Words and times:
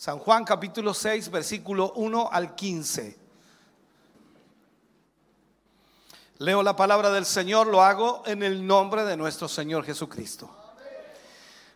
San 0.00 0.18
Juan 0.18 0.44
capítulo 0.44 0.94
6, 0.94 1.30
versículo 1.30 1.92
1 1.94 2.30
al 2.32 2.54
15. 2.54 3.18
Leo 6.38 6.62
la 6.62 6.74
palabra 6.74 7.10
del 7.10 7.26
Señor, 7.26 7.66
lo 7.66 7.82
hago 7.82 8.22
en 8.24 8.42
el 8.42 8.66
nombre 8.66 9.04
de 9.04 9.18
nuestro 9.18 9.46
Señor 9.46 9.84
Jesucristo. 9.84 10.48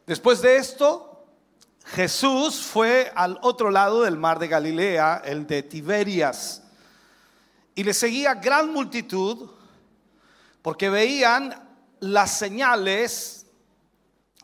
Después 0.06 0.40
de 0.40 0.56
esto, 0.56 1.26
Jesús 1.84 2.62
fue 2.62 3.12
al 3.14 3.38
otro 3.42 3.70
lado 3.70 4.04
del 4.04 4.16
mar 4.16 4.38
de 4.38 4.48
Galilea, 4.48 5.20
el 5.22 5.46
de 5.46 5.62
Tiberias, 5.62 6.62
y 7.74 7.84
le 7.84 7.92
seguía 7.92 8.36
gran 8.36 8.72
multitud 8.72 9.50
porque 10.62 10.88
veían 10.88 11.62
las 12.00 12.38
señales 12.38 13.44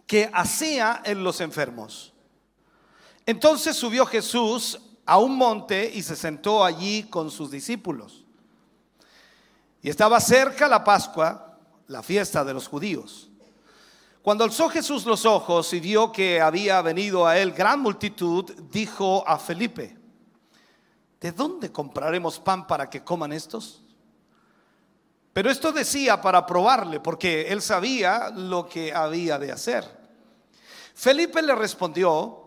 que 0.07 0.31
hacía 0.35 1.01
en 1.03 1.25
los 1.25 1.41
enfermos. 1.41 2.10
Entonces 3.31 3.77
subió 3.77 4.05
Jesús 4.07 4.81
a 5.07 5.19
un 5.19 5.37
monte 5.37 5.89
y 5.95 6.03
se 6.03 6.17
sentó 6.17 6.65
allí 6.65 7.05
con 7.05 7.31
sus 7.31 7.49
discípulos. 7.49 8.25
Y 9.81 9.89
estaba 9.89 10.19
cerca 10.19 10.67
la 10.67 10.83
Pascua, 10.83 11.57
la 11.87 12.03
fiesta 12.03 12.45
de 12.45 12.53
los 12.53 12.67
judíos. 12.67 13.31
Cuando 14.21 14.43
alzó 14.43 14.69
Jesús 14.69 15.07
los 15.07 15.25
ojos 15.27 15.73
y 15.73 15.79
vio 15.79 16.11
que 16.11 16.41
había 16.41 16.83
venido 16.83 17.25
a 17.25 17.39
él 17.39 17.53
gran 17.53 17.79
multitud, 17.79 18.51
dijo 18.69 19.23
a 19.25 19.39
Felipe, 19.39 19.97
¿de 21.21 21.31
dónde 21.31 21.71
compraremos 21.71 22.41
pan 22.41 22.67
para 22.67 22.91
que 22.91 23.05
coman 23.05 23.33
estos? 23.33 23.81
Pero 25.33 25.53
esto 25.53 25.71
decía 25.71 26.21
para 26.21 26.45
probarle, 26.45 26.99
porque 26.99 27.43
él 27.43 27.63
sabía 27.63 28.31
lo 28.31 28.69
que 28.69 28.93
había 28.93 29.39
de 29.39 29.53
hacer. 29.53 29.85
Felipe 30.95 31.41
le 31.43 31.55
respondió, 31.55 32.40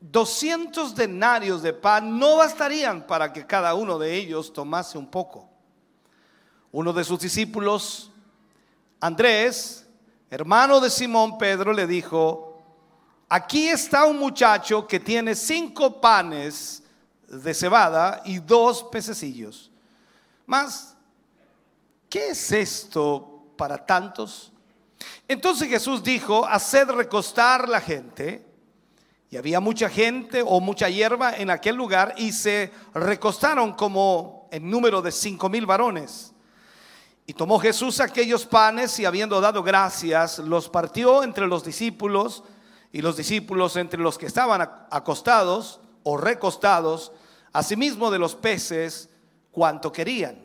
200 0.00 0.94
denarios 0.94 1.62
de 1.62 1.72
pan 1.72 2.18
no 2.18 2.36
bastarían 2.36 3.06
para 3.06 3.32
que 3.32 3.46
cada 3.46 3.74
uno 3.74 3.98
de 3.98 4.14
ellos 4.14 4.52
tomase 4.52 4.96
un 4.96 5.10
poco. 5.10 5.48
Uno 6.70 6.92
de 6.92 7.02
sus 7.02 7.18
discípulos, 7.18 8.10
Andrés, 9.00 9.86
hermano 10.30 10.80
de 10.80 10.90
Simón 10.90 11.38
Pedro, 11.38 11.72
le 11.72 11.86
dijo, 11.86 12.60
aquí 13.28 13.68
está 13.68 14.04
un 14.04 14.18
muchacho 14.18 14.86
que 14.86 15.00
tiene 15.00 15.34
cinco 15.34 16.00
panes 16.00 16.82
de 17.26 17.52
cebada 17.52 18.22
y 18.24 18.38
dos 18.38 18.84
pececillos. 18.84 19.70
Más, 20.46 20.96
¿qué 22.08 22.30
es 22.30 22.52
esto 22.52 23.52
para 23.56 23.84
tantos? 23.84 24.52
Entonces 25.26 25.68
Jesús 25.68 26.02
dijo, 26.02 26.46
haced 26.46 26.88
recostar 26.90 27.68
la 27.68 27.80
gente. 27.80 28.47
Y 29.30 29.36
había 29.36 29.60
mucha 29.60 29.90
gente 29.90 30.42
o 30.44 30.60
mucha 30.60 30.88
hierba 30.88 31.36
en 31.36 31.50
aquel 31.50 31.76
lugar 31.76 32.14
y 32.16 32.32
se 32.32 32.72
recostaron 32.94 33.74
como 33.74 34.48
en 34.50 34.70
número 34.70 35.02
de 35.02 35.12
cinco 35.12 35.48
mil 35.48 35.66
varones. 35.66 36.32
Y 37.26 37.34
tomó 37.34 37.58
Jesús 37.58 38.00
aquellos 38.00 38.46
panes 38.46 38.98
y 38.98 39.04
habiendo 39.04 39.38
dado 39.40 39.62
gracias, 39.62 40.38
los 40.38 40.70
partió 40.70 41.22
entre 41.22 41.46
los 41.46 41.62
discípulos 41.62 42.42
y 42.90 43.02
los 43.02 43.18
discípulos 43.18 43.76
entre 43.76 44.00
los 44.00 44.16
que 44.16 44.24
estaban 44.24 44.62
acostados 44.90 45.80
o 46.04 46.16
recostados, 46.16 47.12
asimismo 47.52 48.10
de 48.10 48.18
los 48.18 48.34
peces, 48.34 49.10
cuanto 49.52 49.92
querían. 49.92 50.38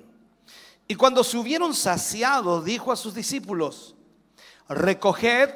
Y 0.85 0.95
cuando 0.95 1.23
se 1.23 1.37
hubieron 1.37 1.73
saciado, 1.73 2.61
dijo 2.61 2.91
a 2.91 2.97
sus 2.97 3.15
discípulos, 3.15 3.95
recoged 4.67 5.51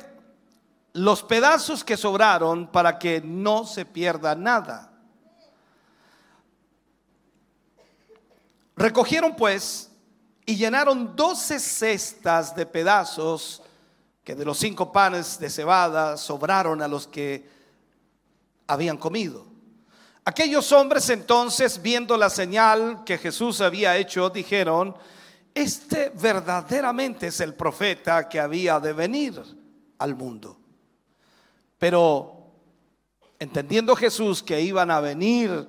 los 0.97 1.21
pedazos 1.21 1.83
que 1.83 1.95
sobraron 1.95 2.67
para 2.71 2.97
que 2.97 3.21
no 3.21 3.65
se 3.65 3.85
pierda 3.85 4.33
nada. 4.33 4.91
Recogieron 8.75 9.35
pues 9.35 9.91
y 10.43 10.55
llenaron 10.55 11.15
doce 11.15 11.59
cestas 11.59 12.55
de 12.55 12.65
pedazos 12.65 13.61
que 14.23 14.33
de 14.33 14.43
los 14.43 14.57
cinco 14.57 14.91
panes 14.91 15.39
de 15.39 15.51
cebada 15.51 16.17
sobraron 16.17 16.81
a 16.81 16.87
los 16.87 17.07
que 17.07 17.47
habían 18.65 18.97
comido. 18.97 19.45
Aquellos 20.25 20.71
hombres 20.71 21.09
entonces, 21.11 21.79
viendo 21.79 22.17
la 22.17 22.29
señal 22.29 23.03
que 23.05 23.19
Jesús 23.19 23.61
había 23.61 23.95
hecho, 23.97 24.31
dijeron, 24.31 24.95
este 25.53 26.09
verdaderamente 26.09 27.27
es 27.27 27.39
el 27.39 27.53
profeta 27.53 28.27
que 28.27 28.39
había 28.39 28.79
de 28.79 28.93
venir 28.93 29.41
al 29.99 30.15
mundo. 30.15 30.56
Pero 31.77 32.51
entendiendo 33.39 33.95
Jesús 33.95 34.41
que 34.41 34.61
iban 34.61 34.91
a 34.91 34.99
venir 34.99 35.67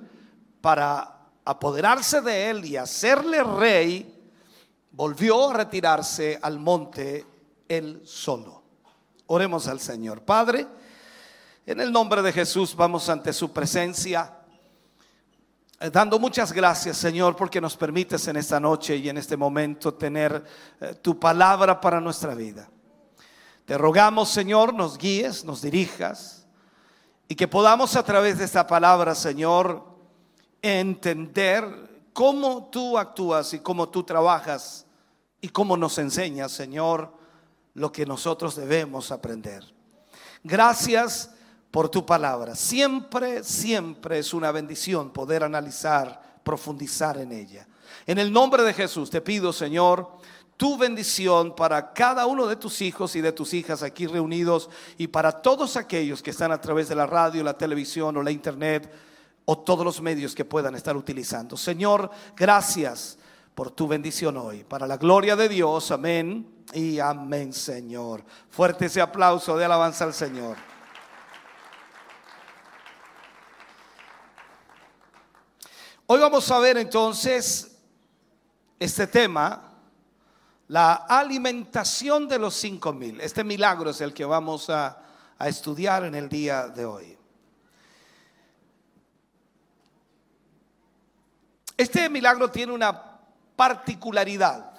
para 0.61 1.19
apoderarse 1.45 2.21
de 2.21 2.49
él 2.49 2.65
y 2.65 2.77
hacerle 2.77 3.43
rey, 3.43 4.15
volvió 4.91 5.49
a 5.49 5.53
retirarse 5.53 6.39
al 6.41 6.59
monte 6.59 7.25
él 7.67 8.01
solo. 8.05 8.63
Oremos 9.27 9.67
al 9.67 9.79
Señor. 9.79 10.21
Padre, 10.21 10.67
en 11.65 11.79
el 11.79 11.91
nombre 11.91 12.21
de 12.21 12.33
Jesús 12.33 12.75
vamos 12.75 13.07
ante 13.09 13.31
su 13.31 13.51
presencia, 13.51 14.33
eh, 15.79 15.89
dando 15.91 16.19
muchas 16.19 16.51
gracias, 16.51 16.97
Señor, 16.97 17.35
porque 17.35 17.61
nos 17.61 17.77
permites 17.77 18.27
en 18.27 18.37
esta 18.37 18.59
noche 18.59 18.97
y 18.97 19.07
en 19.07 19.17
este 19.17 19.37
momento 19.37 19.93
tener 19.93 20.43
eh, 20.81 20.95
tu 21.01 21.19
palabra 21.19 21.79
para 21.79 22.01
nuestra 22.01 22.33
vida. 22.33 22.67
Te 23.69 23.77
rogamos, 23.77 24.29
Señor, 24.29 24.73
nos 24.73 24.97
guíes, 24.97 25.45
nos 25.45 25.61
dirijas 25.61 26.43
y 27.27 27.35
que 27.35 27.47
podamos 27.47 27.95
a 27.95 28.01
través 28.01 28.39
de 28.39 28.45
esta 28.45 28.65
palabra, 28.65 29.13
Señor, 29.13 29.85
entender 30.59 32.07
cómo 32.11 32.69
tú 32.71 32.97
actúas 32.97 33.53
y 33.53 33.59
cómo 33.59 33.87
tú 33.87 34.01
trabajas 34.01 34.87
y 35.39 35.49
cómo 35.49 35.77
nos 35.77 35.99
enseña, 35.99 36.49
Señor, 36.49 37.13
lo 37.75 37.91
que 37.91 38.07
nosotros 38.07 38.55
debemos 38.55 39.11
aprender. 39.11 39.63
Gracias 40.43 41.29
por 41.69 41.89
tu 41.89 42.03
palabra. 42.03 42.55
Siempre, 42.55 43.43
siempre 43.43 44.17
es 44.17 44.33
una 44.33 44.51
bendición 44.51 45.11
poder 45.11 45.43
analizar, 45.43 46.39
profundizar 46.43 47.19
en 47.19 47.31
ella. 47.31 47.67
En 48.07 48.17
el 48.17 48.33
nombre 48.33 48.63
de 48.63 48.73
Jesús 48.73 49.11
te 49.11 49.21
pido, 49.21 49.53
Señor, 49.53 50.17
tu 50.59 50.77
bendición 50.77 51.55
para 51.55 51.93
cada 51.93 52.25
uno 52.25 52.45
de 52.45 52.57
tus 52.57 52.81
hijos 52.81 53.15
y 53.15 53.21
de 53.21 53.31
tus 53.31 53.53
hijas 53.53 53.81
aquí 53.81 54.07
reunidos 54.07 54.69
y 54.97 55.07
para 55.07 55.31
todos 55.31 55.77
aquellos 55.77 56.21
que 56.21 56.31
están 56.31 56.51
a 56.51 56.59
través 56.59 56.89
de 56.89 56.95
la 56.95 57.05
radio, 57.05 57.45
la 57.45 57.57
televisión 57.57 58.17
o 58.17 58.21
la 58.21 58.29
internet 58.29 58.91
o 59.45 59.57
todos 59.57 59.85
los 59.85 60.01
medios 60.01 60.35
que 60.35 60.43
puedan 60.43 60.75
estar 60.75 60.97
utilizando. 60.97 61.55
Señor, 61.55 62.11
gracias 62.35 63.17
por 63.55 63.71
tu 63.71 63.87
bendición 63.87 64.35
hoy. 64.35 64.65
Para 64.65 64.85
la 64.85 64.97
gloria 64.97 65.37
de 65.37 65.47
Dios, 65.47 65.91
amén 65.91 66.65
y 66.73 66.99
amén, 66.99 67.53
Señor. 67.53 68.25
Fuerte 68.49 68.87
ese 68.87 68.99
aplauso 68.99 69.55
de 69.55 69.63
alabanza 69.63 70.03
al 70.03 70.13
Señor. 70.13 70.57
Hoy 76.05 76.19
vamos 76.19 76.51
a 76.51 76.59
ver 76.59 76.77
entonces 76.77 77.77
este 78.77 79.07
tema, 79.07 79.68
la 80.69 80.93
alimentación 80.93 82.27
de 82.27 82.37
los 82.37 82.53
cinco 82.53 82.93
mil. 82.93 83.19
Este 83.21 83.43
milagro 83.43 83.89
es 83.89 84.01
el 84.01 84.13
que 84.13 84.23
vamos 84.23 84.69
a, 84.69 85.03
estudiar 85.39 86.03
en 86.03 86.15
el 86.15 86.27
día 86.27 86.67
de 86.67 86.85
hoy. 86.85 87.17
Este 91.77 92.09
milagro 92.09 92.51
tiene 92.51 92.73
una 92.73 93.19
particularidad, 93.55 94.73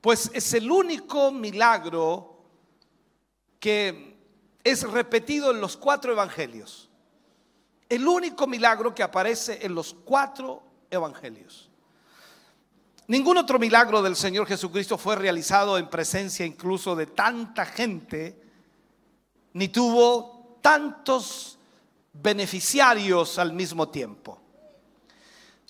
pues 0.00 0.30
es 0.32 0.54
el 0.54 0.70
único 0.70 1.30
milagro 1.30 2.38
que 3.60 4.16
es 4.64 4.90
repetido 4.90 5.50
en 5.50 5.60
los 5.60 5.76
cuatro 5.76 6.12
evangelios. 6.12 6.88
El 7.90 8.08
único 8.08 8.46
milagro 8.46 8.94
que 8.94 9.02
aparece 9.02 9.64
en 9.64 9.74
los 9.74 9.92
cuatro 9.92 10.62
evangelios. 10.90 11.70
Ningún 13.06 13.36
otro 13.36 13.58
milagro 13.58 14.00
del 14.00 14.16
Señor 14.16 14.46
Jesucristo 14.46 14.96
fue 14.96 15.14
realizado 15.16 15.76
en 15.76 15.90
presencia 15.90 16.46
incluso 16.46 16.96
de 16.96 17.06
tanta 17.06 17.66
gente, 17.66 18.40
ni 19.52 19.68
tuvo 19.68 20.58
tantos 20.62 21.58
beneficiarios 22.14 23.38
al 23.38 23.52
mismo 23.52 23.90
tiempo. 23.90 24.40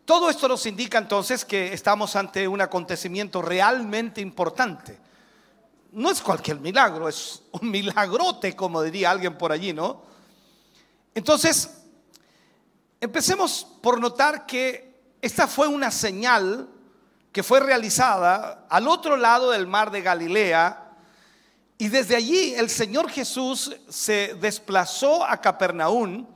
Todo 0.04 0.30
esto 0.30 0.46
nos 0.46 0.64
indica 0.66 0.98
entonces 0.98 1.44
que 1.44 1.72
estamos 1.72 2.14
ante 2.14 2.46
un 2.46 2.60
acontecimiento 2.60 3.42
realmente 3.42 4.20
importante. 4.20 5.00
No 5.90 6.10
es 6.10 6.20
cualquier 6.20 6.60
milagro, 6.60 7.08
es 7.08 7.42
un 7.50 7.68
milagrote, 7.68 8.54
como 8.54 8.80
diría 8.80 9.10
alguien 9.10 9.36
por 9.36 9.50
allí, 9.50 9.72
¿no? 9.72 10.02
Entonces, 11.14 11.82
empecemos 13.00 13.66
por 13.82 14.00
notar 14.00 14.46
que 14.46 15.16
esta 15.20 15.48
fue 15.48 15.66
una 15.66 15.90
señal 15.90 16.68
que 17.34 17.42
fue 17.42 17.58
realizada 17.58 18.64
al 18.70 18.86
otro 18.86 19.16
lado 19.16 19.50
del 19.50 19.66
mar 19.66 19.90
de 19.90 20.02
Galilea, 20.02 20.92
y 21.76 21.88
desde 21.88 22.14
allí 22.14 22.54
el 22.54 22.70
Señor 22.70 23.10
Jesús 23.10 23.74
se 23.88 24.34
desplazó 24.34 25.24
a 25.24 25.40
Capernaum 25.40 26.28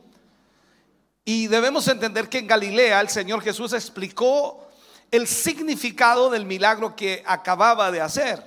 y 1.25 1.47
debemos 1.47 1.87
entender 1.87 2.29
que 2.29 2.39
en 2.39 2.49
Galilea 2.49 3.01
el 3.01 3.09
Señor 3.09 3.43
Jesús 3.43 3.73
explicó 3.75 4.67
el 5.13 5.29
significado 5.29 6.31
del 6.31 6.45
milagro 6.45 6.97
que 6.97 7.23
acababa 7.25 7.93
de 7.93 8.01
hacer. 8.01 8.43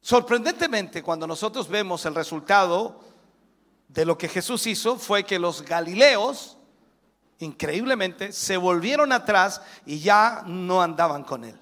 Sorprendentemente, 0.00 1.02
cuando 1.02 1.26
nosotros 1.26 1.68
vemos 1.68 2.06
el 2.06 2.14
resultado 2.14 3.04
de 3.88 4.06
lo 4.06 4.16
que 4.16 4.30
Jesús 4.30 4.66
hizo, 4.66 4.96
fue 4.96 5.24
que 5.24 5.38
los 5.38 5.60
galileos, 5.66 6.56
increíblemente, 7.44 8.32
se 8.32 8.56
volvieron 8.56 9.12
atrás 9.12 9.60
y 9.86 10.00
ya 10.00 10.42
no 10.46 10.82
andaban 10.82 11.22
con 11.24 11.44
él. 11.44 11.58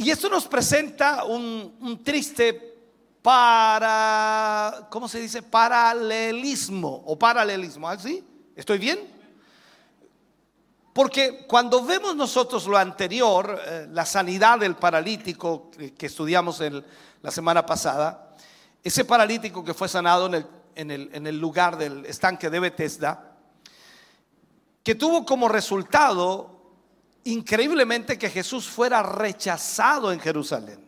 Y 0.00 0.10
esto 0.10 0.28
nos 0.28 0.46
presenta 0.46 1.24
un, 1.24 2.00
triste 2.04 2.76
para, 3.20 4.86
¿cómo 4.90 5.08
se 5.08 5.20
dice? 5.20 5.42
Paralelismo 5.42 7.02
o 7.04 7.18
paralelismo, 7.18 7.88
¿así? 7.88 8.24
¿Ah, 8.24 8.52
¿Estoy 8.54 8.78
bien? 8.78 9.00
Porque 10.92 11.46
cuando 11.48 11.84
vemos 11.84 12.14
nosotros 12.14 12.66
lo 12.66 12.78
anterior, 12.78 13.60
eh, 13.66 13.88
la 13.90 14.06
sanidad 14.06 14.60
del 14.60 14.76
paralítico 14.76 15.70
que, 15.70 16.06
estudiamos 16.06 16.62
la 17.20 17.30
semana 17.32 17.66
pasada, 17.66 18.36
ese 18.84 19.04
paralítico 19.04 19.64
que 19.64 19.74
fue 19.74 19.88
sanado 19.88 20.26
en 20.26 20.34
el, 20.34 20.46
en, 20.76 20.90
el, 20.92 21.10
en 21.12 21.26
el 21.26 21.40
lugar 21.40 21.76
del 21.76 22.06
estanque 22.06 22.50
de 22.50 22.60
Bethesda, 22.60 23.27
que 24.88 24.94
tuvo 24.94 25.26
como 25.26 25.50
resultado 25.50 26.62
increíblemente 27.24 28.16
que 28.16 28.30
Jesús 28.30 28.66
fuera 28.66 29.02
rechazado 29.02 30.12
en 30.12 30.18
Jerusalén. 30.18 30.82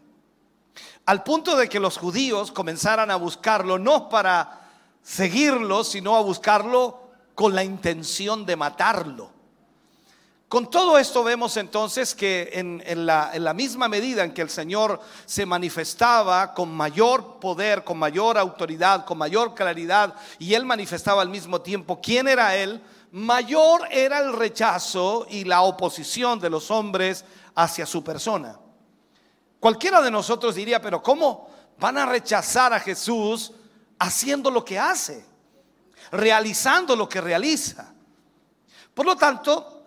Al 1.05 1.23
punto 1.23 1.55
de 1.55 1.69
que 1.69 1.79
los 1.79 1.99
judíos 1.99 2.51
comenzaran 2.51 3.11
a 3.11 3.17
buscarlo 3.17 3.79
no 3.79 4.09
para 4.09 4.71
seguirlo, 5.03 5.85
sino 5.85 6.17
a 6.17 6.23
buscarlo 6.23 7.11
con 7.35 7.55
la 7.55 7.63
intención 7.63 8.47
de 8.47 8.57
matarlo. 8.57 9.33
Con 10.49 10.71
todo 10.71 10.97
esto 10.97 11.23
vemos 11.23 11.59
entonces 11.59 12.15
que 12.15 12.49
en, 12.55 13.05
la, 13.05 13.33
en, 13.35 13.45
la, 13.45 13.53
misma 13.53 13.87
medida 13.87 14.25
en 14.25 14.33
que 14.33 14.41
el 14.41 14.49
Señor 14.49 14.99
se 15.27 15.45
manifestaba 15.45 16.55
con 16.55 16.75
mayor 16.75 17.39
poder, 17.39 17.85
con 17.85 17.99
mayor 17.99 18.39
autoridad, 18.39 19.05
con 19.05 19.19
mayor 19.19 19.55
claridad, 19.55 20.15
y 20.39 20.55
Él 20.55 20.65
manifestaba 20.65 21.21
al 21.21 21.29
mismo 21.29 21.61
tiempo 21.61 22.01
quién 22.01 22.29
era 22.29 22.57
Él, 22.57 22.83
mayor 23.13 23.89
era 23.91 24.21
el 24.21 24.33
rechazo 24.33 25.27
y 25.29 25.45
la 25.45 25.63
oposición 25.63 26.39
de 26.39 26.51
los 26.51 26.71
hombres 26.71 27.25
hacia 27.55 27.87
su 27.87 28.05
persona. 28.05 28.59
Cualquiera 29.59 30.01
de 30.01 30.11
nosotros 30.11 30.55
diría, 30.55 30.81
pero 30.81 31.03
¿cómo 31.03 31.49
van 31.79 31.99
a 31.99 32.07
rechazar 32.07 32.73
a 32.73 32.81
Jesús 32.81 33.53
haciendo 33.99 34.51
lo 34.51 34.65
que 34.65 34.79
hace? 34.79 35.25
Realizando 36.13 36.97
lo 36.97 37.09
que 37.09 37.21
realiza. 37.21 37.93
Por 38.95 39.07
lo 39.07 39.17
tanto, 39.17 39.85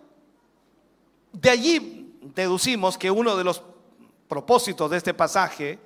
de 1.32 1.50
allí 1.50 2.18
deducimos 2.22 2.96
que 2.96 3.10
uno 3.10 3.36
de 3.36 3.44
los 3.44 3.62
propósitos 4.28 4.90
de 4.90 4.96
este 4.96 5.14
pasaje, 5.14 5.78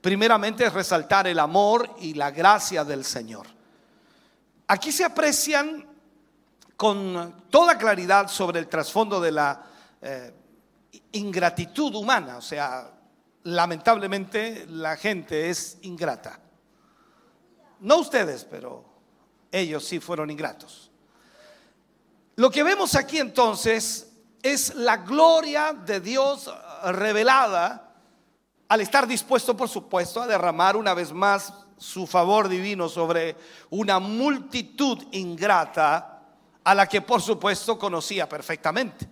primeramente 0.00 0.66
es 0.66 0.72
resaltar 0.72 1.26
el 1.26 1.38
amor 1.38 1.88
y 2.00 2.14
la 2.14 2.30
gracia 2.30 2.84
del 2.84 3.04
Señor. 3.04 3.46
Aquí 4.66 4.90
se 4.92 5.04
aprecian 5.04 5.93
con 6.76 7.44
toda 7.50 7.78
claridad 7.78 8.28
sobre 8.28 8.60
el 8.60 8.68
trasfondo 8.68 9.20
de 9.20 9.32
la 9.32 9.64
eh, 10.00 10.34
ingratitud 11.12 11.94
humana. 11.94 12.36
O 12.36 12.42
sea, 12.42 12.90
lamentablemente 13.44 14.66
la 14.68 14.96
gente 14.96 15.50
es 15.50 15.78
ingrata. 15.82 16.40
No 17.80 17.98
ustedes, 17.98 18.44
pero 18.44 18.84
ellos 19.50 19.84
sí 19.84 20.00
fueron 20.00 20.30
ingratos. 20.30 20.90
Lo 22.36 22.50
que 22.50 22.62
vemos 22.62 22.96
aquí 22.96 23.18
entonces 23.18 24.10
es 24.42 24.74
la 24.74 24.98
gloria 24.98 25.72
de 25.72 26.00
Dios 26.00 26.52
revelada 26.84 27.94
al 28.68 28.80
estar 28.80 29.06
dispuesto, 29.06 29.56
por 29.56 29.68
supuesto, 29.68 30.20
a 30.20 30.26
derramar 30.26 30.76
una 30.76 30.94
vez 30.94 31.12
más 31.12 31.52
su 31.76 32.06
favor 32.06 32.48
divino 32.48 32.88
sobre 32.88 33.36
una 33.70 33.98
multitud 33.98 35.02
ingrata 35.12 36.13
a 36.64 36.74
la 36.74 36.88
que 36.88 37.02
por 37.02 37.20
supuesto 37.20 37.78
conocía 37.78 38.28
perfectamente. 38.28 39.06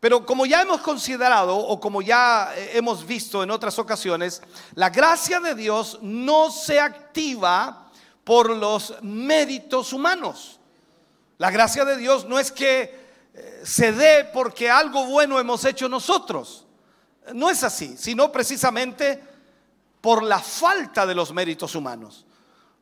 Pero 0.00 0.26
como 0.26 0.46
ya 0.46 0.62
hemos 0.62 0.80
considerado 0.80 1.56
o 1.56 1.78
como 1.78 2.02
ya 2.02 2.52
eh, 2.56 2.72
hemos 2.74 3.06
visto 3.06 3.44
en 3.44 3.52
otras 3.52 3.78
ocasiones, 3.78 4.42
la 4.74 4.90
gracia 4.90 5.38
de 5.38 5.54
Dios 5.54 6.00
no 6.02 6.50
se 6.50 6.80
activa 6.80 7.88
por 8.24 8.50
los 8.50 8.94
méritos 9.02 9.92
humanos. 9.92 10.58
La 11.38 11.52
gracia 11.52 11.84
de 11.84 11.96
Dios 11.96 12.24
no 12.24 12.40
es 12.40 12.50
que 12.50 13.00
eh, 13.34 13.62
se 13.64 13.92
dé 13.92 14.28
porque 14.32 14.68
algo 14.68 15.06
bueno 15.06 15.38
hemos 15.38 15.64
hecho 15.64 15.88
nosotros. 15.88 16.66
No 17.32 17.48
es 17.48 17.62
así, 17.62 17.96
sino 17.96 18.32
precisamente 18.32 19.22
por 20.00 20.24
la 20.24 20.40
falta 20.40 21.06
de 21.06 21.14
los 21.14 21.32
méritos 21.32 21.76
humanos. 21.76 22.26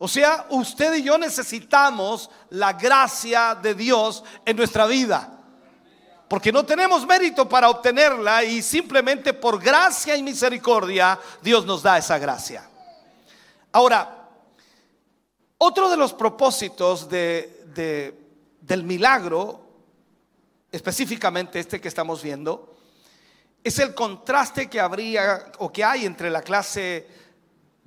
O 0.03 0.09
sea, 0.09 0.47
usted 0.49 0.95
y 0.95 1.03
yo 1.03 1.19
necesitamos 1.19 2.31
la 2.49 2.73
gracia 2.73 3.55
de 3.55 3.75
Dios 3.75 4.25
en 4.47 4.57
nuestra 4.57 4.87
vida. 4.87 5.29
Porque 6.27 6.51
no 6.51 6.65
tenemos 6.65 7.07
mérito 7.07 7.47
para 7.47 7.69
obtenerla 7.69 8.43
y 8.43 8.63
simplemente 8.63 9.35
por 9.35 9.63
gracia 9.63 10.17
y 10.17 10.23
misericordia 10.23 11.19
Dios 11.43 11.67
nos 11.67 11.83
da 11.83 11.99
esa 11.99 12.17
gracia. 12.17 12.67
Ahora, 13.73 14.27
otro 15.59 15.91
de 15.91 15.99
los 15.99 16.15
propósitos 16.15 17.07
de, 17.07 18.17
del 18.63 18.85
milagro, 18.85 19.61
específicamente 20.73 21.61
este 21.61 21.79
que 21.79 21.89
estamos 21.89 22.23
viendo, 22.23 22.75
es 23.63 23.79
el 23.79 23.95
contraste 23.95 24.71
que 24.71 24.81
habría 24.81 25.53
o 25.59 25.71
que 25.71 25.85
hay 25.85 26.07
entre 26.07 26.31
la 26.31 26.41
clase 26.41 27.20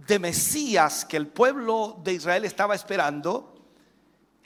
de 0.08 0.20
Mesías 0.20 1.06
que 1.06 1.18
el 1.18 1.28
pueblo 1.28 2.00
de 2.04 2.14
Israel 2.14 2.46
estaba 2.46 2.76
esperando 2.76 3.54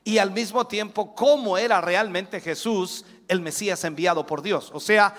y 0.03 0.19
al 0.19 0.31
mismo 0.31 0.67
tiempo 0.67 1.13
cómo 1.15 1.57
era 1.57 1.81
realmente 1.81 2.39
Jesús, 2.39 3.05
el 3.27 3.41
Mesías 3.41 3.83
enviado 3.83 4.25
por 4.25 4.41
Dios. 4.41 4.71
O 4.73 4.79
sea, 4.79 5.13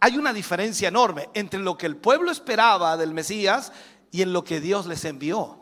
hay 0.00 0.18
una 0.18 0.32
diferencia 0.32 0.88
enorme 0.88 1.30
entre 1.32 1.60
lo 1.60 1.78
que 1.78 1.86
el 1.86 1.96
pueblo 1.96 2.30
esperaba 2.30 2.96
del 2.96 3.14
Mesías 3.14 3.72
y 4.10 4.22
en 4.22 4.32
lo 4.32 4.44
que 4.44 4.60
Dios 4.60 4.86
les 4.86 5.04
envió. 5.06 5.60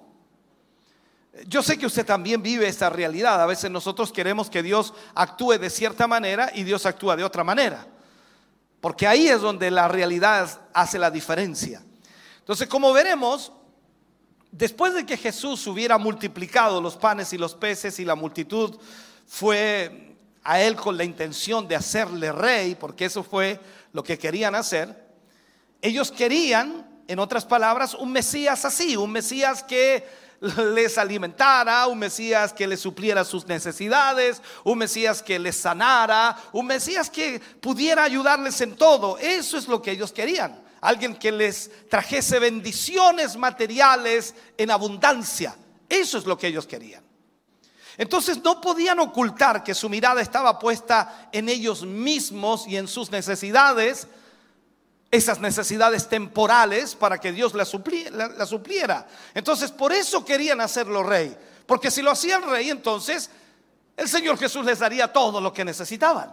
Yo 1.47 1.63
sé 1.63 1.79
que 1.79 1.87
usted 1.87 2.05
también 2.05 2.43
vive 2.43 2.67
esta 2.67 2.91
realidad. 2.91 3.41
A 3.41 3.47
veces 3.47 3.71
nosotros 3.71 4.13
queremos 4.13 4.51
que 4.51 4.63
Dios 4.63 4.93
actúe 5.15 5.59
de 5.59 5.71
cierta 5.71 6.07
manera 6.07 6.51
y 6.55 6.65
Dios 6.65 6.85
actúa 6.85 7.17
de 7.17 7.25
otra 7.25 7.45
manera. 7.45 7.87
Porque 8.81 9.07
ahí 9.07 9.29
es 9.29 9.41
donde 9.41 9.71
la 9.71 9.89
realidad 9.89 10.61
hace 10.75 10.99
la 10.99 11.11
diferencia. 11.11 11.83
Entonces, 12.41 12.67
como 12.67 12.93
veremos, 12.93 13.53
Después 14.53 14.93
de 14.93 15.07
que 15.07 15.17
Jesús 15.17 15.67
hubiera 15.67 15.97
multiplicado 15.97 16.79
los 16.83 16.95
panes 16.97 17.33
y 17.33 17.39
los 17.39 17.55
peces 17.55 17.99
y 17.99 18.05
la 18.05 18.15
multitud 18.15 18.79
fue 19.27 20.15
a 20.45 20.61
él 20.61 20.77
con 20.77 20.99
la 20.99 21.05
intención 21.05 21.67
de 21.67 21.75
hacerle 21.75 22.31
rey, 22.33 22.75
porque 22.75 23.07
eso 23.07 23.23
fue 23.23 23.59
lo 23.95 24.05
que 24.05 24.19
querían 24.19 24.55
hacer, 24.55 25.09
ellos 25.81 26.13
querían, 26.13 26.87
en 27.09 27.19
otras 27.19 27.47
palabras, 27.47 27.95
un 27.95 28.13
Mesías 28.13 28.67
así, 28.67 28.95
un 28.95 29.11
Mesías 29.11 29.63
que 29.63 30.07
les 30.75 30.99
alimentara, 30.99 31.87
un 31.87 31.99
Mesías 31.99 32.53
que 32.53 32.67
les 32.67 32.81
supliera 32.81 33.25
sus 33.25 33.47
necesidades, 33.47 34.43
un 34.65 34.77
Mesías 34.77 35.23
que 35.23 35.39
les 35.39 35.57
sanara, 35.57 36.37
un 36.53 36.67
Mesías 36.67 37.09
que 37.09 37.41
pudiera 37.41 38.05
ayudarles 38.05 38.61
en 38.61 38.77
todo. 38.77 39.17
Eso 39.17 39.57
es 39.57 39.67
lo 39.67 39.81
que 39.81 39.93
ellos 39.93 40.13
querían 40.13 40.63
alguien 40.83 41.15
que 41.15 41.33
les 41.33 41.71
trajese 41.89 42.39
bendiciones 42.39 43.37
materiales 43.37 44.35
en 44.59 44.71
abundancia. 44.71 45.57
Eso 45.89 46.19
es 46.19 46.27
lo 46.27 46.37
que 46.37 46.49
ellos 46.49 46.67
querían. 46.67 47.03
Entonces 47.97 48.43
no 48.43 48.61
podían 48.61 48.99
ocultar 48.99 49.63
que 49.63 49.75
su 49.75 49.89
mirada 49.89 50.21
estaba 50.21 50.59
puesta 50.59 51.29
en 51.33 51.49
ellos 51.49 51.85
mismos 51.85 52.67
y 52.67 52.77
en 52.77 52.89
sus 52.89 53.11
necesidades, 53.11 54.09
esas 55.11 55.41
necesidades 55.41 56.09
temporales 56.09 56.95
para 56.97 57.19
que 57.19 57.33
Dios 57.33 57.55
las 57.55 57.69
supliera. 57.69 59.07
Entonces 59.35 59.71
por 59.71 59.93
eso 59.93 60.25
querían 60.25 60.61
hacerlo 60.61 61.03
rey, 61.03 61.37
porque 61.67 61.91
si 61.91 62.03
lo 62.03 62.11
hacían 62.11 62.43
rey 62.49 62.71
entonces 62.71 63.31
el 63.97 64.09
Señor 64.09 64.39
Jesús 64.39 64.65
les 64.65 64.81
daría 64.81 65.13
todo 65.13 65.41
lo 65.41 65.53
que 65.53 65.65
necesitaban. 65.65 66.33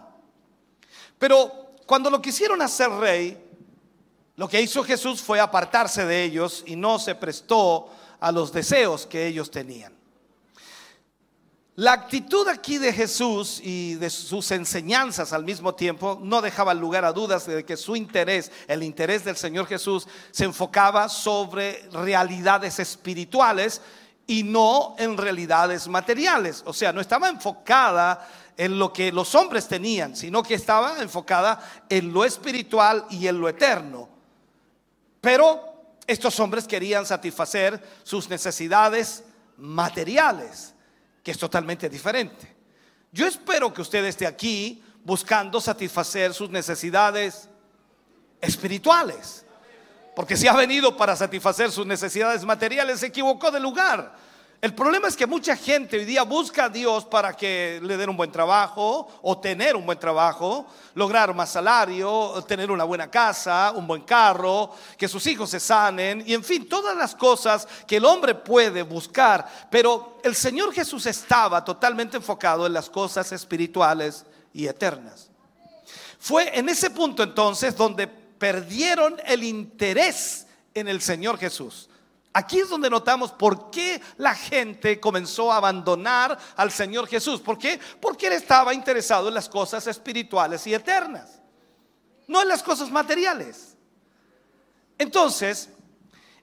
Pero 1.18 1.76
cuando 1.86 2.10
lo 2.10 2.22
quisieron 2.22 2.62
hacer 2.62 2.88
rey, 2.90 3.49
lo 4.40 4.48
que 4.48 4.62
hizo 4.62 4.82
Jesús 4.82 5.20
fue 5.20 5.38
apartarse 5.38 6.06
de 6.06 6.24
ellos 6.24 6.64
y 6.66 6.74
no 6.74 6.98
se 6.98 7.14
prestó 7.14 7.90
a 8.18 8.32
los 8.32 8.50
deseos 8.50 9.04
que 9.04 9.26
ellos 9.26 9.50
tenían. 9.50 9.92
La 11.74 11.92
actitud 11.92 12.48
aquí 12.48 12.78
de 12.78 12.90
Jesús 12.90 13.60
y 13.62 13.96
de 13.96 14.08
sus 14.08 14.50
enseñanzas 14.52 15.34
al 15.34 15.44
mismo 15.44 15.74
tiempo 15.74 16.18
no 16.22 16.40
dejaba 16.40 16.72
lugar 16.72 17.04
a 17.04 17.12
dudas 17.12 17.44
de 17.44 17.66
que 17.66 17.76
su 17.76 17.96
interés, 17.96 18.50
el 18.66 18.82
interés 18.82 19.26
del 19.26 19.36
Señor 19.36 19.66
Jesús, 19.66 20.08
se 20.30 20.46
enfocaba 20.46 21.10
sobre 21.10 21.86
realidades 21.92 22.78
espirituales 22.78 23.82
y 24.26 24.42
no 24.42 24.94
en 24.96 25.18
realidades 25.18 25.86
materiales. 25.86 26.62
O 26.64 26.72
sea, 26.72 26.94
no 26.94 27.02
estaba 27.02 27.28
enfocada 27.28 28.26
en 28.56 28.78
lo 28.78 28.90
que 28.90 29.12
los 29.12 29.34
hombres 29.34 29.68
tenían, 29.68 30.16
sino 30.16 30.42
que 30.42 30.54
estaba 30.54 31.02
enfocada 31.02 31.62
en 31.90 32.10
lo 32.10 32.24
espiritual 32.24 33.04
y 33.10 33.26
en 33.26 33.38
lo 33.38 33.46
eterno. 33.46 34.09
Pero 35.20 35.94
estos 36.06 36.38
hombres 36.40 36.66
querían 36.66 37.06
satisfacer 37.06 37.82
sus 38.02 38.28
necesidades 38.28 39.24
materiales, 39.56 40.74
que 41.22 41.30
es 41.30 41.38
totalmente 41.38 41.88
diferente. 41.88 42.56
Yo 43.12 43.26
espero 43.26 43.72
que 43.72 43.82
usted 43.82 44.04
esté 44.04 44.26
aquí 44.26 44.82
buscando 45.04 45.60
satisfacer 45.60 46.32
sus 46.34 46.50
necesidades 46.50 47.48
espirituales. 48.40 49.44
Porque 50.14 50.36
si 50.36 50.48
ha 50.48 50.52
venido 50.54 50.96
para 50.96 51.16
satisfacer 51.16 51.70
sus 51.70 51.86
necesidades 51.86 52.44
materiales, 52.44 53.00
se 53.00 53.06
equivocó 53.06 53.50
de 53.50 53.60
lugar. 53.60 54.14
El 54.62 54.74
problema 54.74 55.08
es 55.08 55.16
que 55.16 55.26
mucha 55.26 55.56
gente 55.56 55.96
hoy 55.96 56.04
día 56.04 56.22
busca 56.22 56.66
a 56.66 56.68
Dios 56.68 57.06
para 57.06 57.34
que 57.34 57.80
le 57.82 57.96
den 57.96 58.10
un 58.10 58.16
buen 58.16 58.30
trabajo 58.30 59.08
o 59.22 59.38
tener 59.38 59.74
un 59.74 59.86
buen 59.86 59.98
trabajo, 59.98 60.66
lograr 60.94 61.34
más 61.34 61.52
salario, 61.52 62.44
tener 62.46 62.70
una 62.70 62.84
buena 62.84 63.10
casa, 63.10 63.72
un 63.74 63.86
buen 63.86 64.02
carro, 64.02 64.72
que 64.98 65.08
sus 65.08 65.26
hijos 65.28 65.48
se 65.48 65.60
sanen 65.60 66.22
y 66.26 66.34
en 66.34 66.44
fin, 66.44 66.68
todas 66.68 66.94
las 66.94 67.14
cosas 67.14 67.66
que 67.86 67.96
el 67.96 68.04
hombre 68.04 68.34
puede 68.34 68.82
buscar. 68.82 69.48
Pero 69.70 70.18
el 70.22 70.34
Señor 70.34 70.74
Jesús 70.74 71.06
estaba 71.06 71.64
totalmente 71.64 72.18
enfocado 72.18 72.66
en 72.66 72.74
las 72.74 72.90
cosas 72.90 73.32
espirituales 73.32 74.26
y 74.52 74.66
eternas. 74.66 75.30
Fue 76.18 76.58
en 76.58 76.68
ese 76.68 76.90
punto 76.90 77.22
entonces 77.22 77.74
donde 77.74 78.06
perdieron 78.06 79.16
el 79.24 79.42
interés 79.42 80.46
en 80.74 80.86
el 80.86 81.00
Señor 81.00 81.38
Jesús. 81.38 81.89
Aquí 82.32 82.60
es 82.60 82.68
donde 82.68 82.88
notamos 82.88 83.32
por 83.32 83.70
qué 83.70 84.00
la 84.16 84.34
gente 84.34 85.00
comenzó 85.00 85.50
a 85.50 85.56
abandonar 85.56 86.38
al 86.56 86.70
Señor 86.70 87.08
Jesús. 87.08 87.40
¿Por 87.40 87.58
qué? 87.58 87.80
Porque 88.00 88.28
él 88.28 88.34
estaba 88.34 88.72
interesado 88.72 89.28
en 89.28 89.34
las 89.34 89.48
cosas 89.48 89.86
espirituales 89.88 90.64
y 90.66 90.74
eternas, 90.74 91.40
no 92.28 92.40
en 92.40 92.48
las 92.48 92.62
cosas 92.62 92.90
materiales. 92.90 93.76
Entonces, 94.96 95.70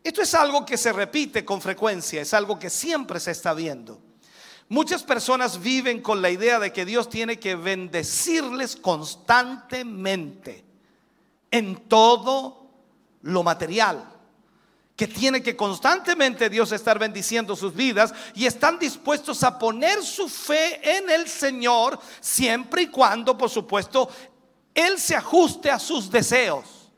esto 0.03 0.21
es 0.21 0.33
algo 0.33 0.65
que 0.65 0.77
se 0.77 0.91
repite 0.91 1.45
con 1.45 1.61
frecuencia, 1.61 2.21
es 2.21 2.33
algo 2.33 2.59
que 2.59 2.69
siempre 2.69 3.21
se 3.21 3.31
está 3.31 3.53
viendo. 3.53 4.01
Muchas 4.67 5.03
personas 5.03 5.61
viven 5.61 6.01
con 6.01 6.21
la 6.21 6.29
idea 6.29 6.59
de 6.59 6.73
que 6.73 6.83
Dios 6.83 7.07
tiene 7.09 7.39
que 7.39 7.55
bendecirles 7.55 8.75
constantemente 8.75 10.65
en 11.49 11.87
todo 11.87 12.67
lo 13.21 13.43
material 13.43 14.16
que 14.97 15.07
tiene 15.07 15.43
que 15.43 15.55
constantemente 15.55 16.49
Dios 16.49 16.71
estar 16.71 16.97
bendiciendo 16.97 17.55
sus 17.55 17.75
vidas 17.75 18.11
y 18.33 18.47
están 18.47 18.79
dispuestos 18.79 19.43
a 19.43 19.59
poner 19.59 20.03
su 20.03 20.27
fe 20.27 20.97
en 20.97 21.07
el 21.11 21.29
Señor 21.29 21.99
siempre 22.19 22.81
y 22.81 22.87
cuando, 22.87 23.37
por 23.37 23.51
supuesto, 23.51 24.09
Él 24.73 24.97
se 24.99 25.15
ajuste 25.15 25.69
a 25.69 25.77
sus 25.77 26.09
deseos. 26.09 26.91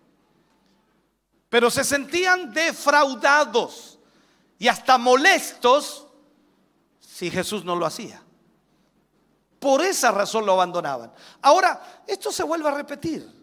Pero 1.50 1.70
se 1.70 1.84
sentían 1.84 2.54
defraudados 2.54 4.00
y 4.58 4.70
hasta 4.70 4.98
molestos 4.98 6.08
si 7.02 7.30
Jesús 7.30 7.66
no 7.66 7.76
lo 7.76 7.86
hacía. 7.86 8.24
Por 9.60 9.82
esa 9.82 10.12
razón 10.12 10.46
lo 10.46 10.54
abandonaban. 10.54 11.12
Ahora, 11.42 12.02
esto 12.08 12.32
se 12.32 12.44
vuelve 12.44 12.70
a 12.70 12.76
repetir. 12.76 13.39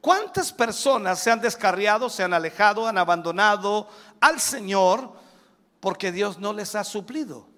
¿Cuántas 0.00 0.52
personas 0.52 1.18
se 1.18 1.30
han 1.30 1.40
descarriado, 1.40 2.08
se 2.08 2.22
han 2.22 2.32
alejado, 2.32 2.86
han 2.86 2.98
abandonado 2.98 3.88
al 4.20 4.40
Señor 4.40 5.12
porque 5.80 6.12
Dios 6.12 6.38
no 6.38 6.52
les 6.52 6.74
ha 6.74 6.84
suplido? 6.84 7.48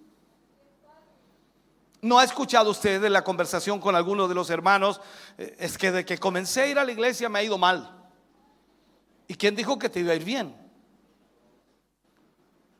¿No 2.02 2.18
ha 2.18 2.24
escuchado 2.24 2.70
usted 2.70 3.04
en 3.04 3.12
la 3.12 3.22
conversación 3.22 3.78
con 3.78 3.94
alguno 3.94 4.26
de 4.26 4.34
los 4.34 4.48
hermanos? 4.48 5.02
Eh, 5.36 5.54
es 5.58 5.76
que 5.76 5.92
de 5.92 6.04
que 6.04 6.16
comencé 6.16 6.62
a 6.62 6.66
ir 6.66 6.78
a 6.78 6.84
la 6.84 6.92
iglesia 6.92 7.28
me 7.28 7.40
ha 7.40 7.42
ido 7.42 7.58
mal. 7.58 7.94
¿Y 9.28 9.34
quién 9.34 9.54
dijo 9.54 9.78
que 9.78 9.90
te 9.90 10.00
iba 10.00 10.12
a 10.12 10.16
ir 10.16 10.24
bien? 10.24 10.56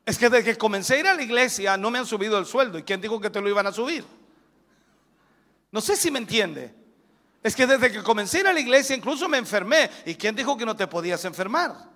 Es 0.06 0.16
que 0.18 0.30
desde 0.30 0.44
que 0.44 0.58
comencé 0.58 0.94
a 0.94 0.98
ir 1.00 1.06
a 1.06 1.14
la 1.14 1.22
iglesia 1.22 1.76
no 1.76 1.90
me 1.90 1.98
han 1.98 2.06
subido 2.06 2.38
el 2.38 2.46
sueldo. 2.46 2.78
¿Y 2.78 2.82
quién 2.82 3.00
dijo 3.00 3.20
que 3.20 3.28
te 3.28 3.42
lo 3.42 3.48
iban 3.48 3.66
a 3.66 3.72
subir? 3.72 4.06
No 5.70 5.82
sé 5.82 5.96
si 5.96 6.10
me 6.10 6.18
entiende. 6.18 6.74
Es 7.42 7.56
que 7.56 7.66
desde 7.66 7.90
que 7.90 8.02
comencé 8.02 8.38
a 8.38 8.40
ir 8.40 8.47
a 8.49 8.52
la 8.52 8.61
iglesia 8.61 8.94
incluso 8.94 9.28
me 9.28 9.38
enfermé. 9.38 9.90
¿Y 10.04 10.14
quién 10.14 10.35
dijo 10.35 10.56
que 10.56 10.66
no 10.66 10.76
te 10.76 10.87
podías 10.87 11.25
enfermar? 11.25 11.88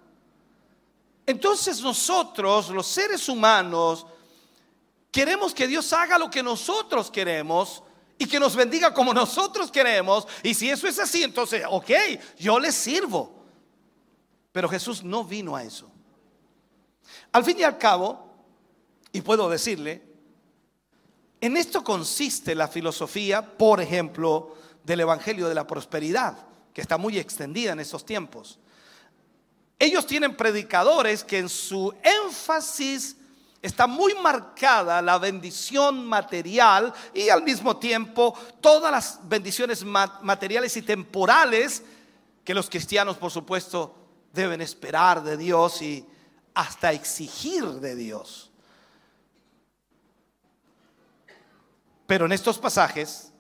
Entonces 1.26 1.80
nosotros, 1.80 2.70
los 2.70 2.86
seres 2.86 3.28
humanos, 3.28 4.06
queremos 5.10 5.54
que 5.54 5.66
Dios 5.66 5.92
haga 5.92 6.18
lo 6.18 6.30
que 6.30 6.42
nosotros 6.42 7.10
queremos 7.10 7.82
y 8.18 8.26
que 8.26 8.40
nos 8.40 8.56
bendiga 8.56 8.92
como 8.94 9.12
nosotros 9.12 9.70
queremos. 9.70 10.26
Y 10.42 10.54
si 10.54 10.70
eso 10.70 10.86
es 10.86 10.98
así, 10.98 11.22
entonces, 11.22 11.64
ok, 11.68 11.90
yo 12.38 12.58
les 12.58 12.74
sirvo. 12.74 13.44
Pero 14.52 14.68
Jesús 14.68 15.02
no 15.02 15.24
vino 15.24 15.56
a 15.56 15.62
eso. 15.62 15.90
Al 17.32 17.44
fin 17.44 17.58
y 17.58 17.64
al 17.64 17.76
cabo, 17.76 18.32
y 19.12 19.20
puedo 19.20 19.50
decirle, 19.50 20.02
en 21.40 21.56
esto 21.56 21.82
consiste 21.82 22.54
la 22.54 22.68
filosofía, 22.68 23.56
por 23.56 23.80
ejemplo, 23.80 24.56
del 24.84 25.00
Evangelio 25.00 25.48
de 25.48 25.54
la 25.54 25.66
Prosperidad, 25.66 26.36
que 26.72 26.80
está 26.80 26.96
muy 26.98 27.18
extendida 27.18 27.72
en 27.72 27.80
esos 27.80 28.04
tiempos. 28.04 28.58
Ellos 29.78 30.06
tienen 30.06 30.36
predicadores 30.36 31.24
que 31.24 31.38
en 31.38 31.48
su 31.48 31.92
énfasis 32.02 33.16
está 33.60 33.86
muy 33.86 34.14
marcada 34.14 35.00
la 35.02 35.18
bendición 35.18 36.06
material 36.06 36.92
y 37.12 37.30
al 37.30 37.42
mismo 37.42 37.78
tiempo 37.78 38.38
todas 38.60 38.92
las 38.92 39.20
bendiciones 39.28 39.84
materiales 39.84 40.76
y 40.76 40.82
temporales 40.82 41.82
que 42.44 42.54
los 42.54 42.68
cristianos, 42.68 43.16
por 43.16 43.30
supuesto, 43.30 43.96
deben 44.32 44.60
esperar 44.60 45.22
de 45.22 45.36
Dios 45.36 45.80
y 45.80 46.06
hasta 46.52 46.92
exigir 46.92 47.64
de 47.64 47.96
Dios. 47.96 48.50
Pero 52.06 52.26
en 52.26 52.32
estos 52.32 52.58
pasajes 52.58 53.32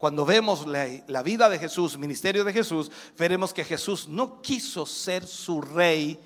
cuando 0.00 0.24
vemos 0.24 0.66
la, 0.66 1.22
vida 1.22 1.50
de 1.50 1.58
Jesús, 1.58 1.98
ministerio 1.98 2.42
de 2.42 2.54
Jesús, 2.54 2.90
veremos 3.18 3.52
que 3.52 3.66
Jesús 3.66 4.08
no 4.08 4.40
quiso 4.40 4.86
ser 4.86 5.26
su 5.26 5.60
rey 5.60 6.18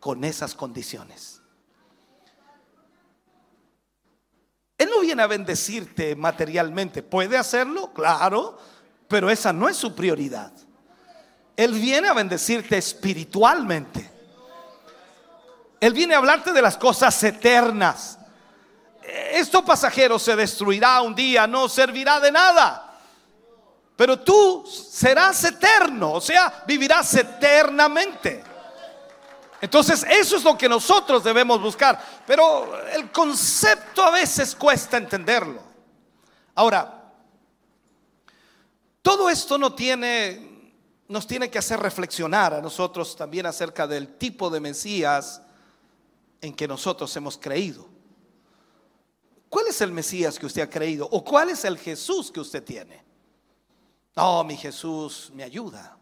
con 0.00 0.24
esas 0.24 0.54
condiciones. 0.54 1.42
Él 4.78 4.88
no 4.88 5.00
viene 5.00 5.22
a 5.22 5.26
bendecirte 5.26 6.16
materialmente. 6.16 7.02
¿Puede 7.02 7.36
hacerlo? 7.36 7.92
Claro, 7.92 8.58
pero 9.08 9.28
esa 9.28 9.52
no 9.52 9.68
es 9.68 9.76
su 9.76 9.94
prioridad. 9.94 10.52
Él 11.54 11.74
viene 11.74 12.08
a 12.08 12.14
bendecirte 12.14 12.78
espiritualmente. 12.78 14.10
Él 15.80 15.92
viene 15.92 16.14
a 16.14 16.18
hablarte 16.18 16.50
de 16.50 16.62
las 16.62 16.78
cosas 16.78 17.22
eternas. 17.22 18.18
Esto 19.32 19.62
pasajero 19.62 20.18
se 20.18 20.34
destruirá 20.34 21.02
un 21.02 21.14
día, 21.14 21.46
no 21.46 21.68
servirá 21.68 22.20
de 22.20 22.32
nada. 22.32 22.84
Pero 23.96 24.20
tú 24.20 24.64
serás 24.66 25.42
eterno, 25.44 26.12
o 26.12 26.20
sea, 26.20 26.64
vivirás 26.66 27.14
eternamente. 27.14 28.44
Entonces, 29.58 30.04
eso 30.08 30.36
es 30.36 30.44
lo 30.44 30.56
que 30.56 30.68
nosotros 30.68 31.24
debemos 31.24 31.60
buscar. 31.62 31.98
Pero 32.26 32.78
el 32.88 33.10
concepto 33.10 34.04
a 34.04 34.10
veces 34.10 34.54
cuesta 34.54 34.98
entenderlo. 34.98 35.62
Ahora, 36.54 37.10
todo 39.00 39.30
esto 39.30 39.56
no 39.56 39.74
tiene, 39.74 40.74
nos 41.08 41.26
tiene 41.26 41.50
que 41.50 41.58
hacer 41.58 41.80
reflexionar 41.80 42.52
a 42.52 42.60
nosotros 42.60 43.16
también 43.16 43.46
acerca 43.46 43.86
del 43.86 44.18
tipo 44.18 44.50
de 44.50 44.60
Mesías 44.60 45.40
en 46.42 46.54
que 46.54 46.68
nosotros 46.68 47.16
hemos 47.16 47.38
creído. 47.38 47.88
¿Cuál 49.48 49.68
es 49.68 49.80
el 49.80 49.92
Mesías 49.92 50.38
que 50.38 50.44
usted 50.44 50.62
ha 50.62 50.68
creído? 50.68 51.08
¿O 51.10 51.24
cuál 51.24 51.48
es 51.48 51.64
el 51.64 51.78
Jesús 51.78 52.30
que 52.30 52.40
usted 52.40 52.62
tiene? 52.62 53.05
Oh, 54.16 54.44
mi 54.44 54.56
Jesús 54.56 55.30
me 55.34 55.42
ayuda. 55.42 55.96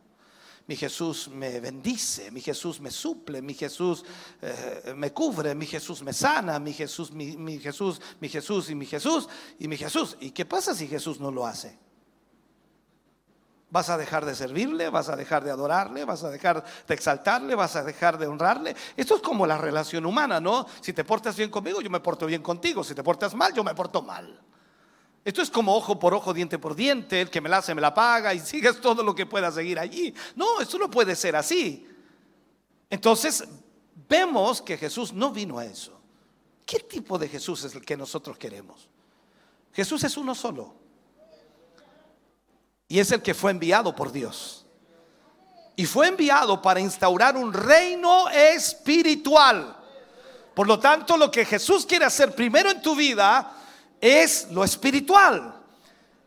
Mi 0.66 0.76
Jesús 0.76 1.28
me 1.28 1.61
bendice, 1.61 2.30
mi 2.30 2.40
Jesús 2.40 2.80
me 2.80 2.90
suple, 2.90 3.42
mi 3.42 3.52
Jesús 3.52 4.02
eh, 4.40 4.94
me 4.97 5.12
cubre, 5.12 5.54
mi 5.54 5.66
Jesús 5.66 6.02
me 6.02 6.14
sana, 6.14 6.59
mi 6.59 6.73
Jesús, 6.73 7.11
mi, 7.11 7.37
mi 7.37 7.59
Jesús, 7.59 8.00
mi 8.18 8.30
Jesús 8.30 8.71
y 8.71 8.75
mi 8.75 8.87
Jesús 8.87 9.28
y 9.59 9.68
mi 9.68 9.76
Jesús. 9.76 10.16
¿Y 10.21 10.30
qué 10.30 10.47
pasa 10.47 10.75
si 10.75 10.88
Jesús 10.88 11.21
no 11.21 11.30
lo 11.30 11.47
hace? 11.47 11.78
¿Vas 13.68 13.90
a 13.90 13.99
dejar 13.99 14.25
de 14.25 14.35
servirle? 14.35 14.88
¿Vas 14.88 15.11
a 15.11 15.16
dejar 15.16 15.44
de 15.44 15.50
adorarle? 15.50 16.06
¿Vas 16.06 16.25
a 16.25 16.30
dejar 16.30 16.64
de 16.87 16.94
exaltarle? 16.94 17.54
¿Vas 17.56 17.76
a 17.76 17.83
dejar 17.83 18.16
de 18.16 18.26
honrarle? 18.26 18.75
Esto 18.97 19.16
es 19.16 19.21
como 19.21 19.47
la 19.47 19.59
relación 19.59 20.06
humana, 20.06 20.40
¿no? 20.40 20.64
Si 20.80 20.94
te 20.94 21.04
portas 21.04 21.37
bien 21.37 21.50
conmigo, 21.50 21.83
yo 21.83 21.90
me 21.90 22.00
porto 22.00 22.25
bien 22.25 22.40
contigo. 22.40 22.85
Si 22.85 22.94
te 22.94 23.02
portas 23.02 23.35
mal, 23.35 23.52
yo 23.52 23.62
me 23.62 23.75
porto 23.75 24.00
mal. 24.00 24.40
Esto 25.24 25.40
es 25.40 25.50
como 25.50 25.74
ojo 25.74 25.98
por 25.98 26.12
ojo, 26.12 26.34
diente 26.34 26.58
por 26.58 26.74
diente, 26.74 27.22
el 27.22 27.30
que 27.30 27.40
me 27.40 27.48
la 27.48 27.58
hace 27.58 27.74
me 27.74 27.80
la 27.80 27.94
paga 27.94 28.34
y 28.34 28.40
sigues 28.40 28.80
todo 28.80 29.02
lo 29.02 29.14
que 29.14 29.24
pueda 29.24 29.50
seguir 29.50 29.78
allí. 29.78 30.14
No, 30.36 30.60
esto 30.60 30.78
no 30.78 30.90
puede 30.90 31.16
ser 31.16 31.34
así. 31.34 31.88
Entonces, 32.90 33.44
vemos 34.08 34.60
que 34.60 34.76
Jesús 34.76 35.12
no 35.12 35.30
vino 35.30 35.58
a 35.58 35.64
eso. 35.64 35.98
¿Qué 36.66 36.80
tipo 36.80 37.18
de 37.18 37.28
Jesús 37.28 37.64
es 37.64 37.74
el 37.74 37.84
que 37.84 37.96
nosotros 37.96 38.36
queremos? 38.36 38.88
Jesús 39.72 40.04
es 40.04 40.16
uno 40.16 40.34
solo. 40.34 40.74
Y 42.86 42.98
es 42.98 43.10
el 43.10 43.22
que 43.22 43.34
fue 43.34 43.50
enviado 43.50 43.94
por 43.94 44.12
Dios. 44.12 44.66
Y 45.74 45.86
fue 45.86 46.06
enviado 46.06 46.60
para 46.62 46.80
instaurar 46.80 47.36
un 47.36 47.52
reino 47.52 48.28
espiritual. 48.28 49.76
Por 50.54 50.68
lo 50.68 50.78
tanto, 50.78 51.16
lo 51.16 51.30
que 51.30 51.44
Jesús 51.44 51.84
quiere 51.84 52.04
hacer 52.04 52.34
primero 52.34 52.70
en 52.70 52.80
tu 52.80 52.94
vida 52.94 53.63
es 54.04 54.49
lo 54.50 54.62
espiritual. 54.62 55.54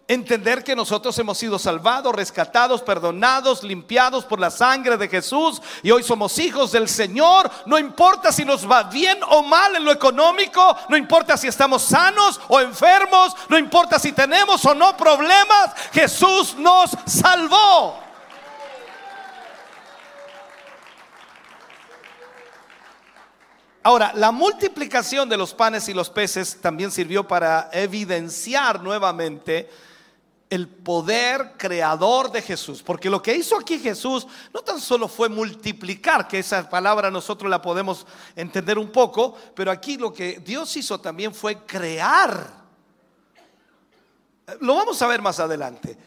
Entender 0.08 0.64
que 0.64 0.76
nosotros 0.76 1.20
hemos 1.20 1.38
sido 1.38 1.60
salvados, 1.60 2.16
rescatados, 2.16 2.82
perdonados, 2.82 3.62
limpiados 3.62 4.26
por 4.26 4.40
la 4.40 4.50
sangre 4.50 4.98
de 4.98 5.10
Jesús 5.10 5.62
y 5.84 5.92
hoy 5.92 6.02
somos 6.02 6.40
hijos 6.40 6.72
del 6.72 6.88
Señor. 6.88 7.52
No 7.66 7.78
importa 7.78 8.32
si 8.32 8.46
nos 8.46 8.70
va 8.70 8.84
bien 8.84 9.20
o 9.30 9.44
mal 9.44 9.76
en 9.76 9.84
lo 9.84 9.92
económico, 9.92 10.76
no 10.90 10.98
importa 10.98 11.38
si 11.38 11.48
estamos 11.48 11.84
sanos 11.84 12.40
o 12.48 12.60
enfermos, 12.62 13.36
no 13.48 13.60
importa 13.60 14.00
si 14.00 14.12
tenemos 14.12 14.66
o 14.66 14.74
no 14.74 14.98
problemas, 14.98 15.72
Jesús 15.92 16.56
nos 16.58 16.92
salvó. 17.06 18.07
Ahora, 23.88 24.12
la 24.16 24.34
multiplicación 24.34 25.30
de 25.30 25.38
los 25.38 25.54
panes 25.54 25.88
y 25.88 25.94
los 25.94 26.10
peces 26.10 26.60
también 26.60 26.92
sirvió 26.92 27.26
para 27.26 27.70
evidenciar 27.72 28.84
nuevamente 28.84 29.70
el 30.50 30.68
poder 30.68 31.54
creador 31.56 32.30
de 32.30 32.42
Jesús. 32.42 32.84
Porque 32.84 33.10
lo 33.10 33.22
que 33.22 33.34
hizo 33.34 33.58
aquí 33.58 33.80
Jesús 33.80 34.28
no 34.54 34.60
tan 34.60 34.82
solo 34.82 35.08
fue 35.08 35.30
multiplicar, 35.30 36.28
que 36.28 36.40
esa 36.40 36.70
palabra 36.70 37.10
nosotros 37.10 37.50
la 37.50 37.62
podemos 37.62 38.06
entender 38.36 38.78
un 38.78 38.92
poco, 38.92 39.38
pero 39.56 39.72
aquí 39.72 39.96
lo 39.96 40.12
que 40.12 40.42
Dios 40.46 40.76
hizo 40.76 41.00
también 41.00 41.34
fue 41.34 41.60
crear. 41.60 42.66
Lo 44.60 44.76
vamos 44.76 45.02
a 45.02 45.08
ver 45.08 45.22
más 45.22 45.40
adelante. 45.40 45.98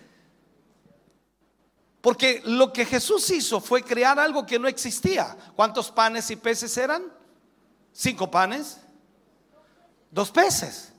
Porque 2.02 2.42
lo 2.44 2.74
que 2.74 2.84
Jesús 2.84 3.30
hizo 3.30 3.58
fue 3.58 3.82
crear 3.82 4.18
algo 4.18 4.44
que 4.44 4.58
no 4.58 4.68
existía. 4.68 5.34
¿Cuántos 5.56 5.90
panes 5.90 6.30
y 6.30 6.36
peces 6.36 6.76
eran? 6.76 7.19
Cinco 7.92 8.30
panes, 8.30 8.80
dos 10.10 10.30
peces. 10.30 10.92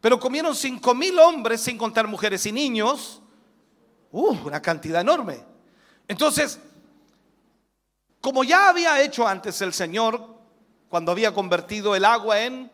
Pero 0.00 0.18
comieron 0.18 0.54
cinco 0.54 0.94
mil 0.94 1.18
hombres 1.18 1.60
sin 1.60 1.78
contar 1.78 2.06
mujeres 2.08 2.44
y 2.46 2.52
niños. 2.52 3.20
Uh, 4.10 4.36
una 4.44 4.60
cantidad 4.60 5.00
enorme. 5.00 5.42
Entonces, 6.08 6.58
como 8.20 8.44
ya 8.44 8.68
había 8.68 9.00
hecho 9.00 9.26
antes 9.26 9.60
el 9.62 9.72
Señor 9.72 10.28
cuando 10.88 11.12
había 11.12 11.32
convertido 11.32 11.96
el 11.96 12.04
agua 12.04 12.40
en, 12.40 12.70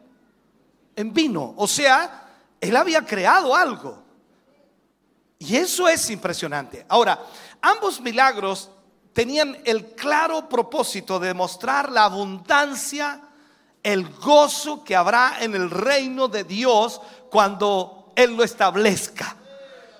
en 0.97 1.12
vino, 1.12 1.54
o 1.57 1.68
sea, 1.68 2.28
Él 2.61 2.76
había 2.76 3.04
creado 3.04 3.54
algo. 3.54 4.02
Y 5.38 5.57
eso 5.57 5.87
es 5.87 6.11
impresionante. 6.11 6.85
Ahora, 6.88 7.25
ambos 7.61 8.01
milagros 8.01 8.70
tenían 9.18 9.59
el 9.64 9.96
claro 9.96 10.48
propósito 10.48 11.18
de 11.18 11.35
mostrar 11.35 11.90
la 11.90 12.04
abundancia, 12.04 13.20
el 13.83 14.09
gozo 14.11 14.85
que 14.85 14.94
habrá 14.94 15.38
en 15.40 15.57
el 15.57 15.70
reino 15.70 16.28
de 16.28 16.44
Dios 16.44 17.00
cuando 17.28 18.12
Él 18.14 18.37
lo 18.37 18.44
establezca. 18.44 19.35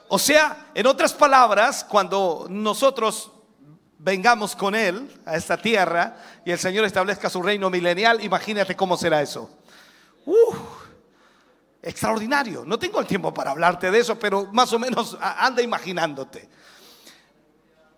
O 0.07 0.21
sea, 0.21 0.69
en 0.73 0.87
otras 0.87 1.15
palabras, 1.15 1.83
cuando 1.83 2.47
nosotros 2.49 3.33
vengamos 3.99 4.55
con 4.55 4.77
Él 4.77 5.21
a 5.27 5.35
esta 5.35 5.57
tierra 5.57 6.17
y 6.45 6.53
el 6.53 6.59
Señor 6.61 6.85
establezca 6.85 7.29
su 7.29 7.43
reino 7.43 7.71
milenial, 7.71 8.23
imagínate 8.23 8.77
cómo 8.77 8.97
será 8.97 9.21
eso. 9.21 9.51
extraordinario. 11.83 12.65
No 12.65 12.79
tengo 12.79 13.01
el 13.01 13.07
tiempo 13.09 13.35
para 13.35 13.51
hablarte 13.51 13.91
de 13.91 13.99
eso, 13.99 14.17
pero 14.17 14.47
más 14.53 14.73
o 14.73 14.79
menos 14.79 15.19
anda 15.21 15.61
imaginándote. 15.61 16.49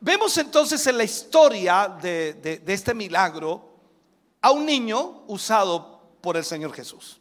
Vemos 0.00 0.36
entonces 0.38 0.86
en 0.86 0.96
la 0.96 1.04
historia 1.04 1.94
de, 2.00 2.62
este 2.66 2.94
milagro 2.94 3.68
a 4.40 4.50
un 4.50 4.64
niño 4.64 5.24
usado 5.26 6.00
por 6.22 6.38
el 6.38 6.44
Señor 6.44 6.72
Jesús. 6.72 7.20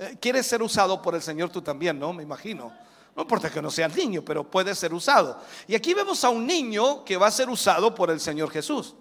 Eh, 0.00 0.16
quieres 0.20 0.46
ser 0.46 0.60
usado 0.60 1.00
por 1.00 1.14
el 1.14 1.22
Señor 1.22 1.50
tú 1.50 1.62
también, 1.62 1.96
¿no? 1.96 2.12
Me 2.12 2.24
imagino. 2.24 2.72
No 3.14 3.22
importa 3.22 3.50
que 3.50 3.62
no 3.62 3.70
seas 3.70 3.96
niño, 3.96 4.24
pero 4.24 4.48
puede 4.48 4.74
ser 4.74 4.92
usado. 4.92 5.40
Y 5.68 5.76
aquí 5.76 5.94
vemos 5.94 6.24
a 6.24 6.30
un 6.30 6.44
niño 6.44 7.04
que 7.04 7.16
va 7.16 7.28
a 7.28 7.30
ser 7.30 7.48
usado 7.48 7.94
por 7.94 8.10
el 8.10 8.18
Señor 8.18 8.50
Jesús. 8.50 8.96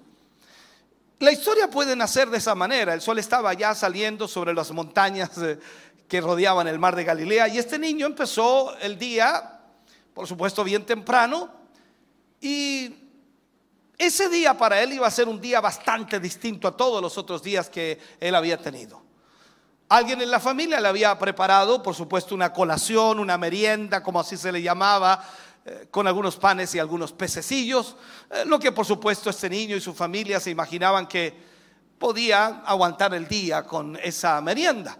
La 1.18 1.32
historia 1.32 1.68
puede 1.68 1.96
nacer 1.96 2.30
de 2.30 2.38
esa 2.38 2.54
manera. 2.54 2.94
El 2.94 3.02
sol 3.02 3.18
estaba 3.18 3.52
ya 3.54 3.74
saliendo 3.74 4.28
sobre 4.28 4.54
las 4.54 4.72
montañas 4.72 5.32
eh, 5.40 5.60
que 6.08 6.22
rodeaban 6.22 6.68
el 6.68 6.78
mar 6.78 6.96
de 6.96 7.04
Galilea 7.04 7.48
y 7.48 7.58
este 7.58 7.80
niño 7.80 8.06
empezó 8.06 8.78
el 8.78 9.00
día, 9.00 9.60
por 10.14 10.28
supuesto, 10.28 10.64
bien 10.64 10.86
temprano 10.86 11.52
y 12.40 13.07
ese 13.98 14.30
día 14.30 14.58
para 14.58 14.82
él 14.82 14.94
iba 14.94 15.08
a 15.08 15.12
ser 15.12 15.28
un 15.28 15.42
día 15.42 15.60
bastante 15.60 16.20
distinto 16.20 16.68
a 16.68 16.78
todos 16.78 17.02
los 17.02 17.18
otros 17.18 17.42
días 17.42 17.70
que 17.70 18.00
él 18.20 18.36
había 18.36 18.58
tenido. 18.58 19.02
Alguien 19.90 20.22
en 20.22 20.30
la 20.30 20.40
familia 20.40 20.80
le 20.80 20.88
había 20.88 21.18
preparado, 21.18 21.82
por 21.82 21.96
supuesto, 21.96 22.36
una 22.36 22.52
colación, 22.52 23.20
una 23.20 23.38
merienda, 23.38 24.04
como 24.04 24.20
así 24.20 24.36
se 24.36 24.52
le 24.52 24.62
llamaba, 24.62 25.24
eh, 25.66 25.88
con 25.90 26.08
algunos 26.08 26.38
panes 26.38 26.76
y 26.76 26.80
algunos 26.80 27.12
pececillos, 27.12 27.96
eh, 28.30 28.44
lo 28.46 28.60
que 28.60 28.72
por 28.72 28.86
supuesto 28.86 29.30
este 29.30 29.50
niño 29.50 29.76
y 29.76 29.82
su 29.82 29.94
familia 29.94 30.40
se 30.40 30.52
imaginaban 30.52 31.08
que 31.08 31.34
podía 31.98 32.62
aguantar 32.66 33.14
el 33.14 33.28
día 33.28 33.64
con 33.64 33.98
esa 34.04 34.40
merienda. 34.42 34.98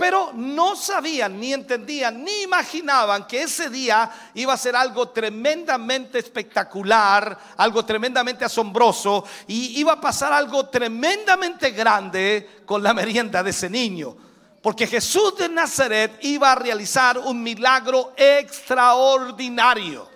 Pero 0.00 0.32
no 0.32 0.76
sabían, 0.76 1.38
ni 1.38 1.52
entendían, 1.52 2.24
ni 2.24 2.44
imaginaban 2.44 3.26
que 3.26 3.42
ese 3.42 3.68
día 3.68 4.10
iba 4.32 4.54
a 4.54 4.56
ser 4.56 4.74
algo 4.74 5.10
tremendamente 5.10 6.18
espectacular, 6.18 7.38
algo 7.58 7.84
tremendamente 7.84 8.46
asombroso, 8.46 9.26
y 9.46 9.78
iba 9.78 9.92
a 9.92 10.00
pasar 10.00 10.32
algo 10.32 10.70
tremendamente 10.70 11.72
grande 11.72 12.62
con 12.64 12.82
la 12.82 12.94
merienda 12.94 13.42
de 13.42 13.50
ese 13.50 13.68
niño. 13.68 14.16
Porque 14.62 14.86
Jesús 14.86 15.36
de 15.36 15.50
Nazaret 15.50 16.18
iba 16.22 16.52
a 16.52 16.54
realizar 16.54 17.18
un 17.18 17.42
milagro 17.42 18.14
extraordinario. 18.16 20.08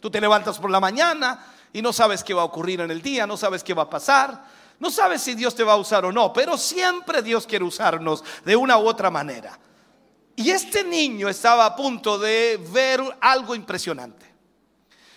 Tú 0.00 0.10
te 0.10 0.20
levantas 0.20 0.58
por 0.58 0.68
la 0.68 0.80
mañana 0.80 1.46
y 1.72 1.80
no 1.80 1.92
sabes 1.92 2.24
qué 2.24 2.34
va 2.34 2.42
a 2.42 2.46
ocurrir 2.46 2.80
en 2.80 2.90
el 2.90 3.00
día, 3.00 3.24
no 3.24 3.36
sabes 3.36 3.62
qué 3.62 3.72
va 3.72 3.84
a 3.84 3.90
pasar. 3.90 4.55
No 4.78 4.90
sabes 4.90 5.22
si 5.22 5.34
Dios 5.34 5.54
te 5.54 5.64
va 5.64 5.72
a 5.72 5.76
usar 5.76 6.04
o 6.04 6.12
no, 6.12 6.32
pero 6.32 6.58
siempre 6.58 7.22
Dios 7.22 7.46
quiere 7.46 7.64
usarnos 7.64 8.22
de 8.44 8.56
una 8.56 8.78
u 8.78 8.86
otra 8.86 9.10
manera. 9.10 9.58
Y 10.36 10.50
este 10.50 10.84
niño 10.84 11.28
estaba 11.28 11.64
a 11.64 11.74
punto 11.74 12.18
de 12.18 12.60
ver 12.70 13.00
algo 13.20 13.54
impresionante. 13.54 14.26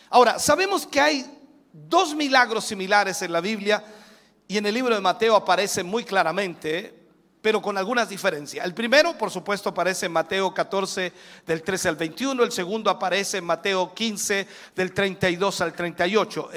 Ahora, 0.10 0.40
sabemos 0.40 0.88
que 0.88 1.02
hay 1.02 1.26
dos 1.74 2.16
milagros 2.16 2.66
similares 2.66 3.22
en 3.22 3.34
la 3.34 3.42
Biblia 3.42 3.84
y 4.48 4.58
en 4.58 4.66
el 4.66 4.74
libro 4.74 4.96
de 4.96 5.02
Mateo 5.02 5.36
aparece 5.36 5.84
muy 5.84 6.06
claramente, 6.06 6.98
pero 7.42 7.62
con 7.62 7.78
algunas 7.78 8.08
diferencias. 8.08 8.66
El 8.66 8.74
primero, 8.74 9.18
por 9.18 9.30
supuesto, 9.30 9.70
aparece 9.70 10.06
en 10.06 10.14
Mateo 10.14 10.54
14 10.54 11.14
del 11.46 11.62
13 11.62 11.90
al 11.90 11.96
21, 11.98 12.44
el 12.44 12.52
segundo 12.54 12.90
aparece 12.90 13.38
en 13.38 13.46
Mateo 13.46 13.94
15 13.94 14.48
del 14.74 14.94
32 14.94 15.62
al 15.62 15.74
38. 15.74 16.50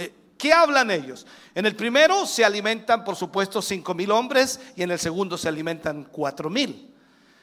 ¿Qué 0.42 0.52
hablan 0.52 0.90
ellos? 0.90 1.24
En 1.54 1.66
el 1.66 1.76
primero 1.76 2.26
se 2.26 2.44
alimentan, 2.44 3.04
por 3.04 3.14
supuesto, 3.14 3.62
cinco 3.62 3.94
mil 3.94 4.10
hombres 4.10 4.58
y 4.74 4.82
en 4.82 4.90
el 4.90 4.98
segundo 4.98 5.38
se 5.38 5.46
alimentan 5.46 6.02
cuatro 6.02 6.50
mil. 6.50 6.92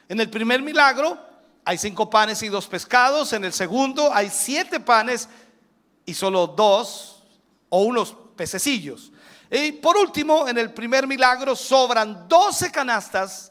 En 0.06 0.20
el 0.20 0.28
primer 0.28 0.60
milagro 0.60 1.16
hay 1.64 1.78
cinco 1.78 2.10
panes 2.10 2.42
y 2.42 2.48
dos 2.48 2.66
pescados. 2.66 3.32
En 3.32 3.46
el 3.46 3.54
segundo 3.54 4.12
hay 4.12 4.28
siete 4.28 4.80
panes 4.80 5.30
y 6.04 6.12
solo 6.12 6.46
dos 6.48 7.22
o 7.70 7.84
unos 7.84 8.14
pececillos. 8.36 9.12
Y 9.50 9.72
por 9.72 9.96
último, 9.96 10.46
en 10.46 10.58
el 10.58 10.74
primer 10.74 11.06
milagro 11.06 11.56
sobran 11.56 12.28
doce 12.28 12.70
canastas 12.70 13.50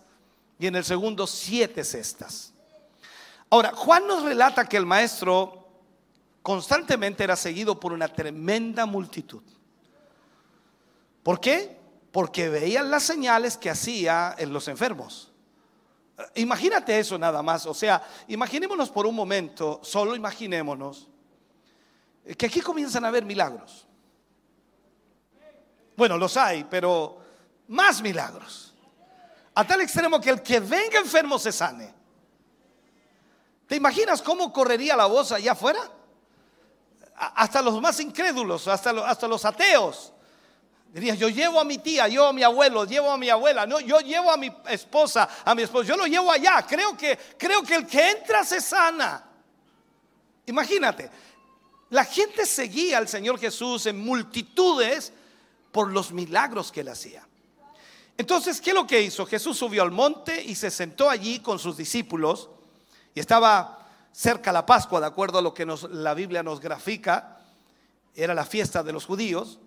y 0.59 0.67
en 0.67 0.75
el 0.75 0.85
segundo 0.85 1.25
siete 1.25 1.83
cestas. 1.83 2.53
Ahora, 3.49 3.71
Juan 3.73 4.05
nos 4.05 4.21
relata 4.21 4.69
que 4.69 4.77
el 4.77 4.85
maestro 4.85 5.58
constantemente 6.41 7.23
era 7.23 7.35
seguido 7.35 7.79
por 7.79 7.93
una 7.93 8.07
tremenda 8.07 8.85
multitud. 8.85 9.43
¿Por 11.23 11.39
qué? 11.39 11.77
Porque 12.11 12.49
veían 12.49 12.89
las 12.89 13.03
señales 13.03 13.57
que 13.57 13.69
hacía 13.69 14.35
en 14.37 14.53
los 14.53 14.67
enfermos. 14.67 15.31
Imagínate 16.35 16.99
eso 16.99 17.17
nada 17.17 17.41
más, 17.41 17.65
o 17.65 17.73
sea, 17.73 18.05
imaginémonos 18.27 18.89
por 18.89 19.05
un 19.05 19.15
momento, 19.15 19.79
solo 19.83 20.15
imaginémonos, 20.15 21.07
que 22.37 22.45
aquí 22.45 22.61
comienzan 22.61 23.05
a 23.05 23.07
haber 23.07 23.23
milagros. 23.23 23.87
Bueno, 25.95 26.17
los 26.17 26.35
hay, 26.35 26.65
pero 26.65 27.19
más 27.67 28.01
milagros. 28.01 28.73
A 29.55 29.65
tal 29.65 29.81
extremo 29.81 30.19
que 30.19 30.29
el 30.29 30.41
que 30.41 30.59
venga 30.59 30.99
enfermo 30.99 31.37
se 31.39 31.51
sane. 31.51 31.93
¿Te 33.67 33.75
imaginas 33.75 34.21
cómo 34.21 34.51
correría 34.51 34.95
la 34.95 35.05
voz 35.05 35.31
allá 35.31 35.51
afuera? 35.51 35.79
Hasta 37.19 37.61
los 37.61 37.81
más 37.81 37.99
incrédulos, 37.99 38.67
hasta 38.67 38.93
los, 38.93 39.05
hasta 39.05 39.27
los 39.27 39.43
ateos. 39.43 40.13
Diría, 40.93 41.13
yo 41.13 41.29
llevo 41.29 41.59
a 41.59 41.63
mi 41.63 41.77
tía, 41.77 42.07
yo 42.07 42.25
a 42.25 42.33
mi 42.33 42.41
abuelo, 42.41 42.85
llevo 42.85 43.11
a 43.11 43.17
mi 43.17 43.29
abuela, 43.29 43.67
no, 43.67 43.79
yo 43.79 43.99
llevo 43.99 44.31
a 44.31 44.37
mi 44.37 44.51
esposa, 44.67 45.29
a 45.45 45.53
mi 45.53 45.61
esposo, 45.61 45.83
yo 45.83 45.95
lo 45.95 46.07
llevo 46.07 46.31
allá. 46.31 46.65
Creo 46.67 46.97
que, 46.97 47.17
creo 47.37 47.61
que 47.61 47.75
el 47.75 47.85
que 47.85 48.09
entra 48.09 48.43
se 48.43 48.59
sana. 48.59 49.23
Imagínate, 50.47 51.11
la 51.91 52.05
gente 52.05 52.45
seguía 52.45 52.97
al 52.97 53.07
Señor 53.07 53.39
Jesús 53.39 53.85
en 53.85 54.03
multitudes 54.03 55.13
por 55.71 55.91
los 55.91 56.11
milagros 56.11 56.71
que 56.71 56.81
él 56.81 56.89
hacía. 56.89 57.27
Entonces, 58.17 58.59
¿qué 58.59 58.71
es 58.71 58.75
lo 58.75 58.87
que 58.87 59.01
hizo? 59.01 59.25
Jesús 59.25 59.57
subió 59.57 59.83
al 59.83 59.91
monte 59.91 60.43
y 60.43 60.55
se 60.55 60.71
sentó 60.71 61.09
allí 61.09 61.39
con 61.39 61.59
sus 61.59 61.77
discípulos 61.77 62.49
y 63.13 63.19
estaba 63.19 63.78
cerca 64.11 64.51
la 64.51 64.65
Pascua, 64.65 64.99
de 64.99 65.07
acuerdo 65.07 65.39
a 65.39 65.41
lo 65.41 65.53
que 65.53 65.65
la 65.91 66.13
Biblia 66.13 66.43
nos 66.43 66.59
grafica, 66.59 67.39
era 68.15 68.33
la 68.33 68.45
fiesta 68.45 68.83
de 68.83 68.93
los 68.93 69.05
judíos. 69.05 69.59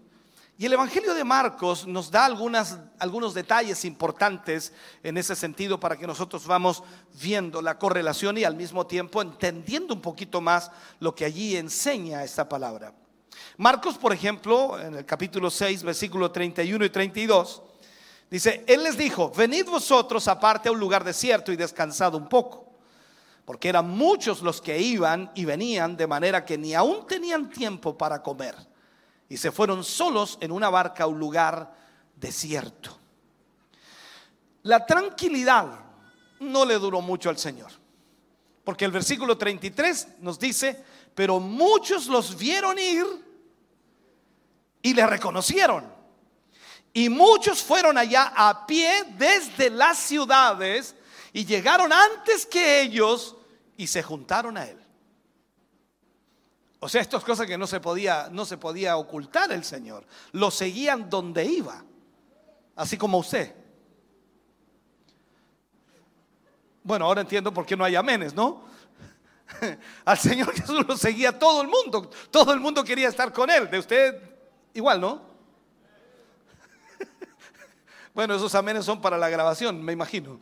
Y 0.58 0.66
el 0.66 0.74
Evangelio 0.74 1.14
de 1.14 1.24
Marcos 1.24 1.86
nos 1.86 2.10
da 2.10 2.26
algunos 2.26 3.34
detalles 3.34 3.84
importantes 3.84 4.72
en 5.02 5.16
ese 5.16 5.34
sentido 5.34 5.80
para 5.80 5.96
que 5.96 6.06
nosotros 6.06 6.46
vamos 6.46 6.82
viendo 7.20 7.62
la 7.62 7.78
correlación 7.78 8.38
y 8.38 8.44
al 8.44 8.54
mismo 8.54 8.86
tiempo 8.86 9.22
entendiendo 9.22 9.94
un 9.94 10.02
poquito 10.02 10.40
más 10.40 10.70
lo 11.00 11.14
que 11.14 11.24
allí 11.24 11.56
enseña 11.56 12.22
esta 12.22 12.48
palabra. 12.48 12.92
Marcos, 13.56 13.96
por 13.98 14.12
ejemplo, 14.12 14.78
en 14.78 14.94
el 14.94 15.06
capítulo 15.06 15.50
6, 15.50 15.82
versículo 15.82 16.30
31 16.30 16.84
y 16.84 16.90
32, 16.90 17.62
dice, 18.30 18.62
Él 18.66 18.84
les 18.84 18.96
dijo, 18.96 19.30
venid 19.30 19.66
vosotros 19.66 20.28
aparte 20.28 20.68
a 20.68 20.72
un 20.72 20.78
lugar 20.78 21.02
desierto 21.02 21.50
y 21.50 21.56
descansad 21.56 22.14
un 22.14 22.28
poco, 22.28 22.71
porque 23.44 23.68
eran 23.68 23.88
muchos 23.88 24.42
los 24.42 24.60
que 24.60 24.80
iban 24.80 25.30
y 25.34 25.44
venían, 25.44 25.96
de 25.96 26.06
manera 26.06 26.44
que 26.44 26.56
ni 26.56 26.74
aún 26.74 27.06
tenían 27.06 27.50
tiempo 27.50 27.96
para 27.96 28.22
comer, 28.22 28.54
y 29.28 29.36
se 29.36 29.50
fueron 29.50 29.82
solos 29.82 30.38
en 30.40 30.52
una 30.52 30.70
barca 30.70 31.04
a 31.04 31.08
un 31.08 31.18
lugar 31.18 31.74
desierto. 32.16 32.98
La 34.62 34.86
tranquilidad 34.86 35.66
no 36.40 36.64
le 36.64 36.74
duró 36.74 37.00
mucho 37.00 37.30
al 37.30 37.38
Señor, 37.38 37.72
porque 38.64 38.84
el 38.84 38.92
versículo 38.92 39.36
33 39.36 40.20
nos 40.20 40.38
dice, 40.38 40.84
pero 41.14 41.40
muchos 41.40 42.06
los 42.06 42.36
vieron 42.36 42.78
ir 42.78 43.04
y 44.82 44.94
le 44.94 45.06
reconocieron. 45.06 45.84
Y 46.94 47.08
muchos 47.08 47.62
fueron 47.62 47.96
allá 47.96 48.32
a 48.36 48.66
pie 48.66 49.04
desde 49.16 49.70
las 49.70 49.98
ciudades 49.98 50.94
y 51.32 51.44
llegaron 51.44 51.92
antes 51.92 52.46
que 52.46 52.82
ellos 52.82 53.36
y 53.76 53.86
se 53.86 54.02
juntaron 54.02 54.56
a 54.56 54.66
él. 54.66 54.78
O 56.80 56.88
sea, 56.88 57.00
esto 57.00 57.16
es 57.16 57.24
cosa 57.24 57.46
que 57.46 57.56
no 57.56 57.66
se 57.66 57.80
podía, 57.80 58.28
no 58.30 58.44
se 58.44 58.58
podía 58.58 58.96
ocultar 58.96 59.52
el 59.52 59.64
Señor. 59.64 60.04
Lo 60.32 60.50
seguían 60.50 61.08
donde 61.08 61.44
iba, 61.44 61.84
así 62.74 62.98
como 62.98 63.18
usted. 63.18 63.54
Bueno, 66.82 67.06
ahora 67.06 67.20
entiendo 67.20 67.54
por 67.54 67.64
qué 67.64 67.76
no 67.76 67.84
hay 67.84 67.94
amenes, 67.94 68.34
¿no? 68.34 68.64
Al 70.04 70.18
Señor 70.18 70.52
Jesús 70.54 70.84
lo 70.86 70.96
seguía 70.96 71.38
todo 71.38 71.62
el 71.62 71.68
mundo. 71.68 72.10
Todo 72.30 72.52
el 72.52 72.58
mundo 72.58 72.82
quería 72.82 73.08
estar 73.08 73.32
con 73.32 73.48
él. 73.48 73.70
De 73.70 73.78
usted 73.78 74.32
Igual, 74.74 75.00
¿no? 75.00 75.22
Bueno, 78.14 78.34
esos 78.34 78.54
amenes 78.54 78.84
son 78.84 79.00
para 79.00 79.16
la 79.16 79.28
grabación, 79.28 79.82
me 79.82 79.92
imagino. 79.92 80.38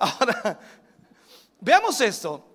Ahora, 0.00 0.58
veamos 1.60 2.00
esto. 2.00 2.46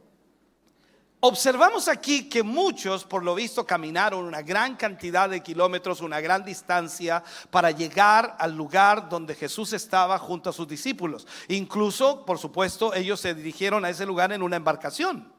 Observamos 1.22 1.88
aquí 1.88 2.30
que 2.30 2.44
muchos, 2.44 3.04
por 3.04 3.24
lo 3.24 3.34
visto, 3.34 3.66
caminaron 3.66 4.26
una 4.26 4.44
gran 4.44 4.76
cantidad 4.76 5.28
de 5.30 5.42
kilómetros, 5.42 6.02
una 6.02 6.20
gran 6.20 6.44
distancia, 6.44 7.24
para 7.50 7.72
llegar 7.72 8.36
al 8.38 8.56
lugar 8.56 9.10
donde 9.10 9.34
Jesús 9.34 9.74
estaba 9.74 10.20
junto 10.20 10.50
a 10.50 10.54
sus 10.54 10.68
discípulos. 10.68 11.26
Incluso, 11.48 12.26
por 12.26 12.38
supuesto, 12.38 12.94
ellos 12.94 13.20
se 13.20 13.34
dirigieron 13.34 13.86
a 13.86 13.90
ese 13.90 14.06
lugar 14.06 14.34
en 14.34 14.44
una 14.44 14.58
embarcación. 14.58 15.34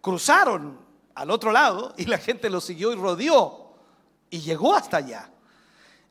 Cruzaron 0.00 0.80
al 1.14 1.30
otro 1.30 1.52
lado 1.52 1.94
y 1.96 2.06
la 2.06 2.18
gente 2.18 2.50
los 2.50 2.64
siguió 2.64 2.92
y 2.92 2.96
rodeó 2.96 3.76
y 4.28 4.40
llegó 4.40 4.74
hasta 4.74 4.96
allá. 4.96 5.30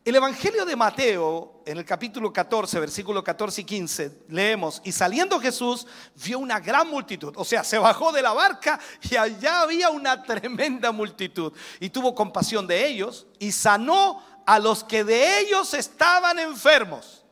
El 0.05 0.17
Evangelio 0.17 0.65
de 0.65 0.75
Mateo, 0.75 1.61
en 1.65 1.77
el 1.77 1.85
capítulo 1.85 2.33
14, 2.33 2.77
versículo 2.77 3.23
14 3.23 3.61
y 3.61 3.63
15, 3.63 4.23
leemos, 4.27 4.81
y 4.83 4.91
saliendo 4.91 5.39
Jesús 5.39 5.87
vio 6.15 6.39
una 6.39 6.59
gran 6.59 6.89
multitud, 6.89 7.33
o 7.37 7.45
sea, 7.45 7.63
se 7.63 7.77
bajó 7.77 8.11
de 8.11 8.21
la 8.21 8.33
barca 8.33 8.77
y 9.09 9.15
allá 9.15 9.61
había 9.61 9.89
una 9.89 10.21
tremenda 10.21 10.91
multitud, 10.91 11.53
y 11.79 11.89
tuvo 11.89 12.13
compasión 12.13 12.67
de 12.67 12.85
ellos 12.85 13.27
y 13.39 13.53
sanó 13.53 14.21
a 14.45 14.59
los 14.59 14.83
que 14.83 15.05
de 15.05 15.39
ellos 15.39 15.73
estaban 15.73 16.37
enfermos. 16.37 17.23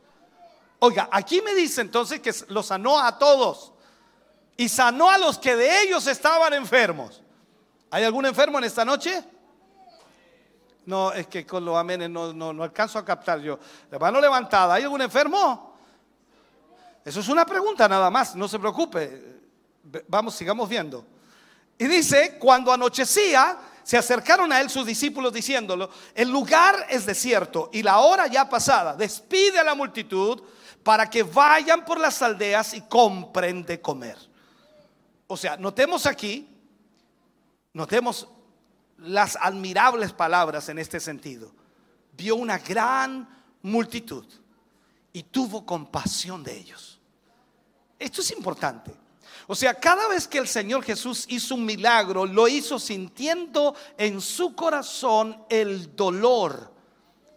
Oiga, 0.78 1.10
aquí 1.12 1.42
me 1.42 1.54
dice 1.54 1.82
entonces 1.82 2.20
que 2.20 2.34
los 2.48 2.66
sanó 2.66 2.98
a 2.98 3.18
todos 3.18 3.74
y 4.56 4.70
sanó 4.70 5.10
a 5.10 5.18
los 5.18 5.38
que 5.38 5.56
de 5.56 5.82
ellos 5.82 6.06
estaban 6.06 6.54
enfermos. 6.54 7.20
¿Hay 7.90 8.04
algún 8.04 8.24
enfermo 8.24 8.56
en 8.56 8.64
esta 8.64 8.82
noche? 8.82 9.22
No, 10.84 11.12
es 11.12 11.28
que 11.28 11.46
con 11.46 11.64
los 11.64 11.76
amenes 11.76 12.10
no, 12.10 12.32
no, 12.32 12.62
alcanzo 12.62 12.98
a 12.98 13.04
captar 13.04 13.40
yo. 13.40 13.58
La 13.90 13.98
mano 13.98 14.20
levantada, 14.20 14.74
¿hay 14.74 14.82
algún 14.82 15.02
enfermo? 15.02 15.76
Eso 17.04 17.20
es 17.20 17.28
una 17.28 17.46
pregunta 17.46 17.88
nada 17.88 18.10
más, 18.10 18.34
no 18.34 18.48
se 18.48 18.58
preocupe. 18.58 19.40
Vamos, 20.08 20.34
sigamos 20.34 20.68
viendo. 20.68 21.04
Y 21.78 21.86
dice, 21.86 22.36
cuando 22.38 22.72
anochecía, 22.72 23.58
se 23.82 23.96
acercaron 23.96 24.52
a 24.52 24.60
él 24.60 24.70
sus 24.70 24.86
discípulos 24.86 25.32
diciéndolo, 25.32 25.90
el 26.14 26.28
lugar 26.28 26.86
es 26.88 27.06
desierto 27.06 27.70
y 27.72 27.82
la 27.82 27.98
hora 27.98 28.26
ya 28.26 28.48
pasada, 28.48 28.94
despide 28.94 29.58
a 29.58 29.64
la 29.64 29.74
multitud 29.74 30.42
para 30.82 31.08
que 31.08 31.22
vayan 31.22 31.84
por 31.84 31.98
las 31.98 32.22
aldeas 32.22 32.74
y 32.74 32.82
compren 32.82 33.64
de 33.64 33.80
comer. 33.80 34.16
O 35.26 35.36
sea, 35.36 35.56
notemos 35.56 36.06
aquí, 36.06 36.48
notemos 37.72 38.28
las 39.04 39.36
admirables 39.40 40.12
palabras 40.12 40.68
en 40.68 40.78
este 40.78 41.00
sentido. 41.00 41.52
Vio 42.16 42.36
una 42.36 42.58
gran 42.58 43.28
multitud 43.62 44.26
y 45.12 45.22
tuvo 45.24 45.64
compasión 45.64 46.42
de 46.42 46.56
ellos. 46.56 47.00
Esto 47.98 48.20
es 48.20 48.30
importante. 48.32 48.92
O 49.46 49.54
sea, 49.54 49.74
cada 49.74 50.08
vez 50.08 50.26
que 50.26 50.38
el 50.38 50.48
Señor 50.48 50.84
Jesús 50.84 51.24
hizo 51.28 51.54
un 51.54 51.64
milagro, 51.64 52.26
lo 52.26 52.48
hizo 52.48 52.78
sintiendo 52.78 53.74
en 53.98 54.20
su 54.20 54.54
corazón 54.54 55.44
el 55.48 55.94
dolor, 55.96 56.72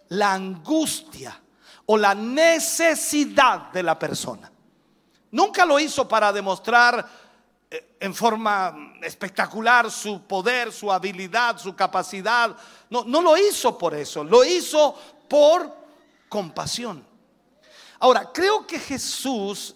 la 0.09 0.33
angustia 0.33 1.41
o 1.85 1.97
la 1.97 2.15
necesidad 2.15 3.71
de 3.71 3.83
la 3.83 3.97
persona. 3.97 4.51
Nunca 5.31 5.65
lo 5.65 5.79
hizo 5.79 6.07
para 6.07 6.31
demostrar 6.31 7.24
en 7.99 8.13
forma 8.13 8.93
espectacular 9.01 9.89
su 9.89 10.21
poder, 10.23 10.71
su 10.71 10.91
habilidad, 10.91 11.57
su 11.57 11.75
capacidad. 11.75 12.55
No, 12.89 13.03
no 13.03 13.21
lo 13.21 13.37
hizo 13.37 13.77
por 13.77 13.93
eso, 13.93 14.23
lo 14.23 14.43
hizo 14.43 14.95
por 15.27 15.75
compasión. 16.29 17.05
Ahora, 17.99 18.31
creo 18.31 18.67
que 18.67 18.79
Jesús 18.79 19.75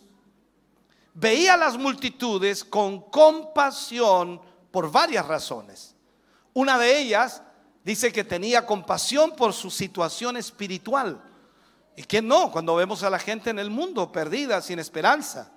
veía 1.13 1.55
a 1.55 1.57
las 1.57 1.77
multitudes 1.77 2.63
con 2.63 3.01
compasión 3.09 4.41
por 4.71 4.91
varias 4.91 5.25
razones. 5.25 5.95
Una 6.53 6.77
de 6.77 6.99
ellas 6.99 7.41
dice 7.83 8.11
que 8.11 8.23
tenía 8.23 8.65
compasión 8.65 9.35
por 9.35 9.53
su 9.53 9.71
situación 9.71 10.37
espiritual. 10.37 11.23
¿Y 11.95 12.03
que 12.03 12.21
no? 12.21 12.51
Cuando 12.51 12.75
vemos 12.75 13.03
a 13.03 13.09
la 13.09 13.19
gente 13.19 13.49
en 13.49 13.59
el 13.59 13.69
mundo 13.69 14.11
perdida, 14.11 14.61
sin 14.61 14.79
esperanza 14.79 15.51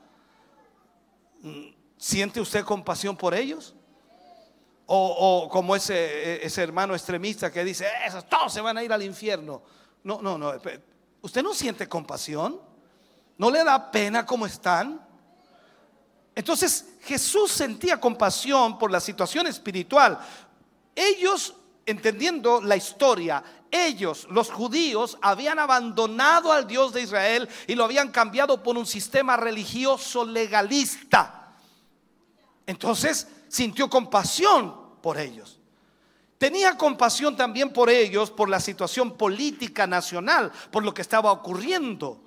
¿Siente 2.03 2.41
usted 2.41 2.65
compasión 2.65 3.17
por 3.17 3.33
ellos? 3.33 3.77
O, 4.87 5.49
como 5.49 5.77
ese, 5.77 6.45
ese, 6.45 6.61
hermano 6.61 6.95
extremista 6.95 7.53
que 7.53 7.63
dice, 7.63 7.87
esos 8.05 8.29
todos 8.29 8.53
se 8.53 8.61
van 8.61 8.77
a 8.77 8.83
ir 8.83 8.93
al 8.93 9.05
infierno. 9.05 9.63
No, 10.03 10.21
no, 10.21 10.37
no. 10.37 10.53
¿Usted 11.21 11.43
no 11.45 11.55
siente 11.55 11.89
compasión? 11.89 12.61
¿No 13.39 13.53
le 13.53 13.63
da 13.63 13.93
pena 13.93 14.27
cómo 14.27 14.47
están? 14.47 15.01
Entonces 16.35 16.87
Jesús 17.03 17.53
sentía 17.53 18.01
compasión 18.01 18.81
por 18.81 18.91
la 18.91 18.99
situación 18.99 19.47
espiritual. 19.47 20.19
Ellos, 20.97 21.55
entendiendo 21.87 22.61
la 22.61 22.75
historia, 22.75 23.45
ellos, 23.71 24.27
los 24.29 24.51
judíos, 24.51 25.19
habían 25.23 25.61
abandonado 25.61 26.51
al 26.51 26.67
Dios 26.67 26.93
de 26.93 27.03
Israel 27.03 27.49
y 27.69 27.77
lo 27.77 27.85
habían 27.85 28.11
cambiado 28.11 28.61
por 28.61 28.77
un 28.77 28.87
sistema 28.87 29.37
religioso 29.37 30.25
legalista. 30.25 31.42
Entonces 32.67 33.29
sintió 33.49 33.89
compasión 33.89 35.01
por 35.01 35.19
ellos. 35.19 35.59
Tenía 36.39 36.77
compasión 36.77 37.37
también 37.37 37.73
por 37.73 37.89
ellos, 37.89 38.31
por 38.31 38.49
la 38.49 38.59
situación 38.59 39.17
política 39.17 39.87
nacional, 39.87 40.51
por 40.71 40.85
lo 40.85 40.93
que 40.93 41.03
estaba 41.03 41.31
ocurriendo. 41.31 42.21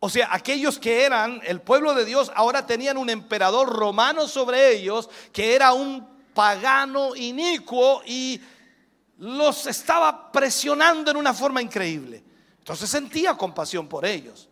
O 0.00 0.10
sea, 0.10 0.28
aquellos 0.30 0.78
que 0.78 1.04
eran 1.04 1.40
el 1.44 1.60
pueblo 1.60 1.94
de 1.94 2.04
Dios 2.04 2.30
ahora 2.34 2.66
tenían 2.66 2.98
un 2.98 3.10
emperador 3.10 3.68
romano 3.68 4.28
sobre 4.28 4.76
ellos 4.76 5.08
que 5.32 5.54
era 5.54 5.72
un 5.72 6.06
pagano 6.34 7.16
inicuo 7.16 8.02
y 8.06 8.40
los 9.18 9.66
estaba 9.66 10.30
presionando 10.30 11.10
en 11.10 11.16
una 11.16 11.34
forma 11.34 11.60
increíble. 11.60 12.22
Entonces 12.58 12.88
sentía 12.88 13.34
compasión 13.34 13.88
por 13.88 14.04
ellos. 14.04 14.48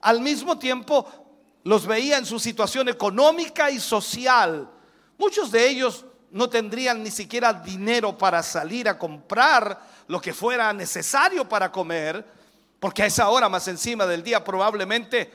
Al 0.00 0.20
mismo 0.20 0.58
tiempo 0.58 1.27
los 1.64 1.86
veía 1.86 2.18
en 2.18 2.26
su 2.26 2.38
situación 2.38 2.88
económica 2.88 3.70
y 3.70 3.80
social. 3.80 4.70
Muchos 5.16 5.50
de 5.50 5.68
ellos 5.68 6.04
no 6.30 6.48
tendrían 6.48 7.02
ni 7.02 7.10
siquiera 7.10 7.52
dinero 7.52 8.16
para 8.16 8.42
salir 8.42 8.88
a 8.88 8.98
comprar 8.98 9.80
lo 10.06 10.20
que 10.20 10.32
fuera 10.32 10.72
necesario 10.72 11.48
para 11.48 11.70
comer 11.70 12.38
porque 12.80 13.02
a 13.02 13.06
esa 13.06 13.28
hora 13.28 13.48
más 13.48 13.66
encima 13.68 14.06
del 14.06 14.22
día 14.22 14.44
probablemente 14.44 15.30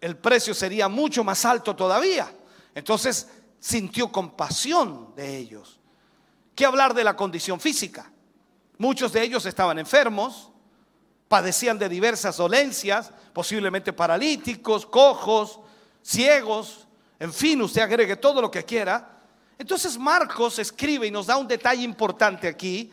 el 0.00 0.16
precio 0.16 0.54
sería 0.54 0.88
mucho 0.88 1.22
más 1.22 1.44
alto 1.44 1.76
todavía. 1.76 2.32
Entonces 2.74 3.28
sintió 3.60 4.10
compasión 4.10 5.14
de 5.14 5.36
ellos. 5.36 5.78
¿Qué 6.54 6.64
hablar 6.64 6.94
de 6.94 7.04
la 7.04 7.14
condición 7.14 7.60
física? 7.60 8.10
Muchos 8.78 9.12
de 9.12 9.22
ellos 9.22 9.46
estaban 9.46 9.78
enfermos, 9.78 10.50
padecían 11.28 11.78
de 11.78 11.88
diversas 11.88 12.36
dolencias, 12.36 13.12
posiblemente 13.32 13.92
paralíticos, 13.92 14.86
cojos, 14.86 15.60
ciegos, 16.02 16.86
en 17.18 17.32
fin, 17.32 17.62
usted 17.62 17.82
agregue 17.82 18.16
todo 18.16 18.40
lo 18.40 18.50
que 18.50 18.64
quiera. 18.64 19.20
Entonces 19.56 19.96
Marcos 19.96 20.58
escribe 20.58 21.06
y 21.06 21.10
nos 21.10 21.26
da 21.26 21.36
un 21.36 21.46
detalle 21.46 21.82
importante 21.84 22.48
aquí 22.48 22.92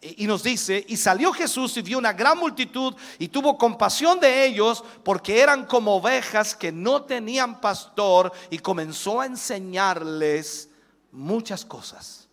y 0.00 0.26
nos 0.26 0.42
dice, 0.42 0.84
y 0.86 0.96
salió 0.96 1.32
Jesús 1.32 1.76
y 1.76 1.82
vio 1.82 1.98
una 1.98 2.12
gran 2.12 2.38
multitud 2.38 2.94
y 3.18 3.28
tuvo 3.28 3.58
compasión 3.58 4.20
de 4.20 4.44
ellos 4.46 4.84
porque 5.02 5.40
eran 5.40 5.66
como 5.66 5.96
ovejas 5.96 6.54
que 6.54 6.70
no 6.70 7.02
tenían 7.02 7.60
pastor 7.60 8.32
y 8.50 8.58
comenzó 8.58 9.20
a 9.20 9.26
enseñarles 9.26 10.68
muchas 11.10 11.64
cosas. 11.64 12.28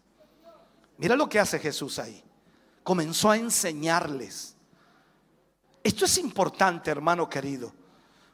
Mira 0.98 1.16
lo 1.16 1.28
que 1.28 1.40
hace 1.40 1.58
Jesús 1.58 1.98
ahí. 1.98 2.24
Comenzó 2.84 3.32
a 3.32 3.38
enseñarles. 3.38 4.56
Esto 5.84 6.06
es 6.06 6.18
importante, 6.18 6.92
hermano 6.92 7.30
querido. 7.30 7.74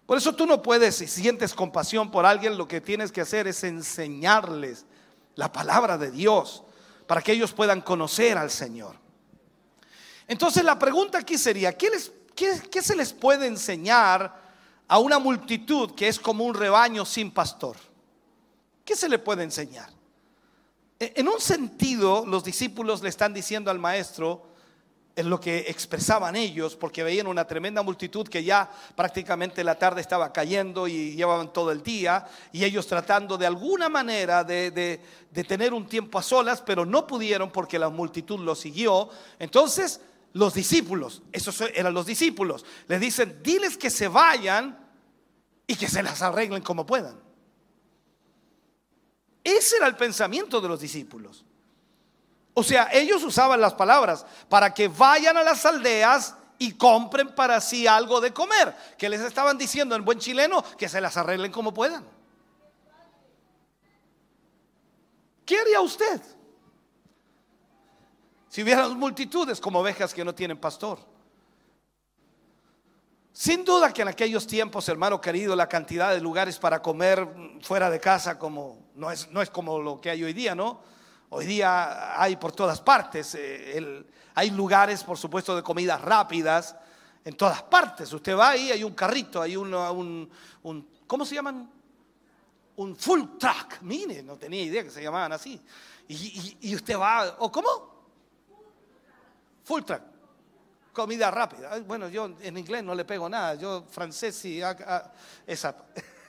Por 0.06 0.18
eso 0.18 0.34
tú 0.34 0.46
no 0.46 0.62
puedes, 0.62 0.96
si 0.96 1.08
sientes 1.08 1.54
compasión 1.54 2.10
por 2.10 2.26
alguien, 2.26 2.58
lo 2.58 2.68
que 2.68 2.80
tienes 2.80 3.12
que 3.12 3.22
hacer 3.22 3.48
es 3.48 3.64
enseñarles 3.64 4.86
la 5.36 5.52
palabra 5.52 5.98
de 5.98 6.12
Dios 6.12 6.64
para 7.06 7.22
que 7.22 7.34
ellos 7.34 7.54
puedan 7.54 7.82
conocer 7.82 8.38
al 8.38 8.50
Señor. 8.50 8.96
Entonces 10.28 10.64
la 10.64 10.78
pregunta 10.78 11.20
aquí 11.20 11.38
sería, 11.38 11.78
¿qué, 11.78 11.90
qué, 12.36 12.82
se 12.82 12.96
les 12.96 13.14
puede 13.14 13.48
enseñar 13.48 14.48
a 14.88 15.00
una 15.00 15.20
multitud 15.20 15.96
que 15.96 16.08
es 16.08 16.20
como 16.20 16.46
un 16.46 16.54
rebaño 16.54 17.06
sin 17.06 17.32
pastor? 17.32 17.78
¿Qué 18.84 18.96
se 18.96 19.10
le 19.10 19.20
puede 19.20 19.44
enseñar? 19.44 19.90
E, 21.00 21.14
en 21.16 21.28
un 21.28 21.40
sentido, 21.40 22.26
los 22.26 22.44
discípulos 22.44 23.02
le 23.02 23.10
están 23.10 23.34
diciendo 23.34 23.72
al 23.72 23.80
maestro, 23.80 24.48
en 25.18 25.30
lo 25.30 25.40
que 25.40 25.66
expresaban 25.68 26.36
ellos, 26.36 26.76
porque 26.76 27.04
veían 27.04 27.28
una 27.28 27.46
tremenda 27.46 27.82
multitud 27.82 28.28
que 28.28 28.44
ya 28.44 28.72
prácticamente 28.96 29.64
la 29.64 29.78
tarde 29.78 30.00
estaba 30.00 30.32
cayendo 30.32 30.88
y 30.88 31.16
llevaban 31.16 31.52
todo 31.52 31.72
el 31.72 31.84
día, 31.84 32.26
y 32.54 32.64
ellos 32.64 32.88
tratando 32.88 33.38
de 33.38 33.48
alguna 33.48 33.90
manera 33.90 34.44
de, 34.44 34.72
de 34.72 35.44
tener 35.44 35.74
un 35.74 35.88
tiempo 35.88 36.20
a 36.20 36.24
solas, 36.24 36.62
pero 36.62 36.86
no 36.86 37.06
pudieron 37.06 37.52
porque 37.52 37.80
la 37.80 37.90
multitud 37.90 38.40
lo 38.40 38.56
siguió. 38.56 39.10
Entonces 39.40 40.02
los 40.34 40.54
discípulos, 40.54 41.24
esos 41.32 41.62
eran 41.62 41.94
los 41.94 42.06
discípulos, 42.06 42.64
le 42.88 43.00
dicen, 43.00 43.42
diles 43.42 43.76
que 43.76 43.90
se 43.90 44.08
vayan 44.08 44.78
y 45.66 45.76
que 45.76 45.88
se 45.88 46.04
las 46.04 46.22
arreglen 46.22 46.62
como 46.62 46.86
puedan. 46.86 47.20
Ese 49.44 49.78
era 49.78 49.88
el 49.88 49.96
pensamiento 49.96 50.62
de 50.62 50.68
los 50.68 50.80
discípulos. 50.80 51.44
O 52.60 52.64
sea, 52.64 52.90
ellos 52.92 53.24
usaban 53.24 53.62
las 53.62 53.76
palabras 53.76 54.26
para 54.50 54.74
que 54.74 54.88
vayan 54.88 55.38
a 55.38 55.44
las 55.44 55.64
aldeas 55.64 56.34
y 56.58 56.72
compren 56.72 57.36
para 57.36 57.62
sí 57.62 57.86
algo 57.86 58.20
de 58.20 58.34
comer. 58.34 58.76
Que 58.98 59.10
les 59.10 59.22
estaban 59.22 59.60
diciendo 59.60 59.96
en 59.96 60.04
buen 60.04 60.18
chileno 60.18 60.64
que 60.76 60.90
se 60.90 61.00
las 61.00 61.16
arreglen 61.18 61.52
como 61.52 61.72
puedan. 61.72 62.04
¿Qué 65.46 65.60
haría 65.60 65.82
usted? 65.82 66.20
Si 68.50 68.64
hubiera 68.64 68.88
multitudes 68.88 69.62
como 69.62 69.82
ovejas 69.82 70.12
que 70.12 70.26
no 70.26 70.34
tienen 70.34 70.58
pastor. 70.58 70.98
Sin 73.34 73.66
duda 73.66 73.94
que 73.94 74.02
en 74.02 74.08
aquellos 74.08 74.48
tiempos, 74.48 74.90
hermano 74.90 75.22
querido, 75.22 75.56
la 75.56 75.70
cantidad 75.70 76.12
de 76.12 76.22
lugares 76.22 76.58
para 76.58 76.82
comer 76.82 77.28
fuera 77.62 77.92
de 77.92 78.00
casa 78.00 78.40
como 78.40 78.80
no 78.96 79.12
es, 79.12 79.30
no 79.30 79.44
es 79.44 79.52
como 79.52 79.78
lo 79.78 80.02
que 80.02 80.10
hay 80.10 80.24
hoy 80.24 80.34
día, 80.34 80.56
¿no? 80.56 80.97
Hoy 81.30 81.46
día 81.46 82.22
hay 82.22 82.38
por 82.38 82.54
todas 82.54 82.80
partes. 82.80 83.36
Eh, 83.36 84.06
hay 84.34 84.50
lugares, 84.52 85.04
por 85.04 85.18
supuesto, 85.18 85.56
de 85.56 85.64
comidas 85.64 86.00
rápidas 86.02 86.76
en 87.26 87.36
todas 87.36 87.62
partes. 87.64 88.12
Usted 88.14 88.38
va 88.38 88.50
ahí, 88.50 88.72
hay 88.72 88.84
un 88.84 88.94
carrito, 88.94 89.42
hay 89.42 89.58
un, 89.58 89.74
un, 90.64 90.90
¿cómo 91.06 91.26
se 91.26 91.36
llaman? 91.36 91.70
Un 92.78 92.96
full 92.96 93.38
truck. 93.38 93.82
Mire, 93.82 94.24
no 94.24 94.38
tenía 94.38 94.64
idea 94.64 94.84
que 94.84 94.90
se 94.90 95.04
llamaban 95.04 95.34
así. 95.34 95.62
Y, 96.08 96.74
usted 96.74 96.98
va, 96.98 97.36
¿o 97.40 97.52
cómo? 97.52 98.06
Full 99.66 99.84
truck. 99.84 100.02
Comida 100.94 101.30
rápida. 101.30 101.78
Bueno, 101.82 102.08
yo 102.08 102.32
en 102.40 102.58
inglés 102.58 102.84
no 102.84 102.96
le 102.96 103.04
pego 103.04 103.28
nada. 103.28 103.56
Yo 103.56 103.84
francés 103.90 104.36
sí. 104.36 104.62
esa. 105.46 105.76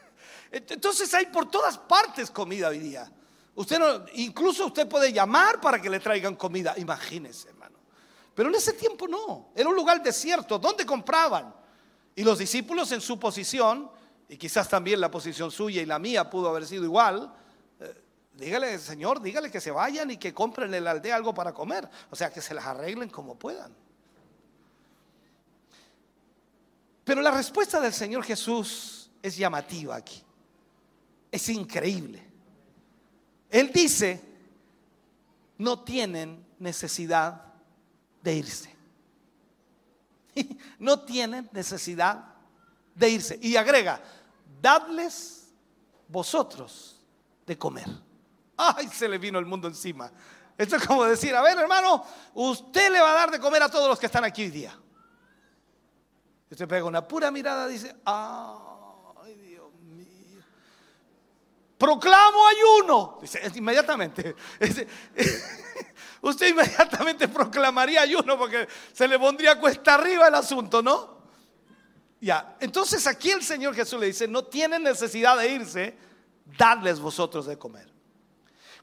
Entonces 0.50 1.14
hay 1.14 1.26
por 1.26 1.48
todas 1.48 1.78
partes 1.78 2.30
comida 2.32 2.68
hoy 2.68 2.80
día. 2.80 3.12
Usted 3.58 3.80
no, 3.80 4.04
incluso 4.14 4.66
usted 4.66 4.88
puede 4.88 5.12
llamar 5.12 5.60
para 5.60 5.82
que 5.82 5.90
le 5.90 5.98
traigan 5.98 6.36
comida. 6.36 6.74
Imagínese, 6.76 7.48
hermano. 7.48 7.76
Pero 8.32 8.50
en 8.50 8.54
ese 8.54 8.72
tiempo 8.72 9.08
no. 9.08 9.48
Era 9.52 9.68
un 9.68 9.74
lugar 9.74 10.00
desierto. 10.00 10.60
¿Dónde 10.60 10.86
compraban? 10.86 11.52
Y 12.14 12.22
los 12.22 12.38
discípulos 12.38 12.92
en 12.92 13.00
su 13.00 13.18
posición, 13.18 13.90
y 14.28 14.36
quizás 14.36 14.68
también 14.68 15.00
la 15.00 15.10
posición 15.10 15.50
suya 15.50 15.82
y 15.82 15.86
la 15.86 15.98
mía 15.98 16.30
pudo 16.30 16.50
haber 16.50 16.66
sido 16.66 16.84
igual, 16.84 17.34
eh, 17.80 18.00
dígale, 18.34 18.78
Señor, 18.78 19.20
dígale 19.20 19.50
que 19.50 19.60
se 19.60 19.72
vayan 19.72 20.12
y 20.12 20.18
que 20.18 20.32
compren 20.32 20.72
en 20.72 20.84
la 20.84 20.92
aldea 20.92 21.16
algo 21.16 21.34
para 21.34 21.52
comer. 21.52 21.88
O 22.10 22.14
sea, 22.14 22.30
que 22.32 22.40
se 22.40 22.54
las 22.54 22.64
arreglen 22.64 23.08
como 23.10 23.36
puedan. 23.36 23.74
Pero 27.02 27.20
la 27.22 27.32
respuesta 27.32 27.80
del 27.80 27.92
Señor 27.92 28.22
Jesús 28.22 29.10
es 29.20 29.36
llamativa 29.36 29.96
aquí. 29.96 30.22
Es 31.32 31.48
increíble. 31.48 32.27
Él 33.50 33.72
dice, 33.72 34.22
no 35.56 35.80
tienen 35.80 36.46
necesidad 36.58 37.42
de 38.22 38.34
irse. 38.34 38.76
No 40.78 41.00
tienen 41.00 41.48
necesidad 41.52 42.24
de 42.94 43.10
irse. 43.10 43.38
Y 43.42 43.56
agrega, 43.56 44.00
dadles 44.62 45.48
vosotros 46.06 47.00
de 47.44 47.58
comer. 47.58 47.88
Ay, 48.56 48.88
se 48.88 49.08
le 49.08 49.18
vino 49.18 49.38
el 49.38 49.46
mundo 49.46 49.66
encima. 49.66 50.12
Esto 50.56 50.76
es 50.76 50.86
como 50.86 51.04
decir, 51.04 51.34
a 51.34 51.42
ver 51.42 51.58
hermano, 51.58 52.04
usted 52.34 52.92
le 52.92 53.00
va 53.00 53.12
a 53.12 53.14
dar 53.14 53.30
de 53.30 53.40
comer 53.40 53.62
a 53.62 53.68
todos 53.68 53.88
los 53.88 53.98
que 53.98 54.06
están 54.06 54.24
aquí 54.24 54.42
hoy 54.42 54.50
día. 54.50 54.76
Usted 56.50 56.66
pega 56.66 56.84
una 56.84 57.06
pura 57.06 57.30
mirada 57.30 57.68
y 57.68 57.74
dice, 57.74 57.94
ah, 58.04 58.67
proclamo 61.78 62.46
ayuno. 62.48 63.18
Dice, 63.22 63.40
inmediatamente. 63.54 64.34
Usted 66.20 66.48
inmediatamente 66.48 67.28
proclamaría 67.28 68.02
ayuno 68.02 68.36
porque 68.36 68.68
se 68.92 69.06
le 69.06 69.18
pondría 69.18 69.58
cuesta 69.58 69.94
arriba 69.94 70.28
el 70.28 70.34
asunto, 70.34 70.82
¿no? 70.82 71.18
Ya, 72.20 72.56
entonces 72.60 73.06
aquí 73.06 73.30
el 73.30 73.44
Señor 73.44 73.74
Jesús 73.74 74.00
le 74.00 74.06
dice, 74.06 74.26
no 74.26 74.44
tienen 74.44 74.82
necesidad 74.82 75.38
de 75.38 75.52
irse, 75.52 75.96
dadles 76.58 76.98
vosotros 76.98 77.46
de 77.46 77.56
comer. 77.56 77.92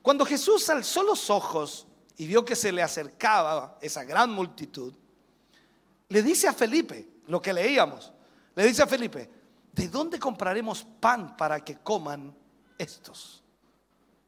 Cuando 0.02 0.26
Jesús 0.26 0.70
alzó 0.70 1.04
los 1.04 1.30
ojos 1.30 1.88
y 2.16 2.28
vio 2.28 2.46
que 2.46 2.56
se 2.56 2.72
le 2.72 2.82
acercaba 2.82 3.78
esa 3.82 4.06
gran 4.06 4.32
multitud, 4.32 4.94
le 6.08 6.24
dice 6.24 6.48
a 6.48 6.54
Felipe, 6.54 7.06
lo 7.28 7.42
que 7.42 7.52
leíamos, 7.52 8.14
le 8.56 8.66
dice 8.66 8.84
a 8.84 8.88
Felipe, 8.88 9.30
¿de 9.74 9.90
dónde 9.90 10.18
compraremos 10.18 10.86
pan 11.02 11.36
para 11.36 11.60
que 11.60 11.80
coman 11.80 12.34
estos. 12.78 13.44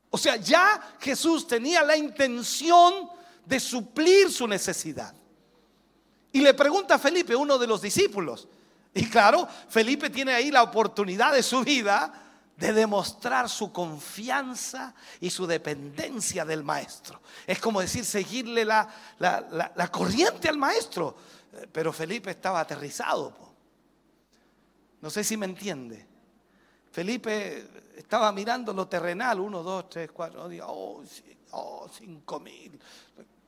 O 0.09 0.17
sea, 0.17 0.37
ya 0.37 0.95
Jesús 0.99 1.47
tenía 1.47 1.83
la 1.83 1.97
intención 1.97 3.09
de 3.45 3.59
suplir 3.59 4.31
su 4.31 4.47
necesidad. 4.47 5.13
Y 6.31 6.41
le 6.41 6.53
pregunta 6.53 6.95
a 6.95 6.99
Felipe, 6.99 7.35
uno 7.35 7.57
de 7.57 7.67
los 7.67 7.81
discípulos. 7.81 8.47
Y 8.93 9.09
claro, 9.09 9.47
Felipe 9.69 10.09
tiene 10.09 10.33
ahí 10.33 10.51
la 10.51 10.63
oportunidad 10.63 11.33
de 11.33 11.43
su 11.43 11.63
vida 11.63 12.27
de 12.57 12.73
demostrar 12.73 13.47
su 13.49 13.71
confianza 13.71 14.95
y 15.21 15.29
su 15.29 15.45
dependencia 15.45 16.43
del 16.43 16.63
maestro. 16.63 17.21
Es 17.45 17.59
como 17.59 17.81
decir, 17.81 18.03
seguirle 18.03 18.65
la, 18.65 18.89
la, 19.19 19.91
corriente 19.91 20.49
al 20.49 20.57
maestro. 20.57 21.15
Pero 21.71 21.93
Felipe 21.93 22.31
estaba 22.31 22.59
aterrizado. 22.59 23.35
No 25.01 25.09
sé 25.09 25.23
si 25.23 25.37
me 25.37 25.45
entiende. 25.45 26.07
Felipe 26.91 27.67
estaba 27.97 28.31
mirando 28.31 28.73
lo 28.73 28.87
terrenal, 28.87 29.39
uno, 29.39 29.63
dos, 29.63 29.89
tres, 29.89 30.11
cuatro, 30.11 30.47
oh, 30.65 31.03
oh, 31.51 31.89
cinco 31.89 32.39
mil. 32.39 32.79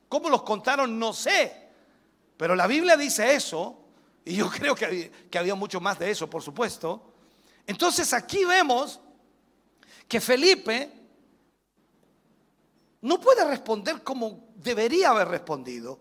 ¿Cómo 0.08 0.28
los 0.28 0.42
contaron? 0.42 0.98
No 0.98 1.12
sé. 1.12 1.68
Pero 2.36 2.56
la 2.56 2.66
Biblia 2.66 2.96
dice 2.96 3.34
eso, 3.34 3.78
y 4.24 4.34
yo 4.36 4.50
creo 4.50 4.74
que 4.74 4.86
había, 4.86 5.10
que 5.30 5.38
había 5.38 5.54
mucho 5.54 5.80
más 5.80 5.98
de 5.98 6.10
eso, 6.10 6.28
por 6.28 6.42
supuesto. 6.42 7.12
Entonces 7.66 8.12
aquí 8.12 8.44
vemos 8.44 9.00
que 10.08 10.20
Felipe 10.20 10.92
no 13.02 13.20
puede 13.20 13.44
responder 13.44 14.02
como 14.02 14.48
debería 14.56 15.10
haber 15.10 15.28
respondido. 15.28 16.00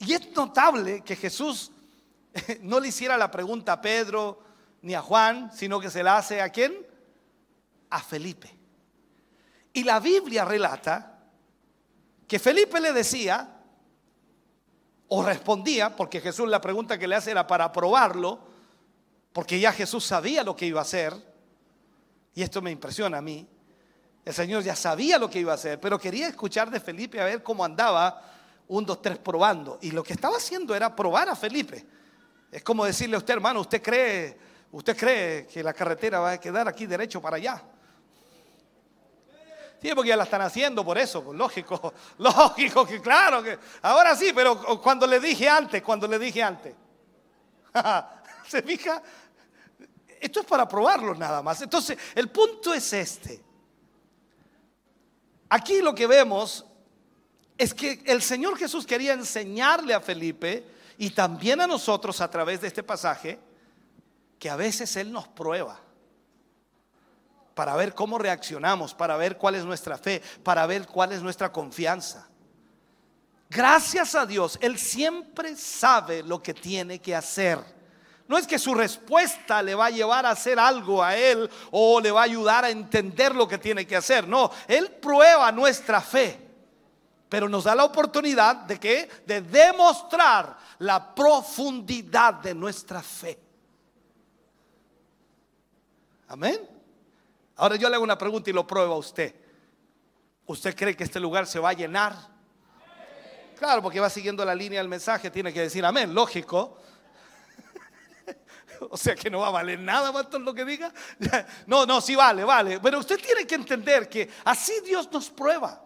Y 0.00 0.12
es 0.12 0.32
notable 0.32 1.02
que 1.02 1.14
Jesús 1.14 1.70
no 2.62 2.80
le 2.80 2.88
hiciera 2.88 3.16
la 3.16 3.30
pregunta 3.30 3.74
a 3.74 3.80
Pedro 3.80 4.40
ni 4.82 4.94
a 4.94 5.00
Juan, 5.00 5.52
sino 5.54 5.78
que 5.78 5.88
se 5.88 6.02
la 6.02 6.18
hace 6.18 6.42
a 6.42 6.50
quién? 6.50 6.93
A 7.94 8.00
Felipe. 8.00 8.50
Y 9.72 9.84
la 9.84 10.00
Biblia 10.00 10.44
relata 10.44 11.18
que 12.26 12.40
Felipe 12.40 12.80
le 12.80 12.92
decía, 12.92 13.60
o 15.06 15.22
respondía, 15.22 15.94
porque 15.94 16.20
Jesús 16.20 16.48
la 16.48 16.60
pregunta 16.60 16.98
que 16.98 17.06
le 17.06 17.14
hace 17.14 17.30
era 17.30 17.46
para 17.46 17.70
probarlo, 17.70 18.40
porque 19.32 19.60
ya 19.60 19.72
Jesús 19.72 20.04
sabía 20.04 20.42
lo 20.42 20.56
que 20.56 20.66
iba 20.66 20.80
a 20.80 20.82
hacer, 20.82 21.14
y 22.34 22.42
esto 22.42 22.60
me 22.60 22.72
impresiona 22.72 23.18
a 23.18 23.22
mí, 23.22 23.46
el 24.24 24.34
Señor 24.34 24.64
ya 24.64 24.74
sabía 24.74 25.16
lo 25.16 25.30
que 25.30 25.38
iba 25.38 25.52
a 25.52 25.54
hacer, 25.54 25.78
pero 25.78 25.96
quería 25.96 26.26
escuchar 26.26 26.70
de 26.72 26.80
Felipe 26.80 27.20
a 27.20 27.26
ver 27.26 27.44
cómo 27.44 27.64
andaba 27.64 28.22
un, 28.66 28.84
dos, 28.84 29.02
tres 29.02 29.18
probando. 29.18 29.78
Y 29.82 29.92
lo 29.92 30.02
que 30.02 30.14
estaba 30.14 30.38
haciendo 30.38 30.74
era 30.74 30.96
probar 30.96 31.28
a 31.28 31.36
Felipe. 31.36 31.86
Es 32.50 32.64
como 32.64 32.84
decirle 32.84 33.14
a 33.14 33.18
usted, 33.18 33.34
hermano, 33.34 33.60
usted 33.60 33.80
cree, 33.80 34.36
usted 34.72 34.96
cree 34.96 35.46
que 35.46 35.62
la 35.62 35.72
carretera 35.72 36.18
va 36.18 36.32
a 36.32 36.40
quedar 36.40 36.66
aquí 36.66 36.86
derecho 36.86 37.20
para 37.20 37.36
allá. 37.36 37.62
Sí, 39.84 39.94
porque 39.94 40.08
ya 40.08 40.16
la 40.16 40.24
están 40.24 40.40
haciendo 40.40 40.82
por 40.82 40.96
eso, 40.96 41.22
pues, 41.22 41.36
lógico, 41.36 41.92
lógico 42.16 42.86
que 42.86 43.02
claro 43.02 43.42
que 43.42 43.58
ahora 43.82 44.16
sí, 44.16 44.32
pero 44.34 44.80
cuando 44.80 45.06
le 45.06 45.20
dije 45.20 45.46
antes, 45.46 45.82
cuando 45.82 46.08
le 46.08 46.18
dije 46.18 46.42
antes, 46.42 46.74
¿se 48.48 48.62
fija? 48.62 49.02
Esto 50.18 50.40
es 50.40 50.46
para 50.46 50.66
probarlo 50.66 51.14
nada 51.14 51.42
más. 51.42 51.60
Entonces, 51.60 51.98
el 52.14 52.30
punto 52.30 52.72
es 52.72 52.94
este. 52.94 53.44
Aquí 55.50 55.82
lo 55.82 55.94
que 55.94 56.06
vemos 56.06 56.64
es 57.58 57.74
que 57.74 58.02
el 58.06 58.22
Señor 58.22 58.56
Jesús 58.56 58.86
quería 58.86 59.12
enseñarle 59.12 59.92
a 59.92 60.00
Felipe 60.00 60.64
y 60.96 61.10
también 61.10 61.60
a 61.60 61.66
nosotros 61.66 62.22
a 62.22 62.30
través 62.30 62.62
de 62.62 62.68
este 62.68 62.82
pasaje 62.82 63.38
que 64.38 64.48
a 64.48 64.56
veces 64.56 64.96
Él 64.96 65.12
nos 65.12 65.28
prueba 65.28 65.78
para 67.54 67.76
ver 67.76 67.94
cómo 67.94 68.18
reaccionamos, 68.18 68.94
para 68.94 69.16
ver 69.16 69.38
cuál 69.38 69.54
es 69.54 69.64
nuestra 69.64 69.96
fe, 69.96 70.20
para 70.42 70.66
ver 70.66 70.86
cuál 70.86 71.12
es 71.12 71.22
nuestra 71.22 71.52
confianza. 71.52 72.28
Gracias 73.48 74.14
a 74.14 74.26
Dios, 74.26 74.58
Él 74.60 74.78
siempre 74.78 75.54
sabe 75.56 76.22
lo 76.22 76.42
que 76.42 76.52
tiene 76.52 76.98
que 77.00 77.14
hacer. 77.14 77.58
No 78.26 78.38
es 78.38 78.46
que 78.46 78.58
su 78.58 78.74
respuesta 78.74 79.62
le 79.62 79.74
va 79.74 79.86
a 79.86 79.90
llevar 79.90 80.24
a 80.24 80.30
hacer 80.30 80.58
algo 80.58 81.02
a 81.02 81.16
Él 81.16 81.48
o 81.70 82.00
le 82.00 82.10
va 82.10 82.22
a 82.22 82.24
ayudar 82.24 82.64
a 82.64 82.70
entender 82.70 83.34
lo 83.34 83.46
que 83.46 83.58
tiene 83.58 83.86
que 83.86 83.96
hacer. 83.96 84.26
No, 84.26 84.50
Él 84.66 84.90
prueba 84.90 85.52
nuestra 85.52 86.00
fe, 86.00 86.40
pero 87.28 87.48
nos 87.48 87.64
da 87.64 87.74
la 87.74 87.84
oportunidad 87.84 88.56
de 88.56 88.80
que 88.80 89.08
de 89.26 89.42
demostrar 89.42 90.56
la 90.78 91.14
profundidad 91.14 92.34
de 92.34 92.54
nuestra 92.54 93.02
fe. 93.02 93.38
Amén. 96.26 96.73
Ahora 97.56 97.76
yo 97.76 97.88
le 97.88 97.94
hago 97.94 98.04
una 98.04 98.18
pregunta 98.18 98.50
y 98.50 98.52
lo 98.52 98.66
prueba 98.66 98.96
usted. 98.96 99.34
¿Usted 100.46 100.76
cree 100.76 100.96
que 100.96 101.04
este 101.04 101.20
lugar 101.20 101.46
se 101.46 101.58
va 101.58 101.70
a 101.70 101.72
llenar? 101.72 102.14
Claro, 103.58 103.82
porque 103.82 104.00
va 104.00 104.10
siguiendo 104.10 104.44
la 104.44 104.54
línea 104.54 104.80
del 104.80 104.88
mensaje, 104.88 105.30
tiene 105.30 105.52
que 105.52 105.60
decir 105.60 105.84
amén, 105.84 106.14
lógico. 106.14 106.78
O 108.90 108.96
sea 108.96 109.14
que 109.14 109.30
no 109.30 109.38
va 109.38 109.46
a 109.46 109.50
valer 109.50 109.78
nada, 109.78 110.10
lo 110.38 110.52
que 110.52 110.64
diga. 110.64 110.92
No, 111.66 111.86
no, 111.86 112.00
sí 112.00 112.16
vale, 112.16 112.44
vale. 112.44 112.80
Pero 112.80 112.98
usted 112.98 113.18
tiene 113.18 113.46
que 113.46 113.54
entender 113.54 114.08
que 114.08 114.28
así 114.44 114.72
Dios 114.84 115.08
nos 115.12 115.30
prueba. 115.30 115.80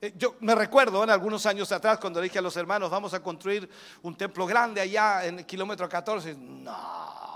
Eh, 0.00 0.14
yo 0.16 0.36
me 0.40 0.54
recuerdo 0.54 1.04
en 1.04 1.10
algunos 1.10 1.44
años 1.46 1.70
atrás 1.70 1.98
cuando 1.98 2.20
dije 2.20 2.38
a 2.38 2.42
los 2.42 2.56
hermanos, 2.56 2.90
vamos 2.90 3.14
a 3.14 3.22
construir 3.22 3.68
un 4.02 4.16
templo 4.16 4.46
grande 4.46 4.80
allá 4.80 5.24
en 5.26 5.40
el 5.40 5.46
kilómetro 5.46 5.88
14. 5.88 6.34
No, 6.34 7.31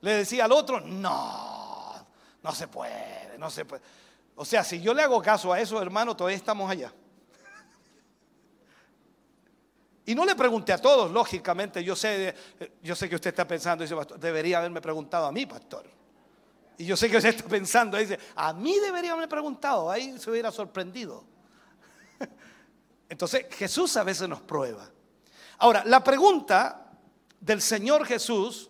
le 0.00 0.14
decía 0.14 0.44
al 0.44 0.52
otro, 0.52 0.80
no, 0.80 2.06
no 2.42 2.52
se 2.52 2.68
puede, 2.68 3.36
no 3.38 3.50
se 3.50 3.64
puede. 3.64 3.82
O 4.36 4.44
sea, 4.44 4.62
si 4.62 4.80
yo 4.80 4.94
le 4.94 5.02
hago 5.02 5.20
caso 5.20 5.52
a 5.52 5.60
eso, 5.60 5.80
hermano, 5.82 6.16
todavía 6.16 6.36
estamos 6.36 6.70
allá. 6.70 6.92
Y 10.06 10.14
no 10.14 10.24
le 10.24 10.34
pregunté 10.34 10.72
a 10.72 10.78
todos, 10.78 11.10
lógicamente, 11.10 11.84
yo 11.84 11.94
sé, 11.94 12.34
yo 12.82 12.94
sé 12.94 13.08
que 13.08 13.16
usted 13.16 13.28
está 13.30 13.46
pensando, 13.46 13.82
dice, 13.82 13.94
debería 14.18 14.58
haberme 14.58 14.80
preguntado 14.80 15.26
a 15.26 15.32
mí, 15.32 15.44
pastor. 15.44 15.84
Y 16.78 16.86
yo 16.86 16.96
sé 16.96 17.10
que 17.10 17.16
usted 17.16 17.30
está 17.30 17.48
pensando, 17.48 17.98
dice, 17.98 18.18
a 18.36 18.52
mí 18.52 18.78
debería 18.78 19.10
haberme 19.12 19.28
preguntado, 19.28 19.90
ahí 19.90 20.18
se 20.18 20.30
hubiera 20.30 20.50
sorprendido. 20.50 21.24
Entonces, 23.08 23.46
Jesús 23.50 23.96
a 23.96 24.04
veces 24.04 24.28
nos 24.28 24.40
prueba. 24.40 24.88
Ahora, 25.58 25.82
la 25.84 26.02
pregunta 26.02 26.92
del 27.40 27.60
Señor 27.60 28.06
Jesús 28.06 28.67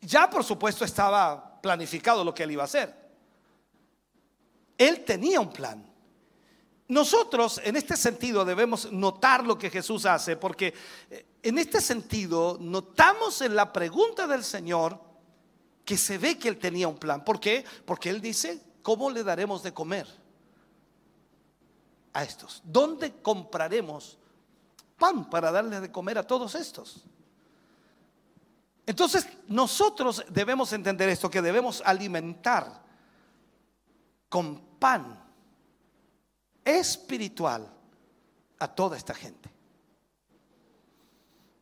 ya 0.00 0.28
por 0.30 0.44
supuesto 0.44 0.84
estaba 0.84 1.60
planificado 1.60 2.24
lo 2.24 2.34
que 2.34 2.44
él 2.44 2.52
iba 2.52 2.62
a 2.62 2.66
hacer. 2.66 2.94
Él 4.78 5.04
tenía 5.04 5.40
un 5.40 5.52
plan. 5.52 5.86
Nosotros 6.88 7.60
en 7.62 7.76
este 7.76 7.96
sentido 7.96 8.44
debemos 8.44 8.90
notar 8.90 9.44
lo 9.44 9.58
que 9.58 9.70
Jesús 9.70 10.06
hace, 10.06 10.36
porque 10.36 10.74
eh, 11.10 11.26
en 11.42 11.58
este 11.58 11.80
sentido 11.80 12.56
notamos 12.60 13.42
en 13.42 13.54
la 13.54 13.72
pregunta 13.72 14.26
del 14.26 14.42
Señor 14.42 14.98
que 15.84 15.96
se 15.96 16.18
ve 16.18 16.38
que 16.38 16.48
Él 16.48 16.58
tenía 16.58 16.88
un 16.88 16.98
plan. 16.98 17.24
¿Por 17.24 17.38
qué? 17.38 17.64
Porque 17.84 18.10
Él 18.10 18.20
dice, 18.20 18.60
¿cómo 18.82 19.10
le 19.10 19.22
daremos 19.22 19.62
de 19.62 19.72
comer 19.72 20.06
a 22.12 22.24
estos? 22.24 22.60
¿Dónde 22.64 23.20
compraremos 23.22 24.18
pan 24.98 25.28
para 25.30 25.52
darle 25.52 25.80
de 25.80 25.92
comer 25.92 26.18
a 26.18 26.26
todos 26.26 26.54
estos? 26.54 27.04
Entonces 28.86 29.26
nosotros 29.48 30.24
debemos 30.28 30.72
entender 30.72 31.08
esto, 31.08 31.30
que 31.30 31.42
debemos 31.42 31.82
alimentar 31.84 32.82
con 34.28 34.60
pan 34.78 35.22
espiritual 36.64 37.72
a 38.58 38.68
toda 38.68 38.96
esta 38.96 39.14
gente. 39.14 39.50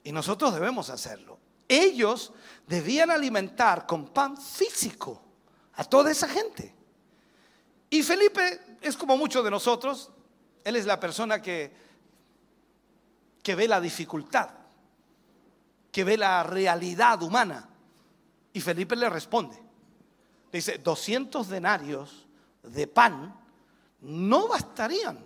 Y 0.05 0.13
nosotros 0.13 0.55
debemos 0.55 0.91
hacerlo. 0.91 1.39
Ellos 1.67 2.33
debían 2.67 3.11
alimentar 3.11 3.87
con 3.87 4.09
pan 4.09 4.37
físico 4.37 5.23
a 5.75 5.85
toda 5.85 6.11
esa 6.11 6.29
gente. 6.29 6.75
Y 7.91 8.03
Felipe 8.03 8.79
es 8.81 8.97
como 8.97 9.17
muchos 9.17 9.45
de 9.45 9.51
nosotros, 9.51 10.11
él 10.65 10.77
es 10.77 10.87
la 10.87 10.99
persona 10.99 11.43
que, 11.43 11.73
que 13.43 13.55
ve 13.55 13.69
la 13.69 13.81
dificultad 13.81 14.58
que 15.91 16.05
ve 16.05 16.17
la 16.17 16.43
realidad 16.43 17.23
humana. 17.23 17.69
Y 18.53 18.61
Felipe 18.61 18.97
le 18.97 19.09
responde. 19.09 19.57
dice, 20.53 20.79
200 20.79 21.49
denarios 21.49 22.27
de 22.63 22.87
pan 22.87 23.35
no 24.01 24.49
bastarían 24.49 25.19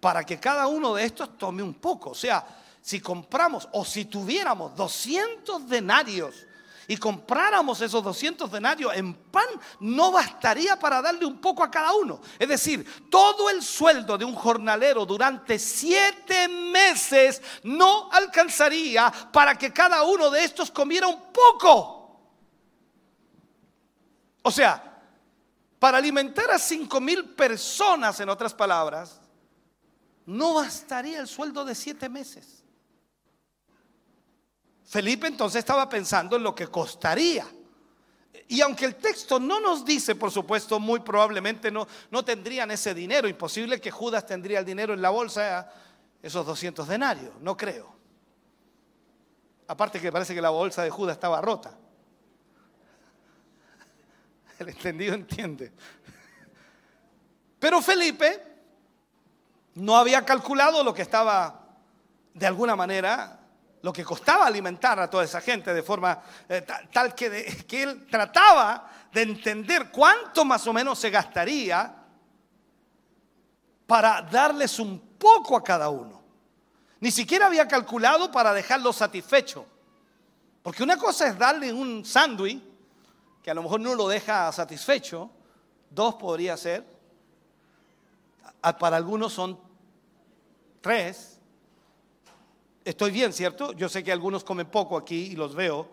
para 0.00 0.24
que 0.24 0.38
cada 0.38 0.66
uno 0.68 0.94
de 0.94 1.04
estos 1.04 1.36
tome 1.36 1.62
un 1.62 1.74
poco. 1.74 2.10
O 2.10 2.14
sea, 2.14 2.46
si 2.80 3.00
compramos 3.00 3.68
o 3.72 3.84
si 3.84 4.04
tuviéramos 4.04 4.74
200 4.76 5.68
denarios 5.68 6.46
y 6.88 6.96
compráramos 6.96 7.80
esos 7.80 8.02
200 8.02 8.50
denarios 8.50 8.94
en 8.94 9.14
pan, 9.14 9.46
no 9.80 10.12
bastaría 10.12 10.78
para 10.78 11.02
darle 11.02 11.26
un 11.26 11.40
poco 11.40 11.64
a 11.64 11.70
cada 11.70 11.92
uno. 11.94 12.20
Es 12.38 12.48
decir, 12.48 13.08
todo 13.10 13.50
el 13.50 13.62
sueldo 13.62 14.16
de 14.16 14.24
un 14.24 14.34
jornalero 14.34 15.04
durante 15.04 15.58
siete 15.58 16.48
meses 16.48 17.42
no 17.62 18.10
alcanzaría 18.12 19.12
para 19.32 19.56
que 19.56 19.72
cada 19.72 20.02
uno 20.04 20.30
de 20.30 20.44
estos 20.44 20.70
comiera 20.70 21.08
un 21.08 21.32
poco. 21.32 21.96
O 24.42 24.50
sea, 24.50 24.86
para 25.78 25.98
alimentar 25.98 26.50
a 26.50 26.58
cinco 26.58 27.00
mil 27.00 27.34
personas, 27.34 28.20
en 28.20 28.28
otras 28.28 28.54
palabras, 28.54 29.20
no 30.24 30.54
bastaría 30.54 31.20
el 31.20 31.28
sueldo 31.28 31.64
de 31.64 31.74
siete 31.74 32.08
meses. 32.08 32.55
Felipe 34.86 35.26
entonces 35.26 35.58
estaba 35.58 35.86
pensando 35.88 36.36
en 36.36 36.44
lo 36.44 36.54
que 36.54 36.68
costaría. 36.68 37.44
Y 38.48 38.60
aunque 38.60 38.84
el 38.84 38.94
texto 38.94 39.40
no 39.40 39.58
nos 39.60 39.84
dice, 39.84 40.14
por 40.14 40.30
supuesto, 40.30 40.78
muy 40.78 41.00
probablemente 41.00 41.72
no, 41.72 41.88
no 42.12 42.24
tendrían 42.24 42.70
ese 42.70 42.94
dinero, 42.94 43.26
imposible 43.26 43.80
que 43.80 43.90
Judas 43.90 44.24
tendría 44.24 44.60
el 44.60 44.64
dinero 44.64 44.94
en 44.94 45.02
la 45.02 45.10
bolsa, 45.10 45.68
esos 46.22 46.46
200 46.46 46.86
denarios, 46.86 47.32
no 47.40 47.56
creo. 47.56 47.96
Aparte 49.66 50.00
que 50.00 50.12
parece 50.12 50.32
que 50.32 50.40
la 50.40 50.50
bolsa 50.50 50.84
de 50.84 50.90
Judas 50.90 51.16
estaba 51.16 51.40
rota. 51.40 51.76
El 54.60 54.68
entendido 54.68 55.14
entiende. 55.14 55.72
Pero 57.58 57.82
Felipe 57.82 58.40
no 59.74 59.96
había 59.96 60.24
calculado 60.24 60.84
lo 60.84 60.94
que 60.94 61.02
estaba, 61.02 61.66
de 62.32 62.46
alguna 62.46 62.76
manera, 62.76 63.40
lo 63.82 63.92
que 63.92 64.04
costaba 64.04 64.46
alimentar 64.46 64.98
a 64.98 65.08
toda 65.08 65.24
esa 65.24 65.40
gente 65.40 65.72
de 65.72 65.82
forma 65.82 66.20
eh, 66.48 66.66
tal, 66.92 67.14
que, 67.14 67.64
que 67.68 67.82
él 67.82 68.06
trataba 68.10 68.90
de 69.12 69.22
entender 69.22 69.90
cuánto 69.90 70.44
más 70.44 70.66
o 70.66 70.72
menos 70.72 70.98
se 70.98 71.10
gastaría 71.10 71.94
para 73.86 74.22
darles 74.22 74.78
un 74.78 74.98
poco 75.18 75.56
a 75.56 75.62
cada 75.62 75.88
uno. 75.88 76.22
Ni 77.00 77.10
siquiera 77.10 77.46
había 77.46 77.68
calculado 77.68 78.30
para 78.30 78.52
dejarlo 78.52 78.92
satisfecho. 78.92 79.66
Porque 80.62 80.82
una 80.82 80.96
cosa 80.96 81.28
es 81.28 81.38
darle 81.38 81.72
un 81.72 82.04
sándwich, 82.04 82.60
que 83.42 83.50
a 83.50 83.54
lo 83.54 83.62
mejor 83.62 83.80
no 83.80 83.94
lo 83.94 84.08
deja 84.08 84.50
satisfecho. 84.50 85.30
Dos 85.88 86.16
podría 86.16 86.56
ser. 86.56 86.84
Para 88.60 88.96
algunos 88.96 89.32
son 89.32 89.60
tres. 90.80 91.35
Estoy 92.86 93.10
bien, 93.10 93.32
¿cierto? 93.32 93.72
Yo 93.72 93.88
sé 93.88 94.04
que 94.04 94.12
algunos 94.12 94.44
comen 94.44 94.68
poco 94.68 94.96
aquí 94.96 95.32
y 95.32 95.34
los 95.34 95.56
veo. 95.56 95.90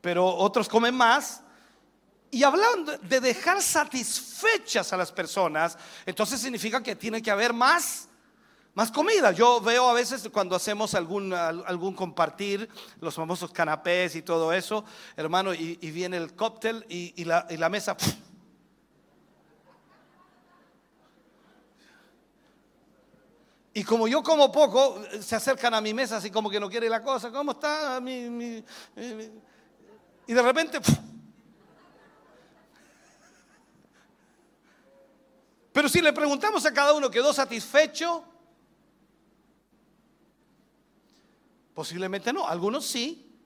Pero 0.00 0.26
otros 0.26 0.68
comen 0.68 0.96
más. 0.96 1.40
Y 2.32 2.42
hablando 2.42 2.98
de 2.98 3.20
dejar 3.20 3.62
satisfechas 3.62 4.92
a 4.92 4.96
las 4.96 5.12
personas, 5.12 5.78
entonces 6.04 6.40
significa 6.40 6.82
que 6.82 6.96
tiene 6.96 7.22
que 7.22 7.30
haber 7.30 7.52
más, 7.52 8.08
más 8.74 8.90
comida. 8.90 9.30
Yo 9.30 9.60
veo 9.60 9.88
a 9.88 9.94
veces 9.94 10.28
cuando 10.32 10.56
hacemos 10.56 10.92
algún, 10.96 11.32
algún 11.32 11.94
compartir, 11.94 12.68
los 13.00 13.14
famosos 13.14 13.52
canapés 13.52 14.16
y 14.16 14.22
todo 14.22 14.52
eso, 14.52 14.84
hermano, 15.16 15.54
y, 15.54 15.76
viene 15.92 16.16
el 16.16 16.34
cóctel 16.34 16.84
y, 16.88 17.24
la, 17.24 17.46
y 17.48 17.58
la, 17.58 17.68
mesa... 17.68 17.96
Y 23.76 23.82
como 23.82 24.06
yo 24.06 24.22
como 24.22 24.52
poco, 24.52 25.02
se 25.20 25.34
acercan 25.34 25.74
a 25.74 25.80
mi 25.80 25.92
mesa 25.92 26.18
así 26.18 26.30
como 26.30 26.48
que 26.48 26.60
no 26.60 26.70
quiere 26.70 26.88
la 26.88 27.02
cosa. 27.02 27.32
¿Cómo 27.32 27.50
está? 27.50 28.00
Mi, 28.00 28.64
y 30.26 30.32
de 30.32 30.42
repente... 30.42 30.78
Pero 35.72 35.88
si 35.88 36.00
le 36.00 36.12
preguntamos 36.12 36.64
a 36.64 36.72
cada 36.72 36.92
uno, 36.92 37.10
¿quedó 37.10 37.32
satisfecho? 37.32 38.22
Posiblemente 41.74 42.32
no. 42.32 42.46
Algunos 42.46 42.86
sí, 42.86 43.36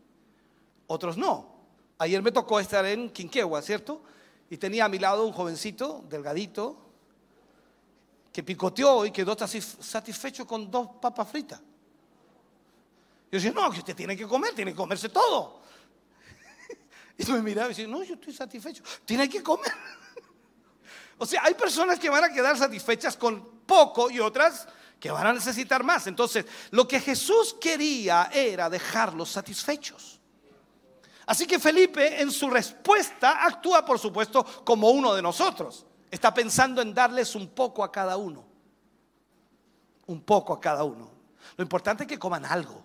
otros 0.88 1.16
no. 1.16 1.56
Ayer 1.96 2.20
me 2.20 2.32
tocó 2.32 2.60
estar 2.60 2.84
en 2.84 3.08
Quinquegua, 3.08 3.62
¿cierto? 3.62 4.02
Y 4.50 4.58
tenía 4.58 4.84
a 4.84 4.88
mi 4.90 4.98
lado 4.98 5.26
un 5.26 5.32
jovencito, 5.32 6.04
delgadito, 6.06 6.87
que 8.38 8.44
picoteó 8.44 9.04
y 9.04 9.10
quedó 9.10 9.36
satisfecho 9.36 10.46
con 10.46 10.70
dos 10.70 10.90
papas 11.02 11.28
fritas. 11.28 11.58
Yo 11.58 13.36
decía, 13.36 13.50
no, 13.50 13.68
que 13.68 13.80
usted 13.80 13.96
tiene 13.96 14.16
que 14.16 14.28
comer, 14.28 14.54
tiene 14.54 14.70
que 14.70 14.76
comerse 14.76 15.08
todo. 15.08 15.60
Y 17.18 17.32
me 17.32 17.42
miraba 17.42 17.66
y 17.66 17.70
decía, 17.70 17.88
no, 17.88 18.04
yo 18.04 18.14
estoy 18.14 18.32
satisfecho, 18.32 18.84
tiene 19.04 19.28
que 19.28 19.42
comer. 19.42 19.72
O 21.18 21.26
sea, 21.26 21.42
hay 21.42 21.54
personas 21.54 21.98
que 21.98 22.08
van 22.08 22.22
a 22.22 22.32
quedar 22.32 22.56
satisfechas 22.56 23.16
con 23.16 23.62
poco 23.66 24.08
y 24.08 24.20
otras 24.20 24.68
que 25.00 25.10
van 25.10 25.26
a 25.26 25.32
necesitar 25.32 25.82
más. 25.82 26.06
Entonces, 26.06 26.46
lo 26.70 26.86
que 26.86 27.00
Jesús 27.00 27.56
quería 27.60 28.30
era 28.32 28.70
dejarlos 28.70 29.30
satisfechos. 29.30 30.20
Así 31.26 31.44
que 31.44 31.58
Felipe 31.58 32.22
en 32.22 32.30
su 32.30 32.48
respuesta 32.48 33.44
actúa, 33.44 33.84
por 33.84 33.98
supuesto, 33.98 34.44
como 34.62 34.90
uno 34.90 35.12
de 35.12 35.22
nosotros. 35.22 35.87
Está 36.10 36.32
pensando 36.32 36.80
en 36.80 36.94
darles 36.94 37.34
un 37.34 37.48
poco 37.48 37.84
a 37.84 37.92
cada 37.92 38.16
uno. 38.16 38.44
Un 40.06 40.22
poco 40.22 40.54
a 40.54 40.60
cada 40.60 40.84
uno. 40.84 41.10
Lo 41.56 41.62
importante 41.62 42.04
es 42.04 42.08
que 42.08 42.18
coman 42.18 42.44
algo. 42.44 42.82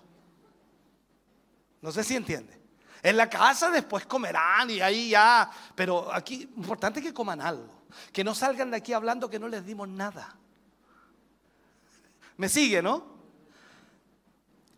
No 1.81 1.91
sé 1.91 2.03
si 2.03 2.15
entiende. 2.15 2.61
En 3.01 3.17
la 3.17 3.29
casa 3.29 3.69
después 3.69 4.05
comerán 4.05 4.69
y 4.69 4.81
ahí 4.81 5.09
ya. 5.09 5.49
Pero 5.75 6.11
aquí, 6.13 6.49
importante 6.55 6.99
es 6.99 7.05
que 7.05 7.13
coman 7.13 7.41
algo. 7.41 7.83
Que 8.11 8.23
no 8.23 8.33
salgan 8.33 8.71
de 8.71 8.77
aquí 8.77 8.93
hablando 8.93 9.29
que 9.29 9.39
no 9.39 9.47
les 9.47 9.65
dimos 9.65 9.87
nada. 9.87 10.35
¿Me 12.37 12.49
sigue, 12.49 12.81
no? 12.81 13.05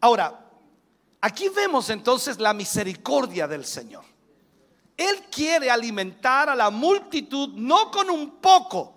Ahora, 0.01 0.39
aquí 1.21 1.49
vemos 1.49 1.89
entonces 1.89 2.39
la 2.39 2.53
misericordia 2.53 3.47
del 3.47 3.65
Señor. 3.65 4.03
Él 4.97 5.25
quiere 5.29 5.69
alimentar 5.69 6.49
a 6.49 6.55
la 6.55 6.69
multitud 6.69 7.49
no 7.55 7.91
con 7.91 8.09
un 8.09 8.37
poco, 8.37 8.93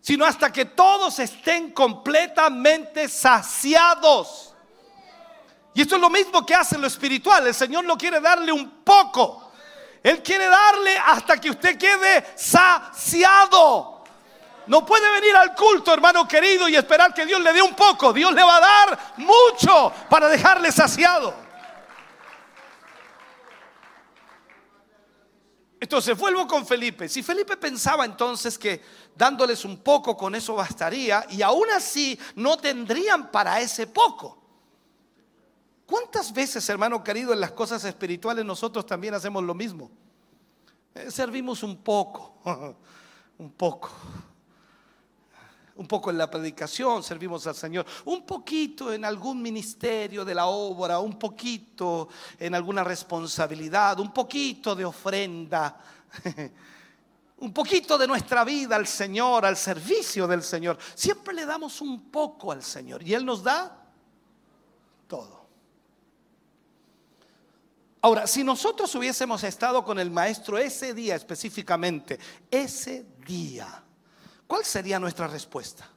sino 0.00 0.24
hasta 0.24 0.52
que 0.52 0.64
todos 0.64 1.18
estén 1.18 1.72
completamente 1.72 3.08
saciados. 3.08 4.54
Y 5.74 5.82
esto 5.82 5.94
es 5.94 6.00
lo 6.00 6.10
mismo 6.10 6.44
que 6.44 6.54
hace 6.54 6.76
lo 6.76 6.88
espiritual. 6.88 7.46
El 7.46 7.54
Señor 7.54 7.84
no 7.84 7.96
quiere 7.96 8.20
darle 8.20 8.50
un 8.50 8.82
poco. 8.82 9.52
Él 10.02 10.22
quiere 10.22 10.46
darle 10.46 10.96
hasta 10.98 11.40
que 11.40 11.50
usted 11.50 11.78
quede 11.78 12.24
saciado. 12.36 14.02
No 14.66 14.84
puede 14.84 15.10
venir 15.12 15.34
al 15.36 15.54
culto, 15.54 15.94
hermano 15.94 16.26
querido, 16.26 16.68
y 16.68 16.76
esperar 16.76 17.14
que 17.14 17.24
Dios 17.24 17.40
le 17.40 17.52
dé 17.52 17.62
un 17.62 17.74
poco. 17.74 18.12
Dios 18.12 18.32
le 18.34 18.42
va 18.42 18.56
a 18.56 18.60
dar 18.60 18.98
mucho 19.16 19.92
para 20.10 20.28
dejarle 20.28 20.72
saciado. 20.72 21.47
Entonces 25.88 26.18
vuelvo 26.18 26.46
con 26.46 26.66
Felipe. 26.66 27.08
Si 27.08 27.22
Felipe 27.22 27.56
pensaba 27.56 28.04
entonces 28.04 28.58
que 28.58 28.82
dándoles 29.16 29.64
un 29.64 29.78
poco 29.78 30.18
con 30.18 30.34
eso 30.34 30.54
bastaría, 30.54 31.24
y 31.30 31.40
aún 31.40 31.64
así 31.74 32.20
no 32.34 32.58
tendrían 32.58 33.30
para 33.30 33.58
ese 33.58 33.86
poco. 33.86 34.38
¿Cuántas 35.86 36.30
veces, 36.30 36.68
hermano 36.68 37.02
querido, 37.02 37.32
en 37.32 37.40
las 37.40 37.52
cosas 37.52 37.82
espirituales 37.84 38.44
nosotros 38.44 38.84
también 38.84 39.14
hacemos 39.14 39.42
lo 39.42 39.54
mismo? 39.54 39.90
Eh, 40.94 41.10
servimos 41.10 41.62
un 41.62 41.78
poco, 41.78 42.34
un 43.38 43.50
poco. 43.52 43.90
Un 45.78 45.86
poco 45.86 46.10
en 46.10 46.18
la 46.18 46.28
predicación 46.28 47.02
servimos 47.02 47.46
al 47.46 47.54
Señor, 47.54 47.86
un 48.04 48.26
poquito 48.26 48.92
en 48.92 49.04
algún 49.04 49.40
ministerio 49.40 50.24
de 50.24 50.34
la 50.34 50.46
obra, 50.46 50.98
un 50.98 51.18
poquito 51.18 52.08
en 52.38 52.54
alguna 52.54 52.82
responsabilidad, 52.82 53.98
un 54.00 54.12
poquito 54.12 54.74
de 54.74 54.84
ofrenda, 54.84 55.80
un 57.38 57.52
poquito 57.52 57.96
de 57.96 58.08
nuestra 58.08 58.44
vida 58.44 58.74
al 58.74 58.88
Señor, 58.88 59.46
al 59.46 59.56
servicio 59.56 60.26
del 60.26 60.42
Señor. 60.42 60.76
Siempre 60.94 61.32
le 61.32 61.46
damos 61.46 61.80
un 61.80 62.10
poco 62.10 62.50
al 62.50 62.62
Señor 62.62 63.02
y 63.02 63.14
Él 63.14 63.24
nos 63.24 63.42
da 63.42 63.84
todo. 65.06 65.38
Ahora, 68.00 68.26
si 68.26 68.44
nosotros 68.44 68.94
hubiésemos 68.94 69.42
estado 69.42 69.84
con 69.84 69.98
el 69.98 70.10
maestro 70.10 70.58
ese 70.58 70.94
día 70.94 71.16
específicamente, 71.16 72.18
ese 72.50 73.06
día, 73.26 73.82
¿cuál 74.48 74.64
sería 74.64 74.98
nuestra 74.98 75.28
respuesta? 75.28 75.88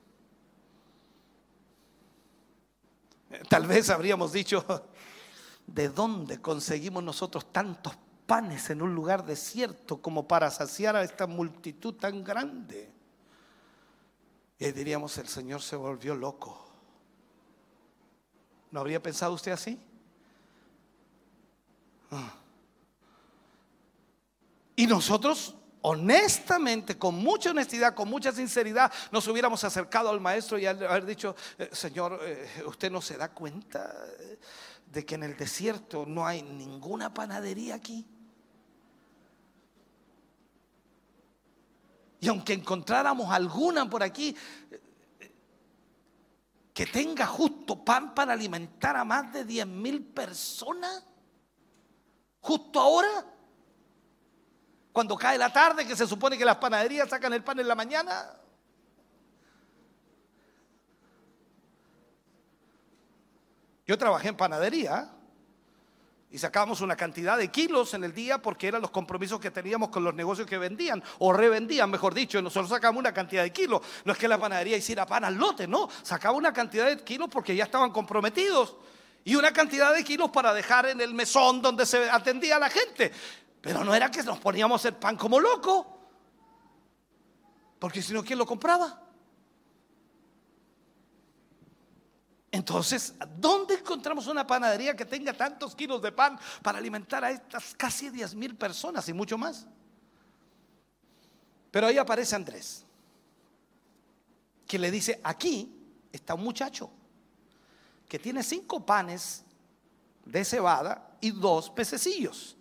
Tal 3.49 3.65
vez 3.65 3.89
habríamos 3.89 4.31
dicho, 4.31 4.63
¿de 5.65 5.89
dónde 5.89 6.39
conseguimos 6.39 7.03
nosotros 7.03 7.51
tantos 7.51 7.97
panes 8.27 8.69
en 8.69 8.83
un 8.83 8.93
lugar 8.93 9.25
desierto 9.25 10.01
como 10.01 10.27
para 10.27 10.51
saciar 10.51 10.95
a 10.95 11.03
esta 11.03 11.25
multitud 11.25 11.95
tan 11.95 12.23
grande? 12.23 12.91
Y 14.59 14.71
diríamos, 14.71 15.17
el 15.17 15.27
Señor 15.27 15.61
se 15.63 15.75
volvió 15.75 16.13
loco. 16.13 16.67
¿No 18.69 18.79
habría 18.79 19.01
pensado 19.01 19.33
usted 19.33 19.51
así? 19.51 19.79
Y 24.75 24.87
nosotros 24.87 25.55
honestamente, 25.81 26.97
con 26.97 27.15
mucha 27.15 27.51
honestidad, 27.51 27.93
con 27.93 28.09
mucha 28.09 28.31
sinceridad, 28.31 28.91
nos 29.11 29.27
hubiéramos 29.27 29.63
acercado 29.63 30.09
al 30.09 30.19
maestro 30.19 30.57
y 30.57 30.65
haber 30.65 31.05
dicho, 31.05 31.35
eh, 31.57 31.69
Señor, 31.71 32.19
eh, 32.23 32.63
usted 32.65 32.91
no 32.91 33.01
se 33.01 33.17
da 33.17 33.29
cuenta 33.29 33.93
de 34.91 35.05
que 35.05 35.15
en 35.15 35.23
el 35.23 35.37
desierto 35.37 36.05
no 36.05 36.25
hay 36.25 36.43
ninguna 36.43 37.13
panadería 37.13 37.75
aquí. 37.75 38.05
Y 42.19 42.27
aunque 42.27 42.53
encontráramos 42.53 43.31
alguna 43.33 43.89
por 43.89 44.03
aquí, 44.03 44.35
que 46.73 46.85
tenga 46.85 47.25
justo 47.25 47.83
pan 47.83 48.13
para 48.13 48.33
alimentar 48.33 48.95
a 48.95 49.03
más 49.03 49.33
de 49.33 49.43
10 49.43 49.65
mil 49.67 50.03
personas, 50.03 51.03
justo 52.39 52.79
ahora, 52.79 53.25
cuando 54.91 55.17
cae 55.17 55.37
la 55.37 55.51
tarde, 55.51 55.85
que 55.85 55.95
se 55.95 56.05
supone 56.05 56.37
que 56.37 56.45
las 56.45 56.57
panaderías 56.57 57.09
sacan 57.09 57.33
el 57.33 57.43
pan 57.43 57.59
en 57.59 57.67
la 57.67 57.75
mañana. 57.75 58.33
Yo 63.87 63.97
trabajé 63.97 64.29
en 64.29 64.37
panadería 64.37 65.11
y 66.29 66.37
sacábamos 66.37 66.79
una 66.79 66.95
cantidad 66.95 67.37
de 67.37 67.49
kilos 67.49 67.93
en 67.93 68.05
el 68.05 68.13
día 68.13 68.41
porque 68.41 68.67
eran 68.67 68.81
los 68.81 68.91
compromisos 68.91 69.39
que 69.39 69.51
teníamos 69.51 69.89
con 69.89 70.03
los 70.03 70.13
negocios 70.13 70.47
que 70.47 70.57
vendían 70.57 71.03
o 71.19 71.33
revendían, 71.33 71.89
mejor 71.89 72.13
dicho. 72.13 72.41
Nosotros 72.41 72.69
sacábamos 72.69 73.01
una 73.01 73.13
cantidad 73.13 73.43
de 73.43 73.51
kilos. 73.51 73.81
No 74.05 74.13
es 74.13 74.17
que 74.17 74.29
la 74.29 74.37
panadería 74.37 74.77
hiciera 74.77 75.05
pan 75.05 75.25
al 75.25 75.35
lote, 75.35 75.67
no. 75.67 75.89
Sacaba 76.03 76.37
una 76.37 76.53
cantidad 76.53 76.85
de 76.85 77.03
kilos 77.03 77.27
porque 77.29 77.53
ya 77.53 77.65
estaban 77.65 77.91
comprometidos. 77.91 78.77
Y 79.25 79.35
una 79.35 79.51
cantidad 79.51 79.93
de 79.93 80.03
kilos 80.03 80.31
para 80.31 80.53
dejar 80.53 80.85
en 80.87 81.01
el 81.01 81.13
mesón 81.13 81.61
donde 81.61 81.85
se 81.85 82.09
atendía 82.09 82.55
a 82.55 82.59
la 82.59 82.69
gente. 82.69 83.11
Pero 83.61 83.83
no 83.83 83.93
era 83.93 84.09
que 84.09 84.23
nos 84.23 84.39
poníamos 84.39 84.81
hacer 84.81 84.99
pan 84.99 85.15
como 85.15 85.39
locos. 85.39 85.85
Porque 87.79 88.01
si 88.01 88.13
no, 88.13 88.23
¿quién 88.23 88.39
lo 88.39 88.45
compraba? 88.45 89.01
Entonces, 92.51 93.15
¿dónde 93.37 93.75
encontramos 93.75 94.27
una 94.27 94.45
panadería 94.45 94.95
que 94.95 95.05
tenga 95.05 95.33
tantos 95.33 95.73
kilos 95.73 96.01
de 96.01 96.11
pan 96.11 96.37
para 96.61 96.79
alimentar 96.79 97.23
a 97.23 97.31
estas 97.31 97.73
casi 97.75 98.09
10 98.09 98.35
mil 98.35 98.55
personas 98.57 99.07
y 99.07 99.13
mucho 99.13 99.37
más? 99.37 99.65
Pero 101.71 101.87
ahí 101.87 101.97
aparece 101.97 102.35
Andrés, 102.35 102.85
que 104.67 104.77
le 104.77 104.91
dice, 104.91 105.21
aquí 105.23 105.73
está 106.11 106.33
un 106.33 106.43
muchacho 106.43 106.91
que 108.09 108.19
tiene 108.19 108.43
cinco 108.43 108.85
panes 108.85 109.45
de 110.25 110.43
cebada 110.43 111.17
y 111.21 111.31
dos 111.31 111.69
pececillos. 111.69 112.57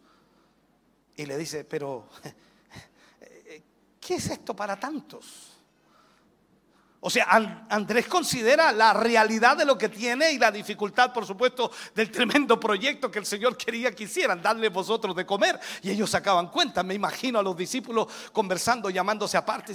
Y 1.16 1.26
le 1.26 1.36
dice, 1.36 1.64
pero, 1.64 2.08
¿qué 4.00 4.14
es 4.14 4.30
esto 4.30 4.54
para 4.54 4.78
tantos? 4.78 5.50
O 7.02 7.08
sea, 7.08 7.26
Andrés 7.70 8.06
considera 8.06 8.72
la 8.72 8.92
realidad 8.92 9.56
de 9.56 9.64
lo 9.64 9.78
que 9.78 9.88
tiene 9.88 10.32
y 10.32 10.38
la 10.38 10.50
dificultad, 10.50 11.14
por 11.14 11.24
supuesto, 11.24 11.72
del 11.94 12.11
tremendo 12.11 12.61
proyecto 12.61 13.11
que 13.11 13.18
el 13.18 13.24
Señor 13.24 13.56
quería 13.56 13.90
que 13.92 14.04
hicieran, 14.04 14.42
darle 14.42 14.68
vosotros 14.68 15.16
de 15.16 15.24
comer. 15.24 15.58
Y 15.82 15.90
ellos 15.90 16.11
sacaban 16.11 16.48
cuenta, 16.48 16.82
me 16.82 16.92
imagino 16.92 17.38
a 17.38 17.42
los 17.42 17.56
discípulos 17.56 18.06
conversando, 18.32 18.90
llamándose 18.90 19.38
aparte. 19.38 19.74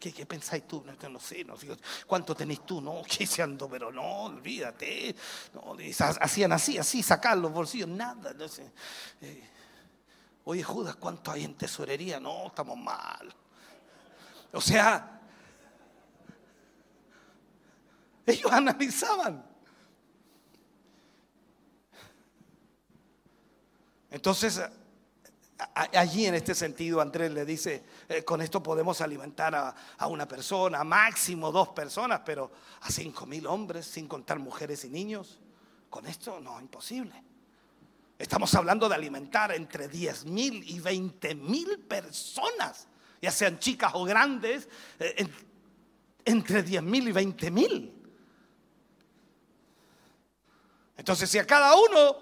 ¿Qué, 0.00 0.26
pensáis 0.26 0.66
tú? 0.66 0.84
No, 0.84 1.20
sé, 1.20 1.44
no 1.44 1.56
sé, 1.56 1.68
¿cuánto 2.04 2.34
tenéis 2.34 2.66
tú? 2.66 2.80
No, 2.80 3.02
¿qué 3.16 3.26
se 3.26 3.42
ando? 3.42 3.68
Pero 3.68 3.92
no, 3.92 4.24
olvídate. 4.24 5.14
No, 5.54 5.76
hacían 6.20 6.50
así, 6.50 6.78
así, 6.78 7.00
sacar 7.00 7.38
los 7.38 7.52
bolsillos, 7.52 7.88
nada. 7.88 8.32
No 8.32 8.48
sé. 8.48 8.72
Eh, 9.20 9.50
oye, 10.46 10.62
Judas, 10.62 10.96
¿cuánto 10.96 11.30
hay 11.30 11.44
en 11.44 11.54
tesorería? 11.54 12.18
No, 12.18 12.46
estamos 12.48 12.76
mal. 12.78 13.32
O 14.52 14.60
sea, 14.60 15.16
Ellos 18.26 18.50
analizaban. 18.50 19.46
Entonces, 24.10 24.60
allí 25.74 26.26
en 26.26 26.34
este 26.34 26.54
sentido, 26.54 27.00
Andrés 27.00 27.30
le 27.30 27.44
dice, 27.44 27.84
eh, 28.08 28.24
con 28.24 28.42
esto 28.42 28.62
podemos 28.62 29.00
alimentar 29.00 29.54
a, 29.54 30.06
una 30.08 30.26
persona, 30.26 30.82
máximo 30.82 31.52
dos 31.52 31.68
personas, 31.68 32.22
pero 32.24 32.50
a 32.80 32.90
cinco 32.90 33.26
mil 33.26 33.46
hombres, 33.46 33.86
sin 33.86 34.08
contar 34.08 34.40
mujeres 34.40 34.84
y 34.84 34.88
niños. 34.88 35.38
Con 35.88 36.06
esto 36.06 36.40
no, 36.40 36.60
imposible. 36.60 37.22
Estamos 38.18 38.54
hablando 38.54 38.88
de 38.88 38.94
alimentar 38.94 39.52
entre 39.52 39.88
10 39.88 40.24
mil 40.24 40.62
y 40.66 40.80
20 40.80 41.34
mil 41.34 41.78
personas, 41.80 42.88
ya 43.20 43.30
sean 43.30 43.58
chicas 43.58 43.92
o 43.94 44.04
grandes, 44.04 44.68
eh, 44.98 45.28
entre 46.24 46.62
10 46.62 46.82
mil 46.82 47.08
y 47.08 47.12
20 47.12 47.50
mil. 47.50 47.92
Entonces, 50.96 51.28
si 51.28 51.38
a 51.38 51.46
cada 51.46 51.74
uno 51.74 52.16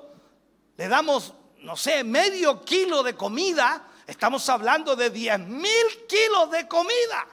le 0.76 0.88
damos, 0.88 1.32
no 1.60 1.76
sé, 1.76 2.02
medio 2.02 2.64
kilo 2.64 3.04
de 3.04 3.14
comida, 3.14 3.88
estamos 4.04 4.48
hablando 4.48 4.96
de 4.96 5.10
10 5.10 5.38
mil 5.40 6.06
kilos 6.08 6.50
de 6.50 6.66
comida. 6.66 7.28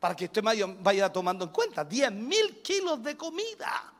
Para 0.00 0.16
que 0.16 0.24
usted 0.24 0.42
vaya 0.80 1.12
tomando 1.12 1.44
en 1.44 1.50
cuenta, 1.50 1.84
10 1.84 2.12
mil 2.12 2.62
kilos 2.62 3.02
de 3.02 3.14
comida. 3.14 3.92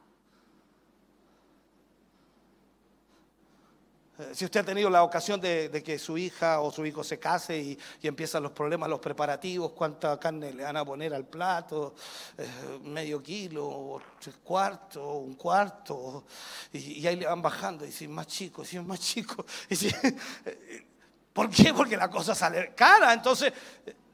Si 4.32 4.44
usted 4.44 4.60
ha 4.60 4.64
tenido 4.64 4.90
la 4.90 5.04
ocasión 5.04 5.40
de, 5.40 5.82
que 5.84 5.98
su 5.98 6.18
hija 6.18 6.60
o 6.60 6.72
su 6.72 6.84
hijo 6.84 7.04
se 7.04 7.18
case 7.18 7.58
y, 7.58 7.78
empiezan 8.02 8.42
los 8.42 8.52
problemas, 8.52 8.88
los 8.88 8.98
preparativos, 8.98 9.72
cuánta 9.72 10.18
carne 10.18 10.52
le 10.52 10.64
van 10.64 10.76
a 10.76 10.84
poner 10.84 11.14
al 11.14 11.24
plato, 11.24 11.94
eh, 12.36 12.46
medio 12.82 13.22
kilo, 13.22 14.00
tres 14.20 14.36
cuartos, 14.42 15.02
un 15.04 15.34
cuarto, 15.34 16.24
y, 16.72 17.06
ahí 17.06 17.16
le 17.16 17.26
van 17.26 17.40
bajando, 17.40 17.86
y 17.86 17.92
si 17.92 18.08
más 18.08 18.26
chico, 18.26 18.64
si 18.64 18.76
es 18.76 18.84
más 18.84 18.98
chico. 19.00 19.44
¿Por 21.32 21.50
qué? 21.50 21.72
Porque 21.72 21.96
la 21.96 22.10
cosa 22.10 22.34
sale 22.34 22.74
cara. 22.74 23.12
Entonces, 23.12 23.52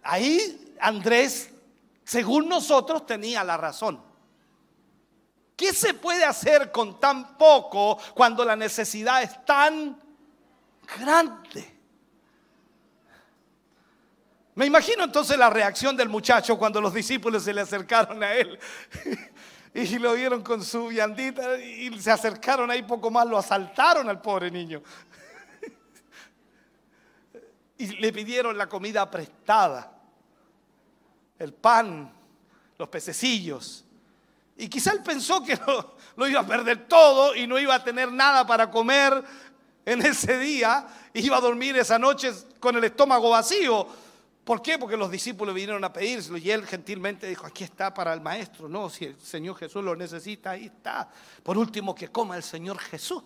ahí 0.03 0.75
Andrés, 0.81 1.51
según 2.05 2.49
nosotros, 2.49 3.07
tenía 3.07 3.43
la 3.43 3.57
razón. 3.57 4.14
¿Qué 5.57 5.73
se 5.73 5.95
puede 5.95 6.25
hacer 6.25 6.73
con 6.73 6.99
tan 6.99 7.37
poco 7.37 7.99
cuando 8.15 8.45
la 8.45 8.57
necesidad 8.57 9.23
es 9.23 9.45
tan 9.45 10.01
grande? 10.99 11.75
Me 14.57 14.67
imagino 14.67 15.05
entonces 15.05 15.37
la 15.37 15.51
reacción 15.51 15.97
del 15.97 16.09
muchacho 16.09 16.57
cuando 16.57 16.81
los 16.81 16.95
discípulos 16.95 17.43
se 17.43 17.53
le 17.53 17.61
acercaron 17.61 18.23
a 18.23 18.35
él 18.35 18.59
y 19.75 19.99
lo 19.99 20.15
vieron 20.15 20.43
con 20.43 20.65
su 20.65 20.89
viandita 20.89 21.59
y 21.59 22.01
se 22.01 22.11
acercaron 22.11 22.71
ahí 22.71 22.83
poco 22.83 23.11
más, 23.11 23.27
lo 23.27 23.37
asaltaron 23.37 24.09
al 24.09 24.21
pobre 24.21 24.51
niño. 24.51 24.83
Y 27.77 27.89
le 27.97 28.13
pidieron 28.13 28.57
la 28.57 28.69
comida 28.69 29.11
prestada, 29.11 29.93
el 31.41 31.53
pan, 31.53 32.13
los 32.79 32.89
pececillos. 32.89 33.84
Y 34.57 34.69
quizá 34.69 34.93
él 34.93 35.03
pensó 35.03 35.43
que 35.43 35.59
lo, 36.17 36.29
iba 36.29 36.41
a 36.41 36.47
perder 36.47 36.87
todo 36.87 37.35
y 37.35 37.47
no 37.47 37.59
iba 37.59 37.75
a 37.75 37.83
tener 37.83 38.13
nada 38.13 38.47
para 38.47 38.71
comer 38.71 39.23
en 39.85 40.03
ese 40.07 40.39
día. 40.39 40.87
Iba 41.13 41.39
a 41.39 41.41
dormir 41.41 41.77
esa 41.77 41.99
noche 41.99 42.33
con 42.61 42.77
el 42.77 42.85
estómago 42.85 43.31
vacío. 43.31 43.87
¿Por 44.45 44.61
qué? 44.61 44.79
Porque 44.79 44.97
los 44.97 45.11
discípulos 45.11 45.55
vinieron 45.55 45.83
a 45.85 45.93
pedírselo 45.93 46.37
y 46.37 46.51
él 46.51 46.67
gentilmente 46.67 47.27
dijo, 47.27 47.47
aquí 47.47 47.65
está 47.65 47.93
para 47.93 48.13
el 48.13 48.21
maestro. 48.21 48.69
No, 48.69 48.91
si 48.91 49.07
el 49.07 49.19
Señor 49.19 49.57
Jesús 49.57 49.83
lo 49.83 49.97
necesita, 49.97 50.51
ahí 50.51 50.67
está. 50.67 51.09
Por 51.43 51.57
último, 51.57 51.95
que 51.95 52.09
coma 52.09 52.37
el 52.37 52.43
Señor 52.43 52.79
Jesús. 52.79 53.23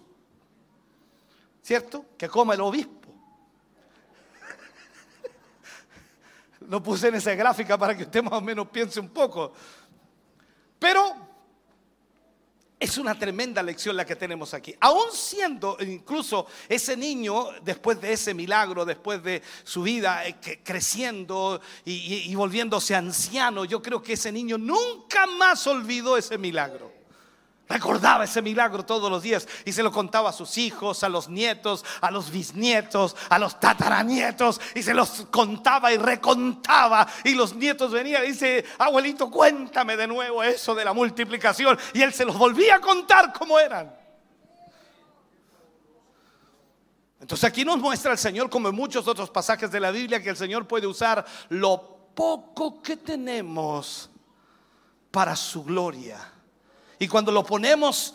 ¿Cierto? 1.61 2.07
Que 2.17 2.29
coma 2.29 2.55
el 2.55 2.61
obispo. 2.61 3.13
Lo 6.69 6.83
puse 6.83 7.09
en 7.09 7.17
esa 7.17 7.35
gráfica 7.35 7.77
para 7.77 7.97
que 7.97 8.05
usted 8.05 8.23
más 8.23 8.35
o 8.35 8.41
menos 8.41 8.69
piense 8.69 9.01
un 9.01 9.09
poco. 9.09 9.53
Pero 10.79 11.18
es 12.81 12.97
una 12.97 13.19
tremenda 13.19 13.63
lección 13.63 13.97
la 13.97 14.05
que 14.05 14.15
tenemos 14.15 14.55
aquí. 14.55 14.75
Aún 14.81 15.13
siendo 15.13 15.77
incluso 15.81 16.47
ese 16.69 16.97
niño, 16.97 17.49
después 17.63 18.01
de 18.01 18.13
ese 18.13 18.35
milagro, 18.35 18.85
después 18.85 19.23
de 19.23 19.43
su 19.65 19.83
vida 19.83 20.27
eh, 20.27 20.37
creciendo 20.63 21.61
y, 21.85 22.35
volviéndose 22.35 22.95
anciano, 22.95 23.65
yo 23.65 23.83
creo 23.83 24.03
que 24.03 24.13
ese 24.13 24.31
niño 24.31 24.59
nunca 24.59 25.27
más 25.27 25.67
olvidó 25.67 26.17
ese 26.17 26.39
milagro. 26.39 26.98
Recordaba 27.69 28.25
ese 28.25 28.41
milagro 28.41 28.85
todos 28.85 29.11
los 29.11 29.23
días 29.23 29.47
y 29.67 29.73
se 29.73 29.83
lo 29.83 29.93
contaba 29.93 30.31
a 30.31 30.33
sus 30.33 30.57
hijos, 30.57 31.05
a 31.05 31.09
los 31.11 31.29
nietos, 31.29 31.85
a 32.01 32.11
los 32.11 32.31
bisnietos, 32.31 33.15
a 33.29 33.39
los 33.39 33.61
tataranietos 33.61 34.59
y 34.75 34.83
se 34.83 34.95
los 34.95 35.27
contaba 35.31 35.93
y 35.93 35.99
recontaba 35.99 37.07
y 37.25 37.35
los 37.35 37.55
nietos 37.55 37.93
venían 37.93 38.25
y 38.25 38.29
dice, 38.29 38.65
abuelito, 38.79 39.31
cuéntame 39.31 39.99
de 39.99 40.07
nuevo 40.07 40.43
eso 40.43 40.75
de 40.75 40.85
la 40.85 40.95
multiplicación 40.95 41.79
y 41.93 42.01
él 42.01 42.15
se 42.15 42.25
los 42.25 42.39
volvía 42.39 42.77
a 42.77 42.81
contar 42.81 43.35
como 43.35 43.59
eran. 43.59 43.95
Entonces 47.21 47.45
aquí 47.45 47.67
nos 47.67 47.77
muestra 47.79 48.13
el 48.13 48.19
Señor, 48.19 48.49
como 48.49 48.71
en 48.71 48.75
muchos 48.75 49.07
otros 49.07 49.29
pasajes 49.29 49.71
de 49.71 49.81
la 49.81 49.91
Biblia, 49.91 50.23
que 50.23 50.31
el 50.31 50.37
Señor 50.37 50.67
puede 50.67 50.87
usar 50.87 51.27
lo 51.51 52.13
poco 52.15 52.81
que 52.81 52.97
tenemos 52.97 54.09
para 55.11 55.37
su 55.37 55.63
gloria. 55.65 56.38
Y 56.99 57.09
cuando 57.09 57.31
lo 57.33 57.45
ponemos 57.45 58.15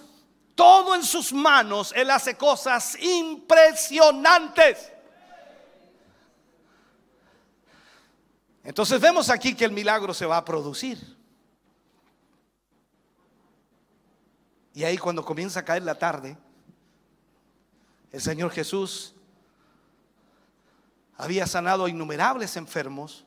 todo 0.55 0.95
en 0.95 1.03
sus 1.03 1.33
manos, 1.33 1.93
Él 1.95 2.09
hace 2.11 2.35
cosas 2.35 2.97
impresionantes. 3.01 4.91
Entonces 8.63 8.99
vemos 8.99 9.29
aquí 9.29 9.55
que 9.55 9.65
el 9.65 9.71
milagro 9.71 10.13
se 10.13 10.25
va 10.25 10.37
a 10.37 10.45
producir. 10.45 11.17
Y 14.73 14.83
ahí 14.83 14.97
cuando 14.97 15.23
comienza 15.23 15.59
a 15.59 15.65
caer 15.65 15.83
la 15.83 15.95
tarde, 15.95 16.37
el 18.11 18.21
Señor 18.21 18.51
Jesús 18.51 19.13
había 21.17 21.45
sanado 21.45 21.85
a 21.85 21.89
innumerables 21.89 22.55
enfermos. 22.57 23.25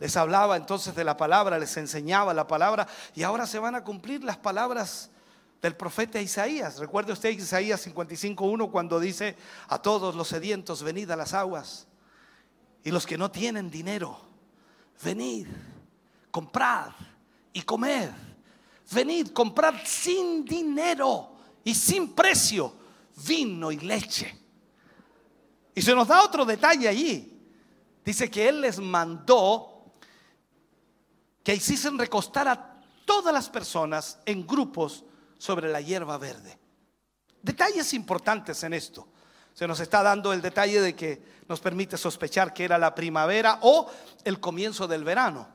Les 0.00 0.16
hablaba 0.16 0.56
entonces 0.56 0.94
de 0.94 1.04
la 1.04 1.14
palabra, 1.18 1.58
les 1.58 1.76
enseñaba 1.76 2.32
la 2.32 2.46
palabra 2.46 2.88
y 3.14 3.22
ahora 3.22 3.46
se 3.46 3.58
van 3.58 3.74
a 3.74 3.84
cumplir 3.84 4.24
las 4.24 4.38
palabras 4.38 5.10
del 5.60 5.76
profeta 5.76 6.18
Isaías. 6.18 6.78
Recuerde 6.78 7.12
usted 7.12 7.28
Isaías 7.28 7.86
55.1 7.86 8.70
cuando 8.70 8.98
dice 8.98 9.36
a 9.68 9.78
todos 9.80 10.14
los 10.14 10.26
sedientos, 10.26 10.82
venid 10.82 11.10
a 11.10 11.16
las 11.16 11.34
aguas 11.34 11.86
y 12.82 12.90
los 12.90 13.06
que 13.06 13.18
no 13.18 13.30
tienen 13.30 13.70
dinero, 13.70 14.18
venid, 15.02 15.46
comprad 16.30 16.92
y 17.52 17.60
comed. 17.60 18.08
Venid, 18.92 19.32
comprad 19.32 19.74
sin 19.84 20.46
dinero 20.46 21.36
y 21.62 21.74
sin 21.74 22.14
precio 22.14 22.74
vino 23.26 23.70
y 23.70 23.78
leche. 23.78 24.34
Y 25.74 25.82
se 25.82 25.94
nos 25.94 26.08
da 26.08 26.24
otro 26.24 26.46
detalle 26.46 26.88
allí. 26.88 27.38
Dice 28.02 28.30
que 28.30 28.48
Él 28.48 28.62
les 28.62 28.78
mandó 28.78 29.69
que 31.42 31.54
hiciesen 31.54 31.98
recostar 31.98 32.48
a 32.48 32.80
todas 33.04 33.32
las 33.32 33.48
personas 33.48 34.18
en 34.26 34.46
grupos 34.46 35.04
sobre 35.38 35.70
la 35.70 35.80
hierba 35.80 36.18
verde. 36.18 36.58
Detalles 37.42 37.94
importantes 37.94 38.62
en 38.62 38.74
esto. 38.74 39.08
Se 39.54 39.66
nos 39.66 39.80
está 39.80 40.02
dando 40.02 40.32
el 40.32 40.42
detalle 40.42 40.80
de 40.80 40.94
que 40.94 41.22
nos 41.48 41.60
permite 41.60 41.96
sospechar 41.96 42.52
que 42.52 42.64
era 42.64 42.78
la 42.78 42.94
primavera 42.94 43.58
o 43.62 43.90
el 44.24 44.38
comienzo 44.38 44.86
del 44.86 45.04
verano. 45.04 45.48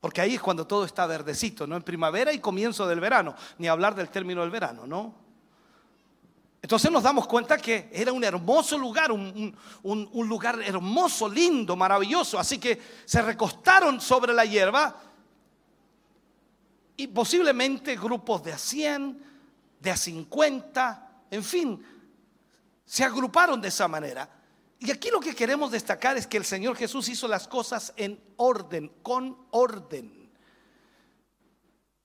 Porque 0.00 0.20
ahí 0.20 0.34
es 0.34 0.40
cuando 0.42 0.66
todo 0.66 0.84
está 0.84 1.06
verdecito, 1.06 1.66
¿no? 1.66 1.76
En 1.76 1.82
primavera 1.82 2.32
y 2.32 2.38
comienzo 2.38 2.86
del 2.86 3.00
verano, 3.00 3.34
ni 3.58 3.68
hablar 3.68 3.94
del 3.94 4.10
término 4.10 4.42
del 4.42 4.50
verano, 4.50 4.86
¿no? 4.86 5.23
Entonces 6.64 6.90
nos 6.90 7.02
damos 7.02 7.26
cuenta 7.26 7.58
que 7.58 7.90
era 7.92 8.10
un 8.10 8.24
hermoso 8.24 8.78
lugar, 8.78 9.12
un, 9.12 9.54
lugar 10.14 10.62
hermoso, 10.62 11.28
lindo, 11.28 11.76
maravilloso. 11.76 12.38
Así 12.38 12.56
que 12.56 12.80
se 13.04 13.20
recostaron 13.20 14.00
sobre 14.00 14.32
la 14.32 14.46
hierba 14.46 14.98
y 16.96 17.06
posiblemente 17.08 17.96
grupos 17.96 18.44
de 18.44 18.54
a 18.54 18.56
100, 18.56 19.22
de 19.78 19.90
a 19.90 19.96
50, 19.98 21.26
en 21.32 21.44
fin, 21.44 21.84
se 22.86 23.04
agruparon 23.04 23.60
de 23.60 23.68
esa 23.68 23.86
manera. 23.86 24.26
Y 24.78 24.90
aquí 24.90 25.10
lo 25.10 25.20
que 25.20 25.34
queremos 25.34 25.70
destacar 25.70 26.16
es 26.16 26.26
que 26.26 26.38
el 26.38 26.46
Señor 26.46 26.78
Jesús 26.78 27.10
hizo 27.10 27.28
las 27.28 27.46
cosas 27.46 27.92
en 27.98 28.18
orden, 28.38 28.90
con 29.02 29.36
orden. 29.50 30.23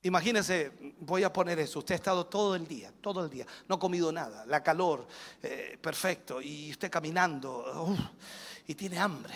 Imagínense, 0.03 0.71
voy 0.99 1.23
a 1.23 1.33
poner 1.33 1.59
eso, 1.59 1.79
usted 1.79 1.93
ha 1.93 1.97
estado 1.97 2.25
todo 2.25 2.55
el 2.55 2.65
día, 2.65 2.91
todo 3.01 3.25
el 3.25 3.29
día, 3.29 3.45
no 3.67 3.75
ha 3.75 3.79
comido 3.79 4.11
nada, 4.13 4.45
la 4.45 4.63
calor, 4.63 5.05
eh, 5.43 5.77
perfecto, 5.81 6.41
y 6.41 6.71
usted 6.71 6.89
caminando, 6.89 7.97
y 8.65 8.75
tiene 8.75 8.97
hambre. 8.97 9.33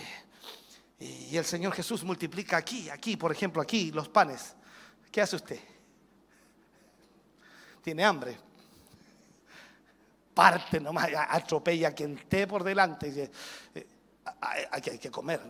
Y 1.00 1.36
el 1.36 1.44
Señor 1.44 1.74
Jesús 1.74 2.02
multiplica 2.06 2.56
aquí, 2.56 2.90
aquí, 2.90 3.18
por 3.18 3.30
ejemplo, 3.32 3.62
aquí 3.62 3.92
los 3.92 4.08
panes. 4.08 4.56
¿Qué 5.12 5.22
hace 5.22 5.36
usted? 5.36 5.60
Tiene 7.84 8.06
hambre, 8.06 8.38
parte 10.34 10.80
nomás, 10.80 11.10
atropella 11.28 11.90
a 11.90 11.92
quien 11.92 12.18
esté 12.18 12.48
por 12.48 12.64
delante. 12.64 13.32
Eh, 13.76 13.88
hay, 14.72 14.82
que 14.82 15.12
comer. 15.12 15.42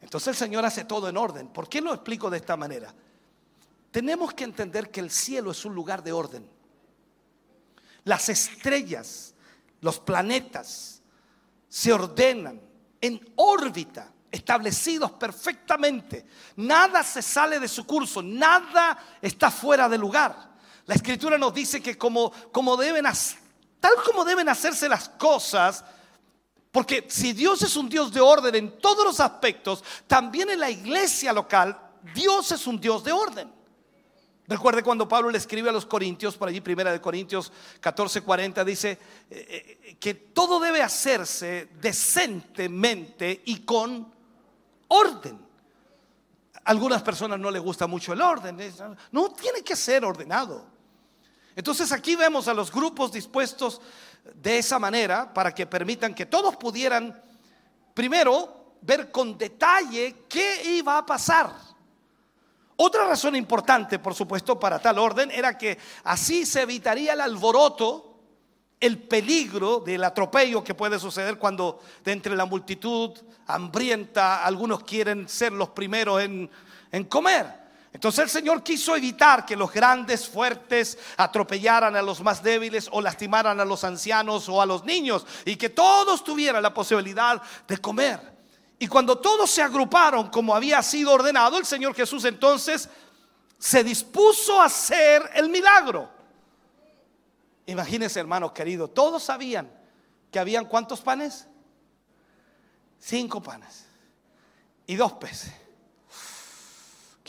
Entonces 0.00 0.28
el 0.28 0.36
Señor 0.36 0.64
hace 0.64 0.84
todo 0.84 1.08
en 1.08 1.16
orden. 1.16 1.48
¿Por 1.48 1.68
qué 1.68 1.80
lo 1.80 1.92
explico 1.92 2.30
de 2.30 2.38
esta 2.38 2.56
manera? 2.56 2.94
Tenemos 3.90 4.32
que 4.34 4.44
entender 4.44 4.90
que 4.90 5.00
el 5.00 5.10
cielo 5.10 5.50
es 5.50 5.64
un 5.64 5.74
lugar 5.74 6.02
de 6.02 6.12
orden. 6.12 6.48
Las 8.04 8.28
estrellas, 8.28 9.34
los 9.80 9.98
planetas, 9.98 11.02
se 11.68 11.92
ordenan 11.92 12.60
en 13.00 13.32
órbita, 13.36 14.12
establecidos 14.30 15.12
perfectamente. 15.12 16.26
Nada 16.56 17.02
se 17.02 17.22
sale 17.22 17.58
de 17.58 17.68
su 17.68 17.86
curso, 17.86 18.22
nada 18.22 18.98
está 19.20 19.50
fuera 19.50 19.88
de 19.88 19.98
lugar. 19.98 20.50
La 20.86 20.94
escritura 20.94 21.36
nos 21.38 21.52
dice 21.54 21.82
que 21.82 21.98
como, 21.98 22.32
como 22.52 22.76
deben, 22.76 23.04
tal 23.80 23.92
como 24.04 24.24
deben 24.24 24.48
hacerse 24.48 24.88
las 24.88 25.08
cosas, 25.08 25.84
porque 26.72 27.06
si 27.08 27.32
Dios 27.32 27.62
es 27.62 27.76
un 27.76 27.88
Dios 27.88 28.12
de 28.12 28.20
orden 28.20 28.54
en 28.54 28.78
todos 28.78 29.04
los 29.04 29.18
aspectos, 29.18 29.82
también 30.06 30.50
en 30.50 30.60
la 30.60 30.70
iglesia 30.70 31.32
local, 31.32 31.78
Dios 32.14 32.52
es 32.52 32.66
un 32.66 32.80
Dios 32.80 33.02
de 33.02 33.12
orden. 33.12 33.60
Recuerde 34.46 34.82
cuando 34.82 35.06
Pablo 35.06 35.30
le 35.30 35.38
escribe 35.38 35.68
a 35.68 35.72
los 35.72 35.86
Corintios, 35.86 36.36
por 36.36 36.48
allí, 36.48 36.60
primera 36.60 36.90
de 36.90 37.00
Corintios 37.00 37.52
14, 37.80 38.22
40, 38.22 38.64
dice 38.64 38.98
eh, 39.30 39.78
eh, 39.82 39.96
que 39.98 40.14
todo 40.14 40.58
debe 40.58 40.82
hacerse 40.82 41.68
decentemente 41.80 43.42
y 43.44 43.60
con 43.60 44.12
orden. 44.88 45.38
algunas 46.64 47.02
personas 47.02 47.38
no 47.38 47.50
les 47.50 47.62
gusta 47.62 47.86
mucho 47.86 48.12
el 48.12 48.20
orden. 48.20 48.58
No 49.12 49.30
tiene 49.30 49.62
que 49.62 49.76
ser 49.76 50.04
ordenado. 50.04 50.66
Entonces 51.54 51.92
aquí 51.92 52.16
vemos 52.16 52.48
a 52.48 52.54
los 52.54 52.72
grupos 52.72 53.12
dispuestos 53.12 53.80
de 54.34 54.58
esa 54.58 54.78
manera 54.78 55.32
para 55.32 55.54
que 55.54 55.66
permitan 55.66 56.14
que 56.14 56.26
todos 56.26 56.56
pudieran, 56.56 57.20
primero, 57.94 58.76
ver 58.82 59.10
con 59.10 59.36
detalle 59.36 60.24
qué 60.28 60.76
iba 60.76 60.98
a 60.98 61.06
pasar. 61.06 61.52
Otra 62.76 63.06
razón 63.06 63.36
importante, 63.36 63.98
por 63.98 64.14
supuesto, 64.14 64.58
para 64.58 64.78
tal 64.78 64.98
orden 64.98 65.30
era 65.30 65.58
que 65.58 65.78
así 66.04 66.46
se 66.46 66.62
evitaría 66.62 67.12
el 67.12 67.20
alboroto, 67.20 68.16
el 68.80 68.98
peligro 69.02 69.80
del 69.80 70.02
atropello 70.02 70.64
que 70.64 70.74
puede 70.74 70.98
suceder 70.98 71.36
cuando 71.36 71.80
de 72.02 72.12
entre 72.12 72.34
la 72.34 72.46
multitud 72.46 73.10
hambrienta 73.46 74.42
algunos 74.42 74.82
quieren 74.84 75.28
ser 75.28 75.52
los 75.52 75.68
primeros 75.68 76.22
en, 76.22 76.50
en 76.90 77.04
comer. 77.04 77.59
Entonces 77.92 78.22
el 78.22 78.30
Señor 78.30 78.62
quiso 78.62 78.94
evitar 78.94 79.44
que 79.44 79.56
los 79.56 79.72
grandes, 79.72 80.28
fuertes 80.28 80.96
atropellaran 81.16 81.96
a 81.96 82.02
los 82.02 82.20
más 82.20 82.42
débiles 82.42 82.88
o 82.92 83.00
lastimaran 83.00 83.58
a 83.58 83.64
los 83.64 83.82
ancianos 83.82 84.48
o 84.48 84.62
a 84.62 84.66
los 84.66 84.84
niños 84.84 85.26
y 85.44 85.56
que 85.56 85.70
todos 85.70 86.22
tuvieran 86.22 86.62
la 86.62 86.72
posibilidad 86.72 87.42
de 87.66 87.78
comer. 87.78 88.38
Y 88.78 88.86
cuando 88.86 89.18
todos 89.18 89.50
se 89.50 89.60
agruparon 89.60 90.30
como 90.30 90.54
había 90.54 90.82
sido 90.82 91.12
ordenado, 91.12 91.58
el 91.58 91.66
Señor 91.66 91.94
Jesús 91.94 92.24
entonces 92.24 92.88
se 93.58 93.84
dispuso 93.84 94.60
a 94.60 94.66
hacer 94.66 95.28
el 95.34 95.48
milagro. 95.48 96.08
Imagínense, 97.66 98.20
hermanos 98.20 98.52
queridos, 98.52 98.94
todos 98.94 99.22
sabían 99.22 99.70
que 100.30 100.38
habían 100.38 100.64
cuántos 100.64 101.00
panes? 101.00 101.46
Cinco 102.98 103.42
panes 103.42 103.86
y 104.86 104.94
dos 104.94 105.12
peces. 105.14 105.59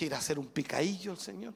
¿Quiere 0.01 0.15
hacer 0.15 0.39
un 0.39 0.47
picadillo 0.47 1.11
el 1.11 1.19
Señor? 1.19 1.53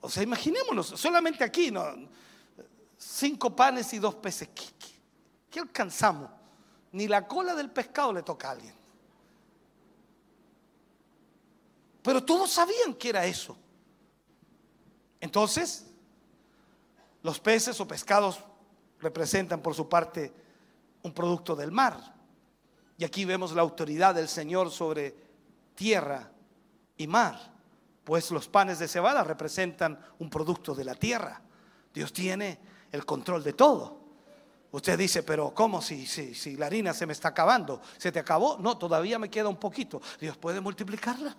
O 0.00 0.10
sea, 0.10 0.24
imaginémonos, 0.24 0.88
solamente 0.88 1.44
aquí, 1.44 1.70
¿no? 1.70 1.84
Cinco 2.96 3.54
panes 3.54 3.92
y 3.92 4.00
dos 4.00 4.16
peces. 4.16 4.48
¿Qué, 5.48 5.60
alcanzamos? 5.60 6.28
Ni 6.90 7.06
la 7.06 7.28
cola 7.28 7.54
del 7.54 7.70
pescado 7.70 8.12
le 8.12 8.24
toca 8.24 8.48
a 8.48 8.50
alguien. 8.50 8.74
Pero 12.02 12.24
todos 12.24 12.50
sabían 12.50 12.94
que 12.94 13.10
era 13.10 13.26
eso. 13.26 13.56
Entonces, 15.20 15.86
los 17.22 17.38
peces 17.38 17.80
o 17.80 17.86
pescados 17.86 18.40
representan 18.98 19.62
por 19.62 19.72
su 19.76 19.88
parte 19.88 20.32
un 21.04 21.14
producto 21.14 21.54
del 21.54 21.70
mar. 21.70 22.17
Y 22.98 23.04
aquí 23.04 23.24
vemos 23.24 23.52
la 23.52 23.62
autoridad 23.62 24.14
del 24.16 24.28
Señor 24.28 24.70
sobre 24.70 25.14
tierra 25.76 26.30
y 26.96 27.06
mar, 27.06 27.38
pues 28.02 28.32
los 28.32 28.48
panes 28.48 28.80
de 28.80 28.88
cebada 28.88 29.22
representan 29.22 29.98
un 30.18 30.28
producto 30.28 30.74
de 30.74 30.84
la 30.84 30.96
tierra. 30.96 31.40
Dios 31.94 32.12
tiene 32.12 32.58
el 32.90 33.06
control 33.06 33.44
de 33.44 33.52
todo. 33.52 33.96
Usted 34.72 34.98
dice, 34.98 35.22
pero 35.22 35.54
¿cómo 35.54 35.80
si, 35.80 36.06
si, 36.06 36.34
si 36.34 36.56
la 36.56 36.66
harina 36.66 36.92
se 36.92 37.06
me 37.06 37.12
está 37.12 37.28
acabando? 37.28 37.80
¿Se 37.96 38.10
te 38.10 38.18
acabó? 38.18 38.58
No, 38.58 38.76
todavía 38.76 39.18
me 39.18 39.30
queda 39.30 39.48
un 39.48 39.56
poquito. 39.56 40.02
Dios 40.20 40.36
puede 40.36 40.60
multiplicarla. 40.60 41.36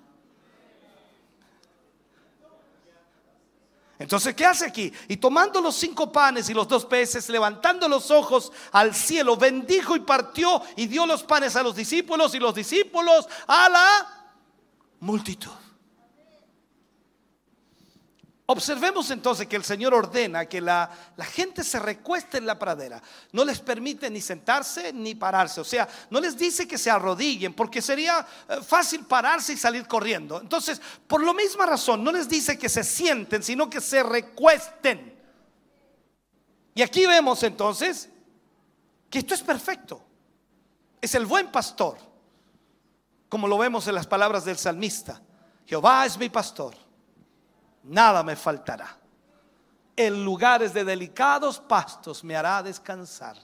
Entonces, 4.00 4.34
¿qué 4.34 4.46
hace 4.46 4.66
aquí? 4.66 4.94
Y 5.10 5.18
tomando 5.18 5.60
los 5.60 5.76
cinco 5.76 6.10
panes 6.10 6.50
y 6.50 6.54
los 6.54 6.70
dos 6.70 6.86
peces, 6.86 7.28
levantando 7.28 7.90
los 7.90 8.10
ojos 8.12 8.50
al 8.72 8.96
cielo, 8.96 9.36
bendijo 9.36 9.94
y 9.98 10.00
partió 10.00 10.62
y 10.78 10.88
dio 10.88 11.06
los 11.06 11.24
panes 11.24 11.58
a 11.58 11.64
los 11.64 11.76
discípulos 11.76 12.34
y 12.34 12.40
los 12.40 12.56
discípulos 12.56 13.28
a 13.46 13.68
la 13.68 14.34
multitud. 15.02 15.59
Observemos 18.52 19.12
entonces 19.12 19.46
que 19.46 19.58
el 19.58 19.64
Señor 19.64 19.94
ordena 19.94 20.48
que 20.48 20.60
la, 20.60 20.90
gente 21.20 21.64
se 21.64 21.78
recueste 21.78 22.40
en 22.40 22.48
la 22.48 22.58
pradera. 22.58 23.00
No 23.32 23.46
les 23.46 23.60
permite 23.60 24.10
ni 24.10 24.22
sentarse 24.22 24.92
ni 24.92 25.14
pararse. 25.14 25.62
O 25.62 25.64
sea, 25.64 25.88
no 26.10 26.20
les 26.20 26.36
dice 26.36 26.68
que 26.68 26.80
se 26.80 26.90
arrodillen 26.90 27.54
porque 27.54 27.80
sería 27.80 28.26
eh, 28.50 28.58
fácil 28.66 29.06
pararse 29.06 29.54
y 29.54 29.56
salir 29.56 29.86
corriendo. 29.86 30.42
Entonces, 30.42 30.82
por 31.06 31.24
la 31.24 31.32
misma 31.32 31.68
razón, 31.68 32.04
no 32.04 32.12
les 32.12 32.28
dice 32.28 32.58
que 32.58 32.70
se 32.70 32.84
sienten, 32.84 33.44
sino 33.44 33.70
que 33.70 33.80
se 33.80 34.02
recuesten. 34.02 35.16
Y 36.74 36.82
aquí 36.82 37.06
vemos 37.06 37.44
entonces 37.44 38.10
que 39.12 39.20
esto 39.20 39.36
es 39.36 39.44
perfecto. 39.44 40.04
Es 41.00 41.14
el 41.14 41.28
buen 41.28 41.52
pastor, 41.52 42.00
como 43.30 43.48
lo 43.48 43.60
vemos 43.60 43.88
en 43.88 43.94
las 43.94 44.08
palabras 44.08 44.44
del 44.44 44.58
salmista. 44.58 45.22
Jehová 45.68 46.08
es 46.08 46.18
mi 46.18 46.30
pastor 46.30 46.89
nada 47.90 48.24
me 48.24 48.36
faltará. 48.36 48.98
En 49.96 50.24
lugares 50.24 50.74
de 50.74 50.86
delicados 50.86 51.60
pastos 51.60 52.24
me 52.24 52.36
hará 52.36 52.64
descansar. 52.64 53.36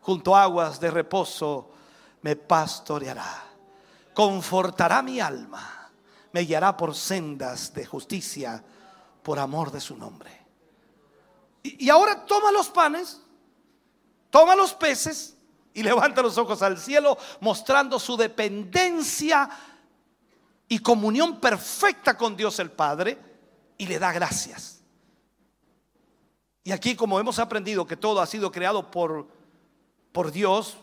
Junto 0.00 0.34
a 0.34 0.44
aguas 0.44 0.80
de 0.80 0.90
reposo 0.90 1.70
me 2.22 2.36
pastoreará. 2.36 3.44
Confortará 4.14 5.02
mi 5.02 5.20
alma. 5.20 5.90
Me 6.32 6.40
guiará 6.40 6.76
por 6.76 6.94
sendas 6.94 7.72
de 7.74 7.84
justicia 7.84 8.62
por 9.22 9.38
amor 9.38 9.70
de 9.70 9.80
su 9.80 9.96
nombre. 9.96 10.46
Y, 11.62 11.86
y 11.86 11.90
ahora 11.90 12.24
toma 12.24 12.52
los 12.52 12.68
panes, 12.68 13.20
toma 14.30 14.54
los 14.54 14.72
peces 14.72 15.36
y 15.74 15.82
levanta 15.82 16.22
los 16.22 16.38
ojos 16.38 16.62
al 16.62 16.78
cielo 16.78 17.18
mostrando 17.40 17.98
su 17.98 18.16
dependencia 18.16 19.50
y 20.68 20.78
comunión 20.78 21.40
perfecta 21.40 22.16
con 22.16 22.36
Dios 22.36 22.58
el 22.58 22.70
Padre 22.70 23.27
y 23.78 23.86
le 23.86 23.98
da 23.98 24.12
gracias. 24.12 24.82
Y 26.64 26.72
aquí 26.72 26.94
como 26.94 27.18
hemos 27.18 27.38
aprendido 27.38 27.86
que 27.86 27.96
todo 27.96 28.20
ha 28.20 28.26
sido 28.26 28.52
creado 28.52 28.90
por, 28.90 29.28
por 30.12 30.30
Dios, 30.30 30.76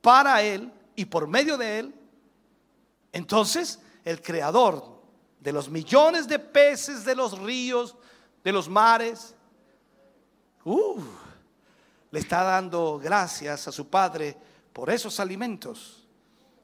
para 0.00 0.42
Él 0.42 0.72
y 0.96 1.04
por 1.04 1.28
medio 1.28 1.56
de 1.56 1.78
Él, 1.78 1.94
entonces 3.12 3.80
el 4.04 4.20
creador 4.20 5.00
de 5.38 5.52
los 5.52 5.68
millones 5.68 6.26
de 6.26 6.38
peces, 6.38 7.04
de 7.04 7.14
los 7.14 7.38
ríos, 7.38 7.94
de 8.42 8.50
los 8.50 8.68
mares, 8.68 9.34
uh, 10.64 11.00
le 12.10 12.18
está 12.18 12.42
dando 12.42 12.98
gracias 12.98 13.68
a 13.68 13.72
su 13.72 13.88
Padre 13.88 14.36
por 14.72 14.90
esos 14.90 15.20
alimentos. 15.20 16.06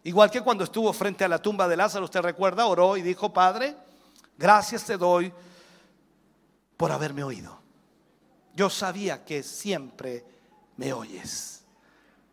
Igual 0.03 0.31
que 0.31 0.41
cuando 0.41 0.65
estuvo 0.65 0.93
frente 0.93 1.25
a 1.25 1.29
la 1.29 1.43
tumba 1.43 1.69
de 1.69 1.77
Lázaro, 1.77 2.05
usted 2.05 2.21
recuerda, 2.21 2.67
oró 2.67 2.97
y 2.97 3.03
dijo, 3.03 3.33
Padre, 3.33 3.77
Gracias 4.39 4.85
te 4.85 4.97
doy 4.97 5.33
por 6.77 6.93
haberme 6.93 7.25
oído. 7.25 7.59
Yo 8.55 8.71
sabía 8.71 9.25
que 9.25 9.43
siempre 9.43 10.25
me 10.77 10.93
oyes. 10.93 11.65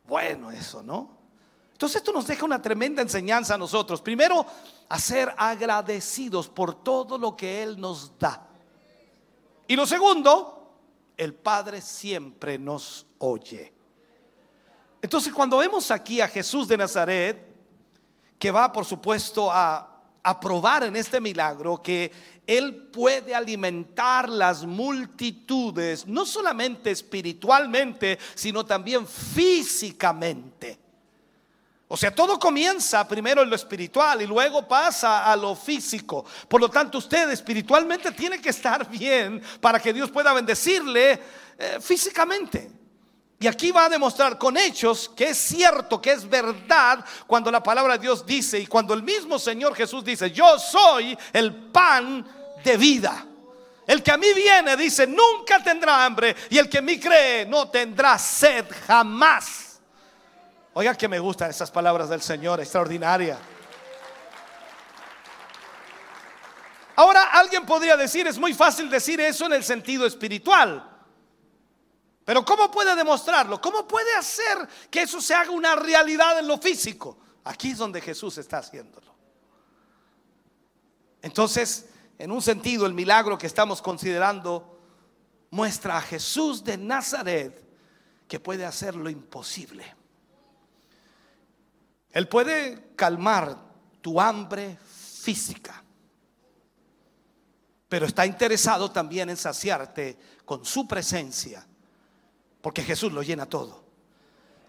Bueno, 0.08 0.52
eso, 0.52 0.84
¿no? 0.84 1.10
Entonces 1.72 1.98
esto 1.98 2.14
nos 2.14 2.28
deja 2.28 2.46
una 2.46 2.62
tremenda 2.62 3.02
enseñanza 3.02 3.56
a 3.56 3.58
nosotros. 3.58 4.02
Primero, 4.02 4.46
a 4.88 5.00
ser 5.00 5.34
agradecidos 5.36 6.48
por 6.48 6.84
todo 6.84 7.18
lo 7.18 7.36
que 7.36 7.64
Él 7.64 7.80
nos 7.80 8.18
da. 8.20 8.48
Y 9.68 9.76
lo 9.76 9.88
segundo, 9.88 10.78
el 11.18 11.34
Padre 11.34 11.82
siempre 11.82 12.60
nos 12.60 13.08
oye. 13.18 13.74
Entonces 15.02 15.34
cuando 15.34 15.58
vemos 15.58 15.90
aquí 15.90 16.22
a 16.22 16.28
Jesús 16.28 16.68
de 16.68 16.78
Nazaret, 16.78 17.56
que 18.38 18.52
va 18.52 18.72
por 18.72 18.86
supuesto 18.86 19.52
a 19.52 19.95
a 20.28 20.40
probar 20.40 20.84
en 20.84 20.96
este 20.96 21.22
milagro 21.22 21.84
que 21.84 22.12
Él 22.48 22.76
puede 22.92 23.36
alimentar 23.36 24.28
las 24.28 24.66
multitudes, 24.66 26.08
no 26.08 26.26
solamente 26.26 26.90
espiritualmente, 26.90 28.18
sino 28.34 28.66
también 28.66 29.06
físicamente. 29.08 30.80
O 31.88 31.96
sea, 31.96 32.10
todo 32.10 32.40
comienza 32.40 33.08
primero 33.08 33.44
en 33.44 33.52
lo 33.52 33.56
espiritual 33.56 34.20
y 34.20 34.26
luego 34.26 34.68
pasa 34.68 35.32
a 35.32 35.36
lo 35.36 35.56
físico. 35.56 36.26
Por 36.48 36.60
lo 36.60 36.70
tanto, 36.70 36.98
usted 36.98 37.30
espiritualmente 37.30 38.12
tiene 38.12 38.42
que 38.42 38.50
estar 38.50 38.90
bien 38.90 39.40
para 39.62 39.80
que 39.80 39.94
Dios 39.94 40.10
pueda 40.10 40.34
bendecirle 40.34 41.22
eh, 41.60 41.78
físicamente. 41.80 42.72
Y 43.46 43.48
aquí 43.48 43.70
va 43.70 43.86
a 43.86 43.90
demostrar 43.90 44.40
con 44.40 44.58
hechos 44.58 45.12
que 45.16 45.30
es 45.30 45.38
cierto, 45.38 46.02
que 46.02 46.14
es 46.14 46.28
verdad 46.28 47.06
cuando 47.28 47.52
la 47.52 47.62
palabra 47.62 47.94
de 47.94 48.00
Dios 48.00 48.26
dice 48.26 48.58
y 48.58 48.66
cuando 48.66 48.96
el 48.96 49.04
mismo 49.04 49.38
Señor 49.38 49.76
Jesús 49.76 50.04
dice, 50.04 50.32
yo 50.32 50.58
soy 50.58 51.16
el 51.32 51.54
pan 51.54 52.26
de 52.64 52.76
vida. 52.76 53.24
El 53.86 54.02
que 54.02 54.12
a 54.12 54.18
mí 54.18 54.34
viene 54.34 54.76
dice, 54.76 55.06
nunca 55.06 55.62
tendrá 55.64 56.06
hambre 56.06 56.36
y 56.50 56.58
el 56.58 56.68
que 56.68 56.80
en 56.80 56.86
mí 56.86 57.00
cree 57.00 57.46
no 57.46 57.70
tendrá 57.70 58.18
sed 58.18 58.66
jamás. 58.88 59.80
Oiga 60.74 60.96
que 60.96 61.08
me 61.08 61.20
gustan 61.20 61.52
esas 61.52 61.70
palabras 61.70 62.10
del 62.10 62.24
Señor, 62.24 62.60
extraordinaria. 62.60 63.38
Ahora 66.96 67.26
alguien 67.26 67.64
podría 67.64 67.96
decir, 67.96 68.26
es 68.26 68.40
muy 68.40 68.56
fácil 68.56 68.90
decir 68.90 69.22
eso 69.22 69.46
en 69.46 69.54
el 69.54 69.64
sentido 69.64 70.08
espiritual. 70.08 70.95
Pero 72.26 72.44
¿cómo 72.44 72.72
puede 72.72 72.96
demostrarlo? 72.96 73.62
¿Cómo 73.62 73.88
puede 73.88 74.16
hacer 74.16 74.68
que 74.90 75.04
eso 75.04 75.22
se 75.22 75.36
haga 75.36 75.52
una 75.52 75.76
realidad 75.76 76.40
en 76.40 76.48
lo 76.48 76.58
físico? 76.58 77.20
Aquí 77.44 77.72
es 77.72 77.78
donde 77.78 78.02
Jesús 78.02 78.40
está 78.40 78.58
haciéndolo. 78.58 79.14
Entonces, 81.22 81.88
en 82.18 82.32
un 82.32 82.42
sentido, 82.42 82.88
el 82.88 82.96
milagro 82.96 83.38
que 83.38 83.46
estamos 83.46 83.80
considerando 83.80 84.80
muestra 85.52 85.98
a 85.98 86.02
Jesús 86.02 86.64
de 86.64 86.78
Nazaret 86.78 87.64
que 88.28 88.40
puede 88.40 88.66
hacer 88.66 88.96
lo 88.96 89.10
imposible. 89.10 89.96
Él 92.12 92.28
puede 92.28 92.94
calmar 92.96 93.56
tu 94.02 94.20
hambre 94.20 94.80
física, 95.22 95.84
pero 97.88 98.08
está 98.08 98.26
interesado 98.26 98.90
también 98.90 99.30
en 99.30 99.38
saciarte 99.38 100.18
con 100.44 100.66
su 100.66 100.88
presencia 100.88 101.68
porque 102.66 102.82
Jesús 102.82 103.14
lo 103.14 103.22
llena 103.22 103.46
todo. 103.46 103.84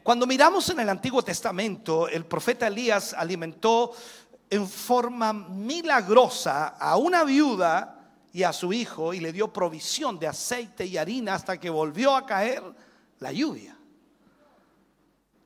Cuando 0.03 0.27
miramos 0.27 0.69
en 0.69 0.81
el 0.81 0.89
Antiguo 0.91 1.23
Testamento, 1.23 2.09
el 2.09 2.27
profeta 2.27 2.67
Elías 2.67 3.15
alimentó 3.15 3.95
en 4.51 4.69
forma 4.69 5.33
milagrosa 5.33 6.77
a 6.79 6.99
una 6.99 7.25
viuda 7.25 8.13
y 8.35 8.43
a 8.43 8.53
su 8.53 8.71
hijo 8.75 9.15
y 9.15 9.21
le 9.21 9.33
dio 9.33 9.51
provisión 9.51 10.19
de 10.19 10.27
aceite 10.27 10.85
y 10.85 10.99
harina 10.99 11.37
hasta 11.37 11.59
que 11.59 11.71
volvió 11.71 12.15
a 12.15 12.27
caer 12.27 12.63
la 13.19 13.33
lluvia. 13.33 13.75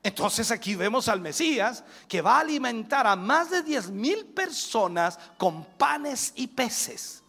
Entonces 0.03 0.51
aquí 0.51 0.75
vemos 0.75 1.07
al 1.07 1.21
Mesías 1.21 1.85
que 2.09 2.21
va 2.21 2.35
a 2.35 2.41
alimentar 2.41 3.07
a 3.07 3.15
más 3.15 3.49
de 3.49 3.63
10 3.63 3.91
mil 3.91 4.25
personas 4.25 5.17
con 5.37 5.63
panes 5.63 6.33
y 6.35 6.47
peces. 6.47 7.23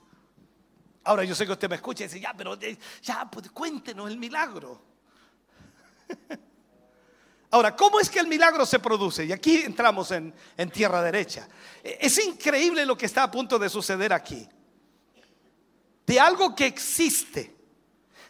Ahora 1.05 1.23
yo 1.23 1.37
sé 1.37 1.47
que 1.47 1.53
usted 1.53 1.71
me 1.71 1.77
escucha 1.77 2.03
y 2.03 2.09
dice, 2.09 2.19
ya, 2.19 2.35
pero 2.37 2.59
ya, 3.01 3.31
pues 3.31 3.53
cuéntenos 3.53 4.11
el 4.11 4.19
milagro. 4.19 4.91
Ahora, 7.51 7.77
¿cómo 7.77 8.01
es 8.01 8.09
que 8.09 8.19
el 8.19 8.29
milagro 8.29 8.65
se 8.65 8.79
produce? 8.79 9.27
Y 9.27 9.33
aquí 9.33 9.59
entramos 9.59 10.11
en, 10.11 10.35
en, 10.57 10.71
tierra 10.71 11.03
derecha. 11.03 11.47
Es 11.83 12.25
increíble 12.25 12.87
lo 12.87 12.97
que 12.97 13.07
está 13.07 13.25
a 13.25 13.31
punto 13.31 13.59
de 13.59 13.69
suceder 13.69 14.13
aquí. 14.13 14.49
De 16.07 16.19
algo 16.19 16.55
que 16.55 16.67
existe, 16.67 17.55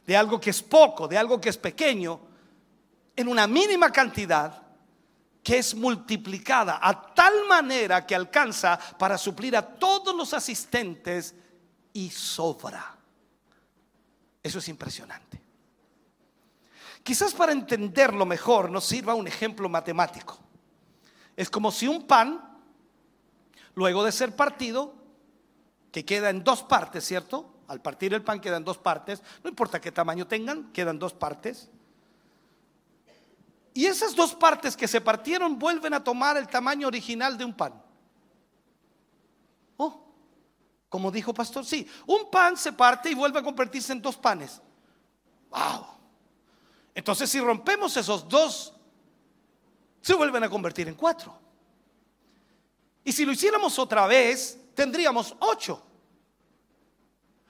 de 0.05 0.16
algo 0.16 0.41
que 0.41 0.51
es 0.51 0.62
poco, 0.62 1.07
de 1.07 1.16
algo 1.16 1.41
que 1.41 1.51
es 1.51 1.57
pequeño, 1.57 2.20
en 3.14 3.28
una 3.28 3.47
mínima 3.47 3.93
cantidad 3.93 4.62
que 5.43 5.59
es 5.59 5.74
multiplicada 5.74 6.78
a 6.80 7.14
tal 7.14 7.47
manera 7.49 8.07
que 8.07 8.14
alcanza 8.14 8.78
para 8.99 9.18
suplir 9.18 9.57
a 9.57 9.62
todos 9.62 10.14
los 10.14 10.33
asistentes 10.35 11.35
y 11.93 12.11
sobra. 12.11 12.97
Eso 14.43 14.59
es 14.59 14.68
impresionante. 14.68 15.41
Quizás 17.03 17.34
para 17.34 17.53
entenderlo 17.53 18.24
mejor 18.24 18.70
nos 18.70 18.84
sirva 18.84 19.14
un 19.14 19.26
ejemplo 19.26 19.68
matemático. 19.68 20.38
Es 21.36 21.50
como 21.50 21.70
si 21.72 21.88
un 21.88 22.07
pan, 22.07 22.40
luego 23.74 24.05
de 24.05 24.12
ser 24.12 24.36
partido, 24.36 24.94
que 25.90 26.05
queda 26.05 26.30
en 26.30 26.44
dos 26.44 26.62
partes, 26.62 27.05
¿cierto? 27.05 27.53
Al 27.68 27.80
partir 27.80 28.14
el 28.14 28.22
pan 28.22 28.40
queda 28.40 28.57
en 28.57 28.64
dos 28.64 28.78
partes, 28.78 29.22
no 29.42 29.50
importa 29.50 29.80
qué 29.80 29.90
tamaño 29.90 30.26
tengan, 30.26 30.72
quedan 30.72 30.98
dos 30.98 31.12
partes. 31.12 31.70
Y 33.74 33.86
esas 33.86 34.14
dos 34.14 34.34
partes 34.34 34.76
que 34.76 34.86
se 34.86 35.00
partieron 35.00 35.59
vuelven 35.59 35.94
a 35.94 36.05
tomar 36.05 36.36
el 36.36 36.46
tamaño 36.46 36.86
original 36.86 37.36
de 37.38 37.44
un 37.44 37.55
pan. 37.55 37.82
Oh, 39.78 40.05
Como 40.88 41.11
dijo 41.11 41.32
pastor, 41.32 41.64
sí, 41.64 41.88
un 42.07 42.30
pan 42.30 42.57
se 42.57 42.72
parte 42.72 43.11
y 43.11 43.14
vuelve 43.14 43.38
a 43.38 43.42
convertirse 43.42 43.92
en 43.92 44.03
dos 44.03 44.16
panes. 44.16 44.61
Wow. 45.50 46.01
Entonces 46.95 47.30
si 47.30 47.40
rompemos 47.40 47.97
esos 47.97 48.28
dos, 48.28 48.74
se 50.01 50.14
vuelven 50.14 50.45
a 50.45 50.51
convertir 50.51 50.88
en 50.88 50.95
cuatro. 50.95 51.38
Y 53.05 53.12
si 53.12 53.24
lo 53.24 53.32
hiciéramos 53.32 53.78
otra 53.78 54.07
vez, 54.07 54.59
tendríamos 54.74 55.34
ocho. 55.40 55.82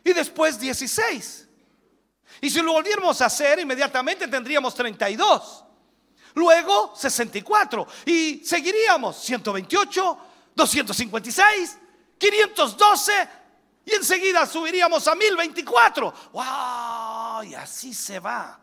Y 0.04 0.12
después 0.12 0.58
dieciséis. 0.58 1.48
Y 2.40 2.50
si 2.50 2.60
lo 2.60 2.72
volviéramos 2.72 3.20
a 3.20 3.26
hacer, 3.26 3.58
inmediatamente 3.60 4.26
tendríamos 4.28 4.74
32. 4.74 5.64
Luego 6.34 6.94
64. 6.96 7.86
Y 8.06 8.42
seguiríamos 8.44 9.16
128, 9.16 10.18
256, 10.54 11.78
512. 12.18 13.28
Y 13.84 13.94
enseguida 13.94 14.46
subiríamos 14.46 15.06
a 15.08 15.14
1024. 15.14 16.14
¡Wow! 16.32 17.42
Y 17.44 17.54
así 17.54 17.92
se 17.92 18.18
va. 18.18 18.61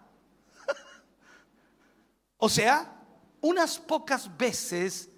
O 2.39 2.49
sea, 2.49 2.95
unas 3.41 3.77
pocas 3.77 4.35
veces 4.37 5.09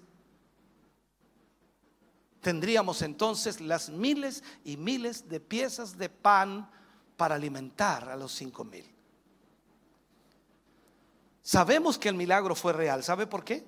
tendríamos 2.40 3.00
entonces 3.00 3.60
las 3.60 3.88
miles 3.88 4.42
y 4.64 4.76
miles 4.76 5.28
de 5.28 5.40
piezas 5.40 5.96
de 5.96 6.08
pan 6.08 6.68
para 7.16 7.36
alimentar 7.36 8.08
a 8.08 8.16
los 8.16 8.32
cinco 8.32 8.64
mil. 8.64 8.92
Sabemos 11.42 11.96
que 11.96 12.08
el 12.08 12.16
milagro 12.16 12.54
fue 12.54 12.72
real. 12.72 13.02
¿Sabe 13.02 13.26
por 13.26 13.44
qué? 13.44 13.64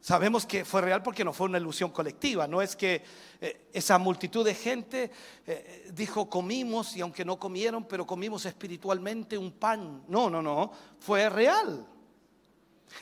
Sabemos 0.00 0.46
que 0.46 0.64
fue 0.64 0.80
real 0.80 1.02
porque 1.02 1.24
no 1.24 1.32
fue 1.32 1.48
una 1.48 1.58
ilusión 1.58 1.90
colectiva. 1.90 2.46
No 2.46 2.62
es 2.62 2.76
que 2.76 3.02
eh, 3.40 3.68
esa 3.72 3.98
multitud 3.98 4.44
de 4.44 4.54
gente 4.54 5.10
eh, 5.46 5.90
dijo 5.92 6.30
comimos 6.30 6.96
y 6.96 7.00
aunque 7.00 7.24
no 7.24 7.38
comieron, 7.38 7.84
pero 7.84 8.06
comimos 8.06 8.46
espiritualmente 8.46 9.36
un 9.36 9.52
pan. 9.52 10.04
No, 10.08 10.30
no, 10.30 10.40
no. 10.40 10.70
Fue 11.00 11.28
real. 11.28 11.86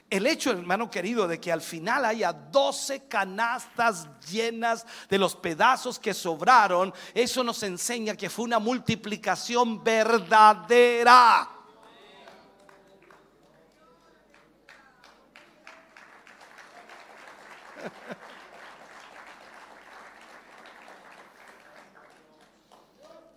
El 0.09 0.27
hecho, 0.27 0.51
hermano 0.51 0.91
querido, 0.91 1.29
de 1.29 1.41
que 1.41 1.53
al 1.53 1.61
final 1.61 2.05
haya 2.05 2.33
12 2.33 3.07
canastas 3.07 4.09
llenas 4.29 4.85
de 5.09 5.19
los 5.19 5.37
pedazos 5.37 5.99
que 5.99 6.15
sobraron, 6.15 6.93
eso 7.15 7.45
nos 7.45 7.63
enseña 7.63 8.17
que 8.17 8.31
fue 8.31 8.45
una 8.45 8.59
multiplicación 8.59 9.85
verdadera. 9.85 11.56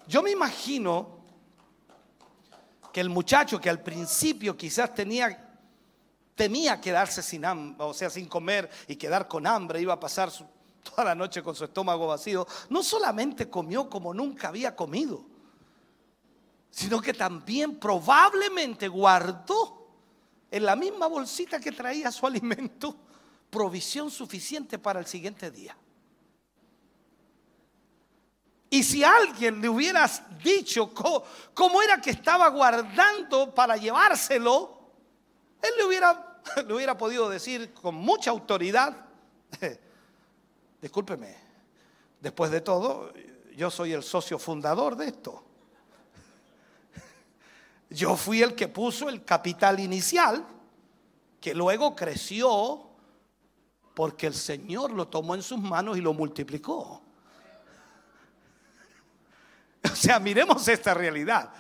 Yo 0.08 0.24
me 0.24 0.32
imagino 0.32 1.20
que 2.92 3.02
el 3.02 3.10
muchacho 3.10 3.62
que 3.62 3.70
al 3.70 3.82
principio 3.82 4.58
quizás 4.58 4.94
tenía 4.96 5.50
temía 6.40 6.80
quedarse 6.80 7.22
sin 7.22 7.44
hambre, 7.44 7.84
o 7.86 7.94
sea, 7.94 8.10
sin 8.10 8.26
comer 8.26 8.70
y 8.88 8.96
quedar 8.96 9.28
con 9.28 9.46
hambre, 9.46 9.82
iba 9.82 9.94
a 9.94 10.00
pasar 10.00 10.32
toda 10.82 11.04
la 11.04 11.14
noche 11.14 11.44
con 11.44 11.54
su 11.54 11.66
estómago 11.66 12.08
vacío, 12.08 12.48
no 12.70 12.82
solamente 12.82 13.50
comió 13.50 13.90
como 13.90 14.14
nunca 14.14 14.48
había 14.48 14.74
comido, 14.74 15.22
sino 16.72 17.02
que 17.02 17.14
también 17.14 17.78
probablemente 17.78 18.88
guardó 18.88 19.86
en 20.50 20.66
la 20.66 20.78
misma 20.78 21.08
bolsita 21.08 21.60
que 21.60 21.74
traía 21.74 22.10
su 22.10 22.26
alimento 22.26 22.96
provisión 23.50 24.12
suficiente 24.12 24.78
para 24.78 25.00
el 25.00 25.06
siguiente 25.06 25.50
día. 25.52 25.76
Y 28.70 28.84
si 28.84 29.04
alguien 29.04 29.62
le 29.62 29.70
hubieras 29.70 30.22
dicho 30.44 30.94
cómo, 30.94 31.82
era 31.82 32.00
que 32.00 32.12
estaba 32.12 32.48
guardando 32.50 33.54
para 33.54 33.78
llevárselo, 33.78 34.80
él 35.62 35.72
le 35.78 35.86
hubiera 35.86 36.30
lo 36.68 36.76
hubiera 36.76 36.98
podido 36.98 37.30
decir 37.30 37.74
con 37.74 37.96
mucha 37.96 38.32
autoridad. 38.32 39.06
Discúlpeme, 40.82 41.36
después 42.20 42.52
de 42.52 42.62
todo, 42.62 43.12
yo 43.56 43.70
soy 43.70 43.94
el 43.94 44.04
socio 44.04 44.40
fundador 44.40 44.96
de 44.96 45.08
esto. 45.08 45.44
Yo 47.90 48.16
fui 48.16 48.42
el 48.42 48.56
que 48.56 48.68
puso 48.68 49.10
el 49.10 49.26
capital 49.26 49.80
inicial, 49.80 50.46
que 51.42 51.54
luego 51.54 51.96
creció 51.96 52.89
porque 54.00 54.28
el 54.28 54.34
Señor 54.34 54.92
lo 54.92 55.10
tomó 55.10 55.36
en 55.36 55.44
sus 55.44 55.60
manos 55.60 55.98
y 55.98 56.00
lo 56.00 56.14
multiplicó. 56.14 57.04
O 59.92 59.94
sea, 59.94 60.22
miremos 60.22 60.66
esta 60.70 60.94
realidad. 60.94 61.52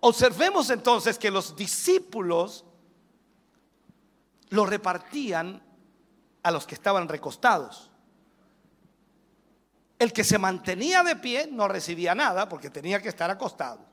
Observemos 0.00 0.70
entonces 0.70 1.16
que 1.16 1.30
los 1.30 1.54
discípulos 1.54 2.64
lo 4.48 4.66
repartían 4.66 5.62
a 6.42 6.50
los 6.50 6.66
que 6.66 6.74
estaban 6.74 7.06
recostados. 7.06 7.92
El 10.00 10.12
que 10.12 10.24
se 10.24 10.36
mantenía 10.36 11.04
de 11.04 11.14
pie 11.14 11.48
no 11.48 11.68
recibía 11.68 12.12
nada 12.12 12.48
porque 12.48 12.70
tenía 12.70 13.00
que 13.00 13.08
estar 13.08 13.30
acostado. 13.30 13.86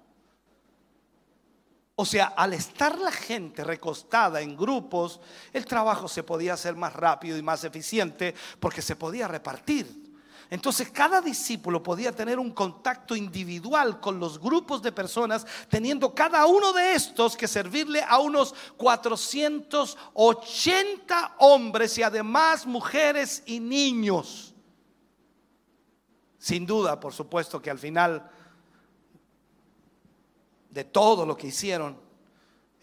O 1.99 2.05
sea, 2.05 2.25
al 2.37 2.53
estar 2.53 2.95
la 2.99 3.11
gente 3.11 3.63
recostada 3.63 4.39
en 4.41 4.55
grupos, 4.55 5.19
el 5.51 5.65
trabajo 5.65 6.07
se 6.07 6.21
podía 6.21 6.53
hacer 6.53 6.75
más 6.75 6.93
rápido 6.93 7.39
y 7.39 7.41
más 7.41 7.63
eficiente 7.63 8.35
porque 8.59 8.83
se 8.83 8.95
podía 8.95 9.27
repartir. 9.27 10.15
Entonces 10.51 10.91
cada 10.91 11.21
discípulo 11.21 11.81
podía 11.81 12.11
tener 12.11 12.37
un 12.37 12.51
contacto 12.51 13.15
individual 13.15 13.99
con 13.99 14.19
los 14.19 14.39
grupos 14.39 14.83
de 14.83 14.91
personas, 14.91 15.47
teniendo 15.69 16.13
cada 16.13 16.45
uno 16.45 16.71
de 16.71 16.93
estos 16.93 17.35
que 17.35 17.47
servirle 17.47 18.03
a 18.07 18.19
unos 18.19 18.53
480 18.77 21.35
hombres 21.39 21.97
y 21.97 22.03
además 22.03 22.67
mujeres 22.67 23.41
y 23.47 23.59
niños. 23.59 24.53
Sin 26.37 26.67
duda, 26.67 26.99
por 26.99 27.11
supuesto, 27.11 27.59
que 27.59 27.71
al 27.71 27.79
final 27.79 28.29
de 30.78 30.84
todo 30.84 31.25
lo 31.25 31.36
que 31.36 31.47
hicieron, 31.47 31.97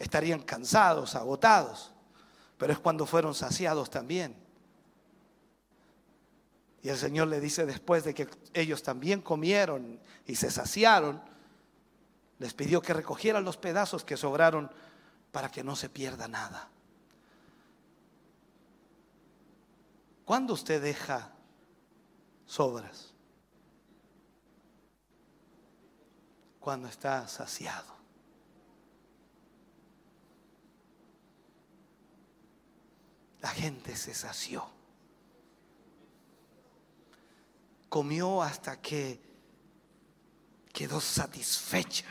estarían 0.00 0.42
cansados, 0.42 1.14
agotados, 1.14 1.92
pero 2.58 2.72
es 2.72 2.80
cuando 2.80 3.06
fueron 3.06 3.36
saciados 3.36 3.88
también. 3.88 4.34
Y 6.82 6.88
el 6.88 6.96
Señor 6.96 7.28
le 7.28 7.38
dice 7.38 7.64
después 7.64 8.02
de 8.02 8.12
que 8.12 8.26
ellos 8.52 8.82
también 8.82 9.20
comieron 9.20 10.00
y 10.26 10.34
se 10.34 10.50
saciaron, 10.50 11.22
les 12.40 12.52
pidió 12.52 12.82
que 12.82 12.94
recogieran 12.94 13.44
los 13.44 13.58
pedazos 13.58 14.02
que 14.02 14.16
sobraron 14.16 14.72
para 15.30 15.48
que 15.48 15.62
no 15.62 15.76
se 15.76 15.88
pierda 15.88 16.26
nada. 16.26 16.68
¿Cuándo 20.24 20.54
usted 20.54 20.82
deja 20.82 21.30
sobras? 22.44 23.13
Cuando 26.64 26.88
está 26.88 27.28
saciado. 27.28 27.92
La 33.42 33.50
gente 33.50 33.94
se 33.94 34.14
sació. 34.14 34.74
comió 37.94 38.42
hasta 38.42 38.80
que 38.80 39.20
quedó 40.72 41.00
satisfecha. 41.00 42.06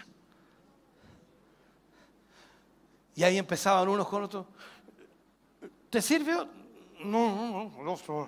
Y 3.16 3.24
ahí 3.24 3.38
empezaban 3.38 3.90
unos 3.90 4.08
con 4.08 4.24
otros. 4.24 4.46
¿Te 5.90 6.02
sirvió? 6.02 6.48
No, 7.04 7.36
no, 7.36 7.70
no, 7.70 7.84
no 7.84 7.94
estoy, 7.96 8.28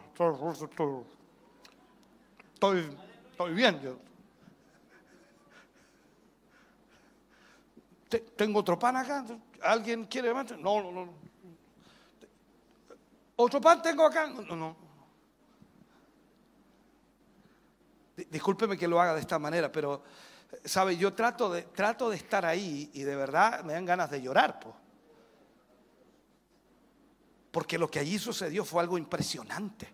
estoy, 2.51 2.97
estoy 3.31 3.53
bien. 3.53 3.79
Yo. 3.79 4.14
Tengo 8.09 8.59
otro 8.59 8.77
pan 8.77 8.97
acá. 8.97 9.25
¿Alguien 9.61 10.05
quiere 10.05 10.33
más? 10.33 10.51
No, 10.51 10.81
no, 10.81 10.91
no. 10.91 11.13
¿Otro 13.37 13.59
pan 13.59 13.81
tengo 13.81 14.05
acá? 14.05 14.27
No, 14.27 14.55
no. 14.55 14.75
Discúlpeme 18.15 18.77
que 18.77 18.87
lo 18.87 19.01
haga 19.01 19.13
de 19.13 19.19
esta 19.19 19.37
manera, 19.37 19.71
pero, 19.71 20.03
¿sabe? 20.63 20.95
Yo 20.95 21.13
trato 21.13 21.51
de, 21.51 21.63
trato 21.63 22.09
de 22.09 22.15
estar 22.15 22.45
ahí 22.45 22.89
y 22.93 23.03
de 23.03 23.15
verdad 23.15 23.63
me 23.63 23.73
dan 23.73 23.85
ganas 23.85 24.09
de 24.09 24.21
llorar. 24.21 24.59
Porque 27.51 27.77
lo 27.77 27.89
que 27.89 27.99
allí 27.99 28.17
sucedió 28.17 28.63
fue 28.63 28.81
algo 28.81 28.97
impresionante. 28.97 29.93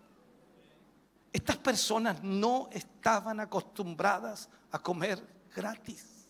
Estas 1.32 1.56
personas 1.56 2.22
no 2.22 2.68
estaban 2.70 3.40
acostumbradas 3.40 4.48
a 4.70 4.78
comer 4.78 5.24
gratis. 5.54 6.21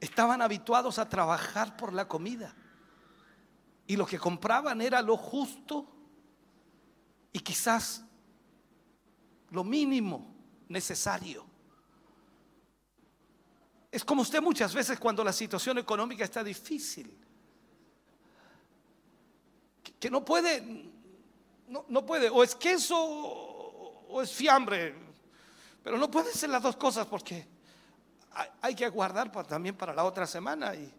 Estaban 0.00 0.40
habituados 0.40 0.98
a 0.98 1.08
trabajar 1.08 1.76
por 1.76 1.92
la 1.92 2.08
comida. 2.08 2.54
Y 3.86 3.96
lo 3.96 4.06
que 4.06 4.18
compraban 4.18 4.80
era 4.80 5.02
lo 5.02 5.16
justo 5.16 5.86
y 7.32 7.40
quizás 7.40 8.04
lo 9.50 9.62
mínimo 9.62 10.34
necesario. 10.68 11.44
Es 13.90 14.04
como 14.04 14.22
usted 14.22 14.40
muchas 14.40 14.72
veces 14.72 14.98
cuando 14.98 15.24
la 15.24 15.32
situación 15.32 15.78
económica 15.78 16.24
está 16.24 16.44
difícil, 16.44 17.18
que 19.98 20.10
no 20.10 20.24
puede, 20.24 20.92
no, 21.68 21.84
no 21.88 22.06
puede, 22.06 22.30
o 22.30 22.42
es 22.44 22.54
queso 22.54 22.96
o 22.96 24.22
es 24.22 24.32
fiambre, 24.32 24.94
pero 25.82 25.98
no 25.98 26.10
pueden 26.10 26.32
ser 26.32 26.50
las 26.50 26.62
dos 26.62 26.76
cosas 26.76 27.06
porque 27.06 27.46
hay, 28.60 28.74
que 28.74 28.84
aguardar 28.84 29.30
también 29.46 29.76
para 29.76 29.92
la 29.94 30.04
otra 30.04 30.26
semana 30.26 30.74
y 30.74 30.92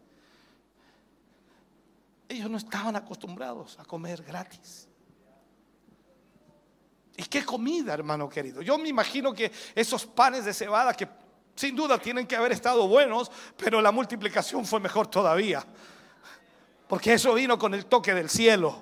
ellos 2.28 2.50
no 2.50 2.58
estaban 2.58 2.96
acostumbrados 2.96 3.80
a 3.80 3.86
comer 3.86 4.24
gratis. 4.24 4.88
¿Y 7.18 7.24
qué 7.24 7.44
comida, 7.44 7.94
hermano 7.94 8.30
querido? 8.30 8.62
Yo 8.62 8.78
me 8.78 8.90
imagino 8.90 9.34
que 9.34 9.52
esos 9.76 10.06
panes 10.06 10.46
de 10.46 10.54
cebada 10.54 10.94
que 10.94 11.08
sin 11.56 11.76
duda 11.76 11.98
tienen 11.98 12.26
que 12.26 12.36
haber 12.36 12.54
estado 12.54 12.88
buenos, 12.88 13.30
pero 13.58 13.82
la 13.82 13.92
multiplicación 13.92 14.66
fue 14.66 14.80
mejor 14.80 15.08
todavía. 15.08 15.64
Porque 16.88 17.14
eso 17.14 17.34
vino 17.34 17.60
con 17.60 17.74
el 17.74 17.86
toque 17.86 18.14
del 18.14 18.30
cielo. 18.30 18.82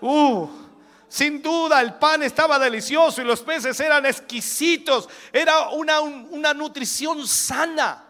Uh, 0.00 0.48
sin 1.08 1.40
duda 1.40 1.80
el 1.80 1.94
pan 1.94 2.22
estaba 2.22 2.58
delicioso 2.58 3.22
y 3.22 3.24
los 3.24 3.40
peces 3.40 3.80
eran 3.80 4.04
exquisitos. 4.04 5.08
Era 5.32 5.70
una, 5.70 6.00
una 6.00 6.52
nutrición 6.52 7.26
sana. 7.26 8.04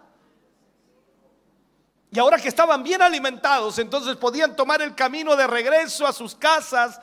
Y 2.11 2.19
ahora 2.19 2.39
que 2.39 2.49
estaban 2.49 2.83
bien 2.83 3.01
alimentados, 3.01 3.79
entonces 3.79 4.17
podían 4.17 4.57
tomar 4.57 4.83
el 4.83 4.95
camino 4.95 5.37
de 5.37 5.47
regreso 5.47 6.07
a 6.07 6.13
sus 6.13 6.35
casas, 6.35 7.01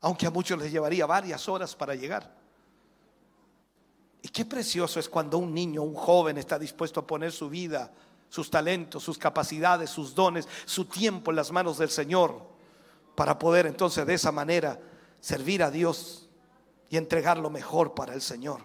aunque 0.00 0.26
a 0.26 0.30
muchos 0.30 0.58
les 0.58 0.70
llevaría 0.70 1.06
varias 1.06 1.48
horas 1.48 1.74
para 1.74 1.94
llegar. 1.94 2.32
Y 4.22 4.28
qué 4.28 4.44
precioso 4.44 5.00
es 5.00 5.08
cuando 5.08 5.38
un 5.38 5.52
niño, 5.52 5.82
un 5.82 5.94
joven 5.94 6.36
está 6.38 6.58
dispuesto 6.58 7.00
a 7.00 7.06
poner 7.06 7.32
su 7.32 7.48
vida, 7.48 7.90
sus 8.28 8.50
talentos, 8.50 9.02
sus 9.02 9.18
capacidades, 9.18 9.90
sus 9.90 10.14
dones, 10.14 10.46
su 10.66 10.84
tiempo 10.84 11.30
en 11.30 11.36
las 11.36 11.50
manos 11.50 11.78
del 11.78 11.90
Señor 11.90 12.55
para 13.16 13.38
poder 13.38 13.66
entonces 13.66 14.06
de 14.06 14.14
esa 14.14 14.30
manera 14.30 14.78
servir 15.20 15.62
a 15.62 15.70
Dios 15.70 16.28
y 16.88 16.98
entregar 16.98 17.38
lo 17.38 17.50
mejor 17.50 17.94
para 17.94 18.14
el 18.14 18.20
Señor. 18.20 18.60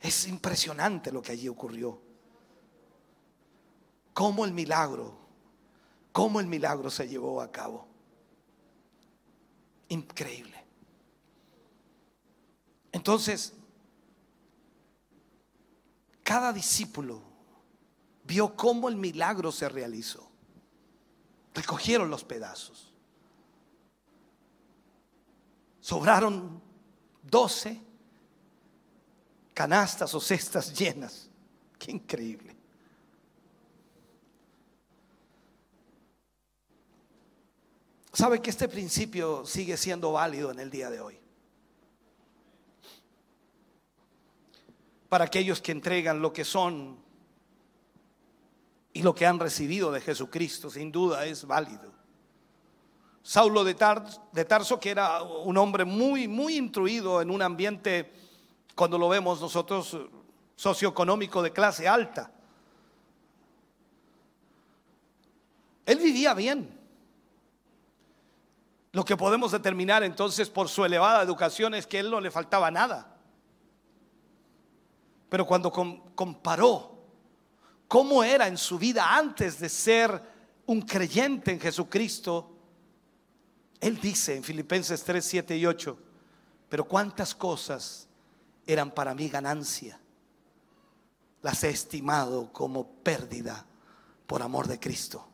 Es 0.00 0.26
impresionante 0.26 1.12
lo 1.12 1.22
que 1.22 1.32
allí 1.32 1.48
ocurrió. 1.48 2.02
Cómo 4.12 4.44
el 4.44 4.52
milagro, 4.52 5.16
cómo 6.10 6.40
el 6.40 6.48
milagro 6.48 6.90
se 6.90 7.08
llevó 7.08 7.40
a 7.40 7.50
cabo. 7.50 7.86
Increíble. 9.88 10.62
Entonces, 12.90 13.54
cada 16.24 16.52
discípulo 16.52 17.22
vio 18.24 18.56
cómo 18.56 18.88
el 18.88 18.96
milagro 18.96 19.52
se 19.52 19.68
realizó. 19.68 20.31
Recogieron 21.54 22.10
los 22.10 22.24
pedazos. 22.24 22.92
Sobraron 25.80 26.62
doce 27.22 27.80
canastas 29.52 30.14
o 30.14 30.20
cestas 30.20 30.76
llenas. 30.76 31.28
Qué 31.78 31.90
increíble. 31.90 32.56
¿Sabe 38.12 38.42
que 38.42 38.50
este 38.50 38.68
principio 38.68 39.44
sigue 39.46 39.76
siendo 39.76 40.12
válido 40.12 40.50
en 40.50 40.60
el 40.60 40.70
día 40.70 40.90
de 40.90 41.00
hoy? 41.00 41.18
Para 45.08 45.24
aquellos 45.24 45.60
que 45.60 45.72
entregan 45.72 46.20
lo 46.20 46.32
que 46.32 46.44
son 46.44 46.98
y 48.92 49.02
lo 49.02 49.14
que 49.14 49.26
han 49.26 49.38
recibido 49.38 49.90
de 49.90 50.00
Jesucristo, 50.00 50.70
sin 50.70 50.92
duda 50.92 51.24
es 51.24 51.46
válido. 51.46 51.92
Saulo 53.22 53.64
de, 53.64 53.74
Tarso, 53.74 54.80
que 54.80 54.90
era 54.90 55.22
un 55.22 55.56
hombre 55.56 55.84
muy, 55.84 56.26
muy 56.26 56.56
instruido 56.56 57.22
en 57.22 57.30
un 57.30 57.40
ambiente, 57.40 58.12
cuando 58.74 58.98
lo 58.98 59.08
vemos 59.08 59.40
nosotros, 59.40 59.96
socioeconómico 60.56 61.40
de 61.40 61.52
clase 61.52 61.88
alta. 61.88 62.32
Él 65.86 65.98
vivía 65.98 66.34
bien. 66.34 66.78
Lo 68.92 69.04
que 69.04 69.16
podemos 69.16 69.52
determinar 69.52 70.02
entonces 70.02 70.50
por 70.50 70.68
su 70.68 70.84
elevada 70.84 71.22
educación 71.22 71.74
es 71.74 71.86
que 71.86 71.98
él 71.98 72.10
no 72.10 72.20
le 72.20 72.30
faltaba 72.30 72.70
nada. 72.70 73.16
Pero 75.30 75.46
cuando 75.46 75.72
comparó 76.14 77.01
cómo 77.92 78.24
era 78.24 78.48
en 78.48 78.56
su 78.56 78.78
vida 78.78 79.14
antes 79.14 79.58
de 79.60 79.68
ser 79.68 80.18
un 80.64 80.80
creyente 80.80 81.50
en 81.50 81.60
Jesucristo, 81.60 82.50
él 83.78 84.00
dice 84.00 84.34
en 84.34 84.42
Filipenses 84.42 85.04
3, 85.04 85.22
7 85.22 85.56
y 85.58 85.66
8, 85.66 85.98
pero 86.70 86.84
cuántas 86.84 87.34
cosas 87.34 88.08
eran 88.66 88.90
para 88.92 89.14
mí 89.14 89.28
ganancia, 89.28 90.00
las 91.42 91.62
he 91.64 91.68
estimado 91.68 92.50
como 92.50 92.86
pérdida 92.86 93.66
por 94.26 94.40
amor 94.40 94.68
de 94.68 94.80
Cristo. 94.80 95.28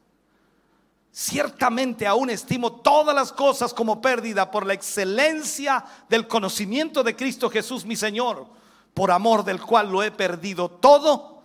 Ciertamente 1.12 2.09
aún 2.09 2.28
estimo 2.28 2.72
todas 2.72 3.14
las 3.14 3.30
cosas 3.30 3.72
como 3.72 4.00
pérdida 4.00 4.50
por 4.50 4.66
la 4.66 4.74
excelencia 4.74 5.84
del 6.09 6.26
conocimiento 6.26 7.04
de 7.04 7.14
Cristo 7.14 7.50
Jesús 7.50 7.86
mi 7.86 7.94
Señor, 7.94 8.48
por 8.94 9.12
amor 9.12 9.44
del 9.44 9.61
cual 9.62 9.92
lo 9.92 10.02
he 10.02 10.11
perdido 10.11 10.68
todo 10.68 11.38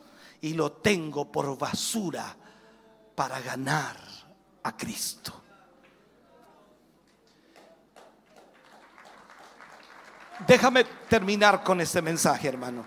y 0.43 0.53
lo 0.55 0.73
tengo 0.73 1.31
por 1.31 1.57
basura 1.57 2.35
para 3.15 3.39
ganar 3.39 3.95
a 4.63 4.75
Cristo. 4.75 5.41
Déjame 10.45 10.83
terminar 11.07 11.63
con 11.63 11.79
este 11.79 12.01
mensaje, 12.01 12.49
hermano. 12.49 12.85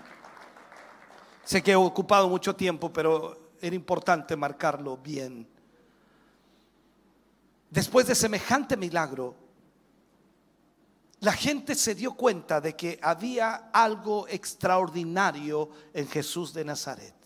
Sé 1.43 1.63
que 1.63 1.71
he 1.71 1.75
ocupado 1.75 2.29
mucho 2.29 2.55
tiempo, 2.55 2.93
pero 2.93 3.53
era 3.59 3.75
importante 3.75 4.35
marcarlo 4.35 4.95
bien. 4.95 5.49
Después 7.71 8.05
de 8.05 8.13
semejante 8.13 8.77
milagro, 8.77 9.35
la 11.21 11.33
gente 11.33 11.73
se 11.73 11.95
dio 11.95 12.13
cuenta 12.13 12.61
de 12.61 12.75
que 12.75 12.99
había 13.01 13.71
algo 13.73 14.27
extraordinario 14.27 15.71
en 15.91 16.07
Jesús 16.07 16.53
de 16.53 16.63
Nazaret. 16.63 17.16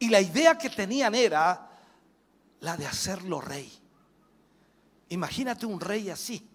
Y 0.00 0.08
la 0.08 0.20
idea 0.20 0.56
que 0.56 0.70
tenían 0.70 1.14
era 1.14 1.70
la 2.60 2.76
de 2.76 2.86
hacerlo 2.86 3.40
rey. 3.40 3.70
Imagínate 5.10 5.66
un 5.66 5.78
rey 5.78 6.08
así. 6.08 6.48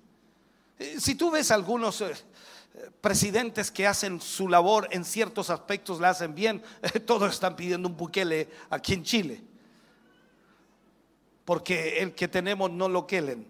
Eh, 0.80 0.98
si 1.00 1.14
tú 1.14 1.30
ves 1.30 1.52
algunos 1.52 2.02
eh, 2.02 2.16
presidentes 3.00 3.70
que 3.70 3.86
hacen 3.86 4.20
su 4.20 4.50
labor 4.50 4.88
en 4.92 5.06
ciertos 5.06 5.52
aspectos, 5.52 6.00
la 6.00 6.10
hacen 6.10 6.34
bien, 6.34 6.64
todos 7.06 7.34
están 7.34 7.56
pidiendo 7.56 7.88
un 7.88 7.96
buquele 7.96 8.50
aquí 8.72 8.94
en 8.94 9.04
Chile. 9.04 9.44
Porque 11.46 12.00
el 12.00 12.16
que 12.16 12.28
tenemos 12.28 12.72
no 12.72 12.90
lo 12.90 13.06
quelen. 13.06 13.48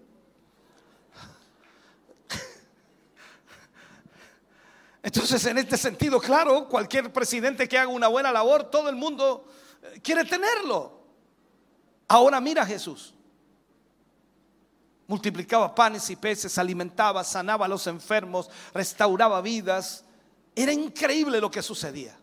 Entonces, 5.02 5.46
en 5.46 5.58
este 5.58 5.78
sentido, 5.78 6.20
claro, 6.20 6.68
cualquier 6.68 7.14
presidente 7.14 7.70
que 7.70 7.78
haga 7.78 7.88
una 7.88 8.10
buena 8.10 8.34
labor, 8.34 8.66
todo 8.66 8.90
el 8.90 8.98
mundo 8.98 9.48
quiere 10.02 10.26
tenerlo. 10.26 10.92
Ahora 12.08 12.40
mira 12.40 12.64
a 12.64 12.66
Jesús. 12.66 13.14
Multiplicaba 15.08 15.74
panes 15.76 16.10
y 16.10 16.16
peces, 16.16 16.58
alimentaba, 16.58 17.24
sanaba 17.24 17.66
a 17.66 17.70
los 17.70 17.86
enfermos, 17.88 18.50
restauraba 18.74 19.42
vidas. 19.42 20.04
Era 20.56 20.72
increíble 20.72 21.40
lo 21.40 21.52
que 21.52 21.62
sucedía. 21.62 22.18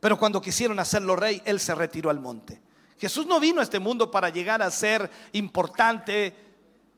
Pero 0.00 0.18
cuando 0.18 0.40
quisieron 0.40 0.78
hacerlo 0.78 1.16
rey, 1.16 1.42
él 1.44 1.60
se 1.60 1.74
retiró 1.74 2.10
al 2.10 2.20
monte. 2.20 2.60
Jesús 2.98 3.26
no 3.26 3.40
vino 3.40 3.60
a 3.60 3.64
este 3.64 3.78
mundo 3.78 4.10
para 4.10 4.28
llegar 4.28 4.62
a 4.62 4.70
ser 4.70 5.10
importante 5.32 6.34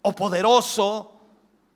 o 0.02 0.12
poderoso 0.12 1.12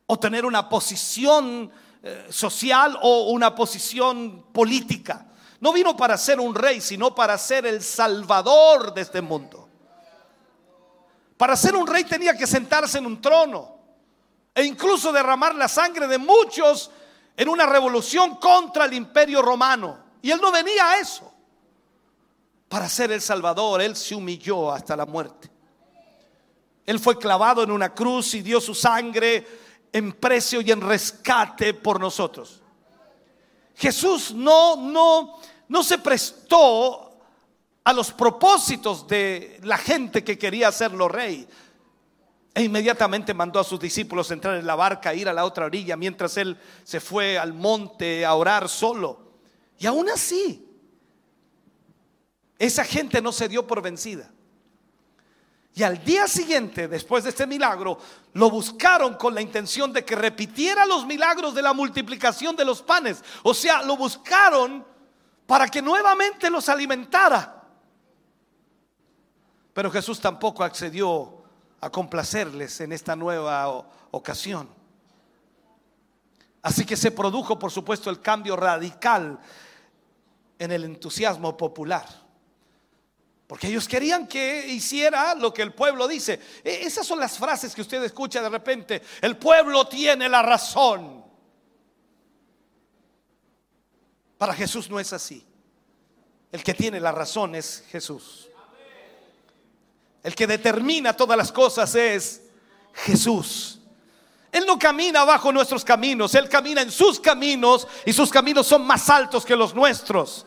o 0.07 0.19
tener 0.19 0.45
una 0.45 0.69
posición 0.69 1.71
eh, 2.03 2.27
social 2.31 2.99
o 3.03 3.31
una 3.31 3.55
posición 3.55 4.47
política. 4.53 5.27
No 5.61 5.73
vino 5.73 5.97
para 5.97 6.17
ser 6.17 6.41
un 6.41 6.55
rey, 6.55 6.81
sino 6.81 7.15
para 7.15 7.37
ser 7.37 7.67
el 7.67 7.83
salvador 7.83 8.95
de 8.95 9.03
este 9.03 9.21
mundo. 9.21 9.69
Para 11.37 11.57
ser 11.57 11.77
un 11.77 11.87
rey 11.87 12.05
tenía 12.05 12.37
que 12.37 12.47
sentarse 12.47 12.99
en 12.99 13.07
un 13.07 13.21
trono 13.21 13.79
e 14.55 14.65
incluso 14.65 15.13
derramar 15.13 15.55
la 15.55 15.69
sangre 15.69 16.07
de 16.07 16.19
muchos 16.19 16.91
en 17.37 17.49
una 17.49 17.67
revolución 17.67 18.37
contra 18.37 18.87
el 18.87 18.95
imperio 18.95 19.41
romano. 19.41 19.99
Y 20.23 20.31
él 20.31 20.41
no 20.41 20.51
venía 20.51 20.91
a 20.91 20.99
eso. 20.99 21.33
Para 22.69 22.89
ser 22.89 23.13
el 23.13 23.21
salvador, 23.21 23.81
él 23.83 23.97
se 23.97 24.15
humilló 24.15 24.71
hasta 24.71 24.97
la 24.97 25.07
muerte. 25.07 25.51
Él 26.87 26.99
fue 26.99 27.19
clavado 27.19 27.63
en 27.63 27.71
una 27.71 27.95
cruz 27.95 28.35
y 28.35 28.43
dio 28.43 28.61
su 28.61 28.75
sangre 28.75 29.47
en 29.93 30.13
precio 30.13 30.61
y 30.61 30.71
en 30.71 30.81
rescate 30.81 31.75
por 31.75 32.01
nosotros. 32.01 32.61
Jesús 33.77 34.35
no, 34.35 34.77
no, 34.77 35.41
no 35.71 35.85
se 35.85 35.99
prestó 35.99 37.17
a 37.85 37.93
los 37.93 38.11
propósitos 38.11 39.07
de 39.07 39.61
la 39.63 39.79
gente 39.79 40.25
que 40.25 40.37
quería 40.37 40.67
hacerlo 40.67 41.07
rey. 41.07 41.47
E 42.53 42.65
inmediatamente 42.65 43.33
mandó 43.33 43.61
a 43.61 43.65
sus 43.65 43.79
discípulos 43.79 44.33
entrar 44.33 44.57
en 44.57 44.67
la 44.67 44.75
barca, 44.75 45.15
ir 45.15 45.29
a 45.29 45.33
la 45.33 45.45
otra 45.45 45.67
orilla, 45.67 45.97
mientras 45.97 46.37
él 46.39 46.59
se 46.83 46.99
fue 46.99 47.39
al 47.39 47.55
monte 47.55 48.27
a 48.27 48.35
orar 48.35 48.69
solo. 48.69 49.31
Y 49.79 49.87
aún 49.87 50.09
así, 50.11 50.69
esa 52.59 52.85
gente 52.85 53.23
no 53.23 53.31
se 53.31 53.49
dio 53.49 53.65
por 53.65 53.81
vencida. 53.81 54.29
Y 55.73 55.85
al 55.85 56.03
día 56.05 56.27
siguiente, 56.27 56.89
después 56.89 57.23
de 57.23 57.31
este 57.31 57.47
milagro, 57.47 57.97
lo 58.33 58.51
buscaron 58.51 59.15
con 59.15 59.37
la 59.37 59.41
intención 59.41 59.93
de 59.93 60.05
que 60.05 60.17
repitiera 60.17 60.85
los 60.85 61.07
milagros 61.07 61.55
de 61.55 61.63
la 61.63 61.73
multiplicación 61.73 62.57
de 62.57 62.65
los 62.65 62.83
panes. 62.83 63.23
O 63.45 63.55
sea, 63.55 63.83
lo 63.83 63.97
buscaron 63.97 64.91
para 65.51 65.67
que 65.67 65.83
nuevamente 65.83 66.49
los 66.49 66.69
alimentara. 66.69 67.65
Pero 69.73 69.91
Jesús 69.91 70.21
tampoco 70.21 70.63
accedió 70.63 71.43
a 71.81 71.91
complacerles 71.91 72.81
en 72.83 72.93
esta 72.93 73.17
nueva 73.17 73.85
ocasión. 74.13 74.69
Así 76.63 76.85
que 76.87 76.97
se 76.97 77.11
produjo, 77.11 77.59
por 77.59 77.73
supuesto, 77.73 78.11
el 78.11 78.21
cambio 78.21 78.55
radical 78.55 79.41
en 80.57 80.71
el 80.71 80.85
entusiasmo 80.85 81.57
popular. 81.57 82.07
Porque 83.49 83.67
ellos 83.67 83.89
querían 83.89 84.29
que 84.29 84.69
hiciera 84.69 85.35
lo 85.35 85.53
que 85.53 85.63
el 85.63 85.75
pueblo 85.75 86.07
dice. 86.07 86.41
E, 86.63 86.87
esas 86.87 87.05
son 87.05 87.19
las 87.19 87.37
frases 87.37 87.75
que 87.75 87.81
usted 87.81 88.01
escucha 88.05 88.41
de 88.41 88.51
repente. 88.51 89.03
El 89.21 89.37
pueblo 89.37 89.89
tiene 89.89 90.29
la 90.29 90.43
razón. 90.43 91.25
Para 94.41 94.55
Jesús 94.55 94.89
no 94.89 94.99
es 94.99 95.13
así. 95.13 95.45
El 96.51 96.65
que 96.65 96.73
tiene 96.73 96.99
la 96.99 97.13
razón 97.13 97.55
es 97.55 97.85
Jesús. 97.91 98.49
El 100.23 100.35
que 100.35 100.47
determina 100.47 101.15
todas 101.15 101.37
las 101.37 101.53
cosas 101.53 101.95
es 101.95 102.41
Jesús. 102.95 103.81
Él 104.51 104.65
no 104.67 104.79
camina 104.79 105.27
bajo 105.27 105.53
nuestros 105.53 105.85
caminos, 105.85 106.35
Él 106.35 106.49
camina 106.49 106.81
en 106.81 106.91
sus 106.91 107.21
caminos 107.21 107.87
y 108.07 108.15
sus 108.15 108.31
caminos 108.31 108.67
son 108.67 108.87
más 108.87 109.11
altos 109.11 109.45
que 109.45 109.55
los 109.55 109.75
nuestros. 109.75 110.47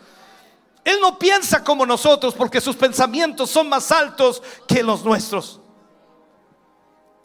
Él 0.84 0.98
no 1.00 1.20
piensa 1.20 1.64
como 1.64 1.86
nosotros 1.86 2.34
porque 2.34 2.62
sus 2.62 2.76
pensamientos 2.76 3.52
son 3.52 3.70
más 3.70 3.92
altos 3.92 4.42
que 4.68 4.82
los 4.82 5.06
nuestros. 5.06 5.60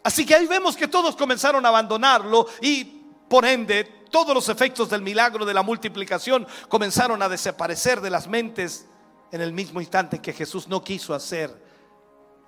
Así 0.05 0.27
que 0.27 0.35
ahí 0.35 0.47
vemos 0.47 0.77
que 0.77 0.87
todos 0.87 1.17
comenzaron 1.17 1.65
a 1.65 1.71
abandonarlo 1.71 2.47
y 2.61 2.85
por 2.85 3.47
ende 3.47 3.98
todos 4.11 4.35
los 4.35 4.49
efectos 4.49 4.91
del 4.91 5.03
milagro 5.03 5.45
de 5.45 5.55
la 5.55 5.63
multiplicación 5.63 6.47
comenzaron 6.69 7.23
a 7.23 7.29
desaparecer 7.29 8.01
de 8.01 8.11
las 8.11 8.29
mentes 8.29 8.87
en 9.31 9.41
el 9.41 9.53
mismo 9.53 9.81
instante 9.81 10.21
que 10.21 10.33
Jesús 10.33 10.69
no 10.69 10.83
quiso 10.83 11.15
hacer 11.15 11.63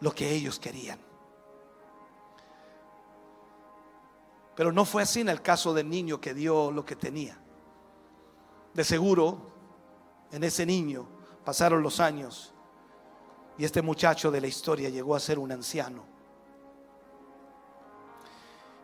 lo 0.00 0.14
que 0.14 0.30
ellos 0.30 0.58
querían. 0.58 0.98
Pero 4.56 4.72
no 4.72 4.84
fue 4.84 5.02
así 5.02 5.20
en 5.20 5.28
el 5.28 5.42
caso 5.42 5.72
del 5.72 5.88
niño 5.88 6.20
que 6.20 6.34
dio 6.34 6.70
lo 6.70 6.84
que 6.84 6.96
tenía. 6.96 7.38
De 8.74 8.84
seguro 8.84 9.50
en 10.32 10.44
ese 10.44 10.66
niño. 10.66 11.08
Pasaron 11.44 11.82
los 11.82 12.00
años 12.00 12.52
y 13.56 13.64
este 13.64 13.82
muchacho 13.82 14.30
de 14.30 14.40
la 14.40 14.46
historia 14.46 14.88
llegó 14.88 15.14
a 15.14 15.20
ser 15.20 15.38
un 15.38 15.52
anciano. 15.52 16.09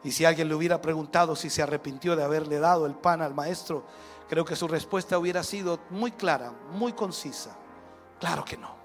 Y 0.04 0.12
si 0.12 0.24
alguien 0.24 0.48
le 0.48 0.54
hubiera 0.54 0.80
preguntado 0.80 1.34
si 1.34 1.50
se 1.50 1.62
arrepintió 1.62 2.16
de 2.16 2.22
haberle 2.22 2.58
dado 2.58 2.86
el 2.86 2.94
pan 2.94 3.22
al 3.22 3.34
maestro, 3.34 3.84
creo 4.28 4.44
que 4.44 4.56
su 4.56 4.68
respuesta 4.68 5.18
hubiera 5.18 5.42
sido 5.42 5.80
muy 5.90 6.12
clara, 6.12 6.52
muy 6.72 6.92
concisa. 6.92 7.56
Claro 8.20 8.44
que 8.44 8.56
no. 8.56 8.76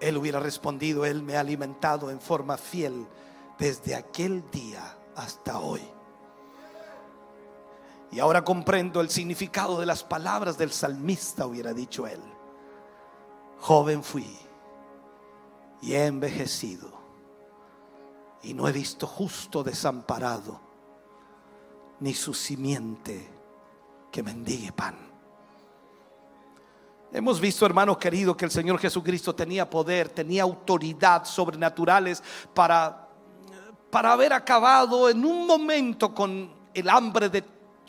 Él 0.00 0.16
hubiera 0.16 0.40
respondido, 0.40 1.04
Él 1.04 1.22
me 1.22 1.36
ha 1.36 1.40
alimentado 1.40 2.10
en 2.10 2.20
forma 2.20 2.56
fiel 2.56 3.06
desde 3.58 3.94
aquel 3.94 4.50
día 4.50 4.96
hasta 5.14 5.58
hoy. 5.60 5.82
Y 8.12 8.18
ahora 8.18 8.42
comprendo 8.42 9.00
el 9.00 9.10
significado 9.10 9.78
de 9.78 9.86
las 9.86 10.02
palabras 10.02 10.58
del 10.58 10.72
salmista, 10.72 11.46
hubiera 11.46 11.72
dicho 11.72 12.06
él. 12.06 12.20
Joven 13.60 14.02
fui 14.02 14.36
y 15.82 15.92
he 15.92 16.06
envejecido 16.06 16.99
y 18.42 18.54
no 18.54 18.66
he 18.68 18.72
visto 18.72 19.06
justo 19.06 19.62
desamparado, 19.62 20.60
ni 22.00 22.14
su 22.14 22.32
simiente 22.32 23.28
que 24.10 24.22
mendigue 24.22 24.72
pan. 24.72 25.10
Hemos 27.12 27.40
visto, 27.40 27.66
hermano 27.66 27.98
querido, 27.98 28.36
que 28.36 28.44
el 28.44 28.50
Señor 28.50 28.78
Jesucristo 28.78 29.34
tenía 29.34 29.68
poder, 29.68 30.08
tenía 30.10 30.44
autoridad 30.44 31.24
sobrenaturales 31.24 32.22
para, 32.54 33.08
para 33.90 34.12
haber 34.12 34.32
acabado 34.32 35.08
en 35.08 35.24
un 35.24 35.46
momento 35.46 36.14
con 36.14 36.54
el 36.72 36.88
hambre 36.88 37.28
de 37.28 37.42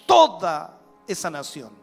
toda 0.07 0.79
esa 1.07 1.29
nación. 1.29 1.79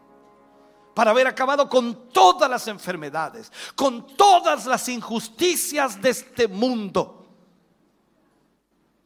Para 0.93 1.11
haber 1.11 1.27
acabado 1.27 1.69
con 1.69 2.09
todas 2.09 2.49
las 2.49 2.67
enfermedades, 2.67 3.49
con 3.73 4.05
todas 4.17 4.65
las 4.65 4.89
injusticias 4.89 6.01
de 6.01 6.09
este 6.09 6.47
mundo. 6.47 7.18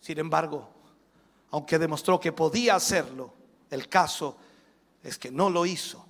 Sin 0.03 0.19
embargo, 0.19 0.67
aunque 1.51 1.79
demostró 1.79 2.19
que 2.19 2.33
podía 2.33 2.75
hacerlo, 2.75 3.33
el 3.69 3.87
caso 3.87 4.35
es 5.01 5.17
que 5.17 5.31
no 5.31 5.49
lo 5.49 5.65
hizo. 5.65 6.05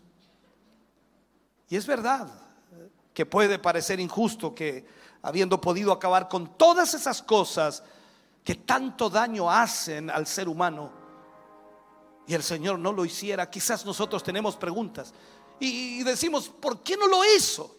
Y 1.69 1.75
es 1.75 1.85
verdad 1.85 2.27
que 3.13 3.27
puede 3.27 3.59
parecer 3.59 3.99
injusto 3.99 4.55
que 4.55 4.83
habiendo 5.21 5.61
podido 5.61 5.91
acabar 5.91 6.27
con 6.27 6.57
todas 6.57 6.95
esas 6.95 7.21
cosas 7.21 7.83
que 8.43 8.55
tanto 8.55 9.11
daño 9.11 9.47
hacen 9.47 10.09
al 10.09 10.25
ser 10.25 10.49
humano, 10.49 10.91
y 12.25 12.33
el 12.33 12.41
Señor 12.41 12.79
no 12.79 12.91
lo 12.93 13.05
hiciera, 13.05 13.47
quizás 13.47 13.85
nosotros 13.85 14.23
tenemos 14.23 14.57
preguntas 14.57 15.13
y 15.59 16.01
decimos, 16.01 16.49
¿por 16.49 16.81
qué 16.81 16.97
no 16.97 17.05
lo 17.05 17.23
hizo? 17.23 17.77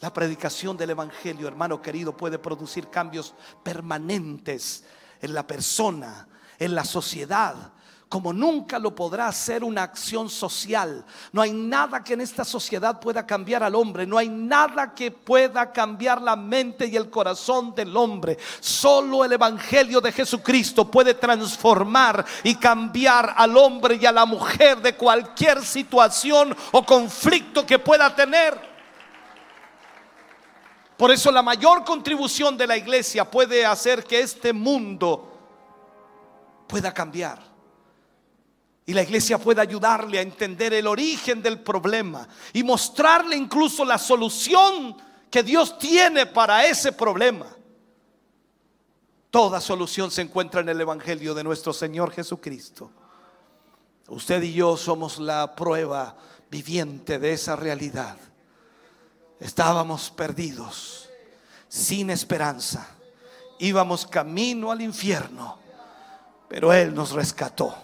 La 0.00 0.12
predicación 0.12 0.76
del 0.76 0.90
Evangelio, 0.90 1.48
hermano 1.48 1.82
querido, 1.82 2.16
puede 2.16 2.38
producir 2.38 2.88
cambios 2.88 3.34
permanentes 3.64 4.84
en 5.20 5.34
la 5.34 5.44
persona, 5.44 6.28
en 6.56 6.74
la 6.74 6.84
sociedad, 6.84 7.72
como 8.08 8.32
nunca 8.32 8.78
lo 8.78 8.94
podrá 8.94 9.26
hacer 9.26 9.64
una 9.64 9.82
acción 9.82 10.30
social. 10.30 11.04
No 11.32 11.42
hay 11.42 11.52
nada 11.52 12.02
que 12.02 12.14
en 12.14 12.20
esta 12.20 12.44
sociedad 12.44 13.00
pueda 13.00 13.26
cambiar 13.26 13.64
al 13.64 13.74
hombre, 13.74 14.06
no 14.06 14.16
hay 14.16 14.28
nada 14.28 14.94
que 14.94 15.10
pueda 15.10 15.72
cambiar 15.72 16.22
la 16.22 16.36
mente 16.36 16.86
y 16.86 16.96
el 16.96 17.10
corazón 17.10 17.74
del 17.74 17.96
hombre. 17.96 18.38
Solo 18.60 19.24
el 19.24 19.32
Evangelio 19.32 20.00
de 20.00 20.12
Jesucristo 20.12 20.88
puede 20.88 21.14
transformar 21.14 22.24
y 22.44 22.54
cambiar 22.54 23.34
al 23.36 23.56
hombre 23.56 23.98
y 24.00 24.06
a 24.06 24.12
la 24.12 24.24
mujer 24.24 24.80
de 24.80 24.94
cualquier 24.94 25.62
situación 25.64 26.56
o 26.70 26.86
conflicto 26.86 27.66
que 27.66 27.80
pueda 27.80 28.14
tener. 28.14 28.67
Por 30.98 31.12
eso 31.12 31.30
la 31.30 31.42
mayor 31.42 31.84
contribución 31.84 32.58
de 32.58 32.66
la 32.66 32.76
iglesia 32.76 33.30
puede 33.30 33.64
hacer 33.64 34.02
que 34.02 34.20
este 34.20 34.52
mundo 34.52 35.32
pueda 36.66 36.92
cambiar 36.92 37.40
y 38.84 38.92
la 38.92 39.02
iglesia 39.02 39.38
puede 39.38 39.60
ayudarle 39.60 40.18
a 40.18 40.22
entender 40.22 40.72
el 40.72 40.88
origen 40.88 41.40
del 41.40 41.60
problema 41.60 42.26
y 42.52 42.64
mostrarle 42.64 43.36
incluso 43.36 43.84
la 43.84 43.96
solución 43.96 44.96
que 45.30 45.42
Dios 45.44 45.78
tiene 45.78 46.26
para 46.26 46.66
ese 46.66 46.90
problema. 46.90 47.46
Toda 49.30 49.60
solución 49.60 50.10
se 50.10 50.22
encuentra 50.22 50.62
en 50.62 50.70
el 50.70 50.80
Evangelio 50.80 51.32
de 51.32 51.44
nuestro 51.44 51.72
Señor 51.72 52.10
Jesucristo. 52.10 52.90
Usted 54.08 54.42
y 54.42 54.54
yo 54.54 54.76
somos 54.76 55.18
la 55.18 55.54
prueba 55.54 56.16
viviente 56.50 57.18
de 57.18 57.34
esa 57.34 57.54
realidad. 57.54 58.16
Estábamos 59.40 60.10
perdidos, 60.10 61.08
sin 61.68 62.10
esperanza. 62.10 62.88
Íbamos 63.58 64.06
camino 64.06 64.70
al 64.70 64.82
infierno, 64.82 65.58
pero 66.48 66.72
Él 66.72 66.94
nos 66.94 67.12
rescató. 67.12 67.76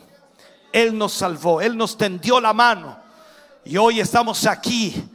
Él 0.73 0.97
nos 0.99 1.13
salvó, 1.13 1.61
Él 1.61 1.77
nos 1.77 1.97
tendió 1.97 2.41
la 2.41 2.53
mano. 2.53 2.99
Y 3.65 3.77
hoy 3.77 4.01
estamos 4.01 4.47
aquí. 4.47 5.09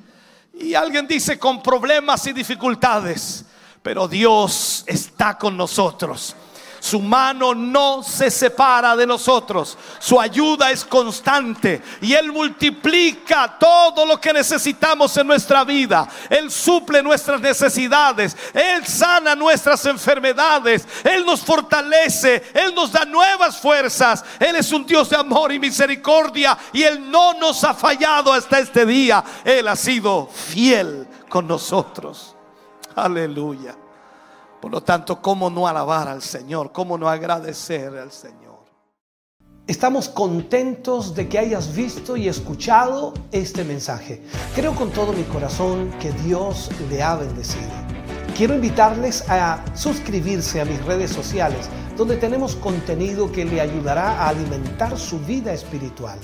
Y 0.54 0.74
alguien 0.74 1.08
dice 1.08 1.38
con 1.38 1.62
problemas 1.62 2.26
y 2.28 2.34
dificultades, 2.34 3.46
pero 3.82 4.08
Dios 4.08 4.84
está 4.88 5.38
con 5.38 5.56
nosotros. 5.56 6.36
Su 6.80 7.02
mano 7.02 7.54
no 7.54 8.04
se 8.04 8.32
separa 8.32 8.96
de 8.96 9.06
nosotros. 9.06 9.78
Su 10.00 10.20
ayuda 10.20 10.72
es 10.72 10.86
constante 10.86 11.82
y 12.02 12.14
Él 12.14 12.32
multiplica 12.32 13.58
todo 13.60 14.06
lo 14.06 14.20
que 14.20 14.34
necesitamos 14.34 15.16
en 15.18 15.28
nuestra 15.28 15.64
vida. 15.64 16.08
Él 16.30 16.50
suple 16.50 17.04
nuestras 17.04 17.42
necesidades. 17.42 18.36
Él 18.54 18.86
sana 18.86 19.36
nuestras 19.36 19.86
enfermedades. 19.86 20.88
Él 21.04 21.26
nos 21.26 21.42
fortalece. 21.42 22.44
Él 22.54 22.74
nos 22.74 22.92
da 22.92 23.06
nuevas 23.06 23.58
fuerzas. 23.58 24.24
Él 24.40 24.56
es 24.56 24.72
un 24.72 24.86
Dios 24.86 25.10
de 25.10 25.18
amor 25.18 25.52
y 25.52 25.60
misericordia 25.60 26.58
y 26.72 26.84
Él 26.84 27.10
no 27.10 27.34
nos 27.34 27.64
ha 27.64 27.74
fallado 27.74 28.34
hasta 28.34 28.60
este 28.60 28.86
día. 28.86 29.24
Él 29.44 29.68
ha 29.68 29.76
sido 29.76 30.28
fiel 30.28 31.08
con 31.28 31.48
nosotros. 31.48 32.36
Aleluya. 32.96 33.76
Por 34.62 34.72
lo 34.72 34.82
tanto, 34.82 35.22
¿cómo 35.22 35.50
no 35.50 35.68
alabar 35.68 36.08
al 36.08 36.22
Señor? 36.22 36.72
¿Cómo 36.72 36.98
no 36.98 37.08
agradecer 37.08 37.98
al 37.98 38.12
Señor? 38.12 38.60
Estamos 39.68 40.10
contentos 40.10 41.16
de 41.16 41.30
que 41.30 41.40
hayas 41.40 41.76
visto 41.76 42.18
y 42.18 42.28
escuchado 42.28 43.14
este 43.32 43.64
mensaje. 43.64 44.22
Creo 44.56 44.76
con 44.76 44.90
todo 44.90 45.14
mi 45.14 45.24
corazón 45.24 45.92
que 46.00 46.12
Dios 46.12 46.70
le 46.90 47.02
ha 47.04 47.16
bendecido. 47.16 47.70
Quiero 48.36 48.56
invitarles 48.56 49.30
a 49.30 49.64
suscribirse 49.76 50.60
a 50.60 50.66
mis 50.66 50.84
redes 50.86 51.12
sociales, 51.12 51.70
donde 51.96 52.18
tenemos 52.18 52.56
contenido 52.56 53.32
que 53.32 53.46
le 53.46 53.62
ayudará 53.62 54.24
a 54.24 54.30
alimentar 54.30 54.98
su 54.98 55.20
vida 55.20 55.54
espiritual. 55.54 56.20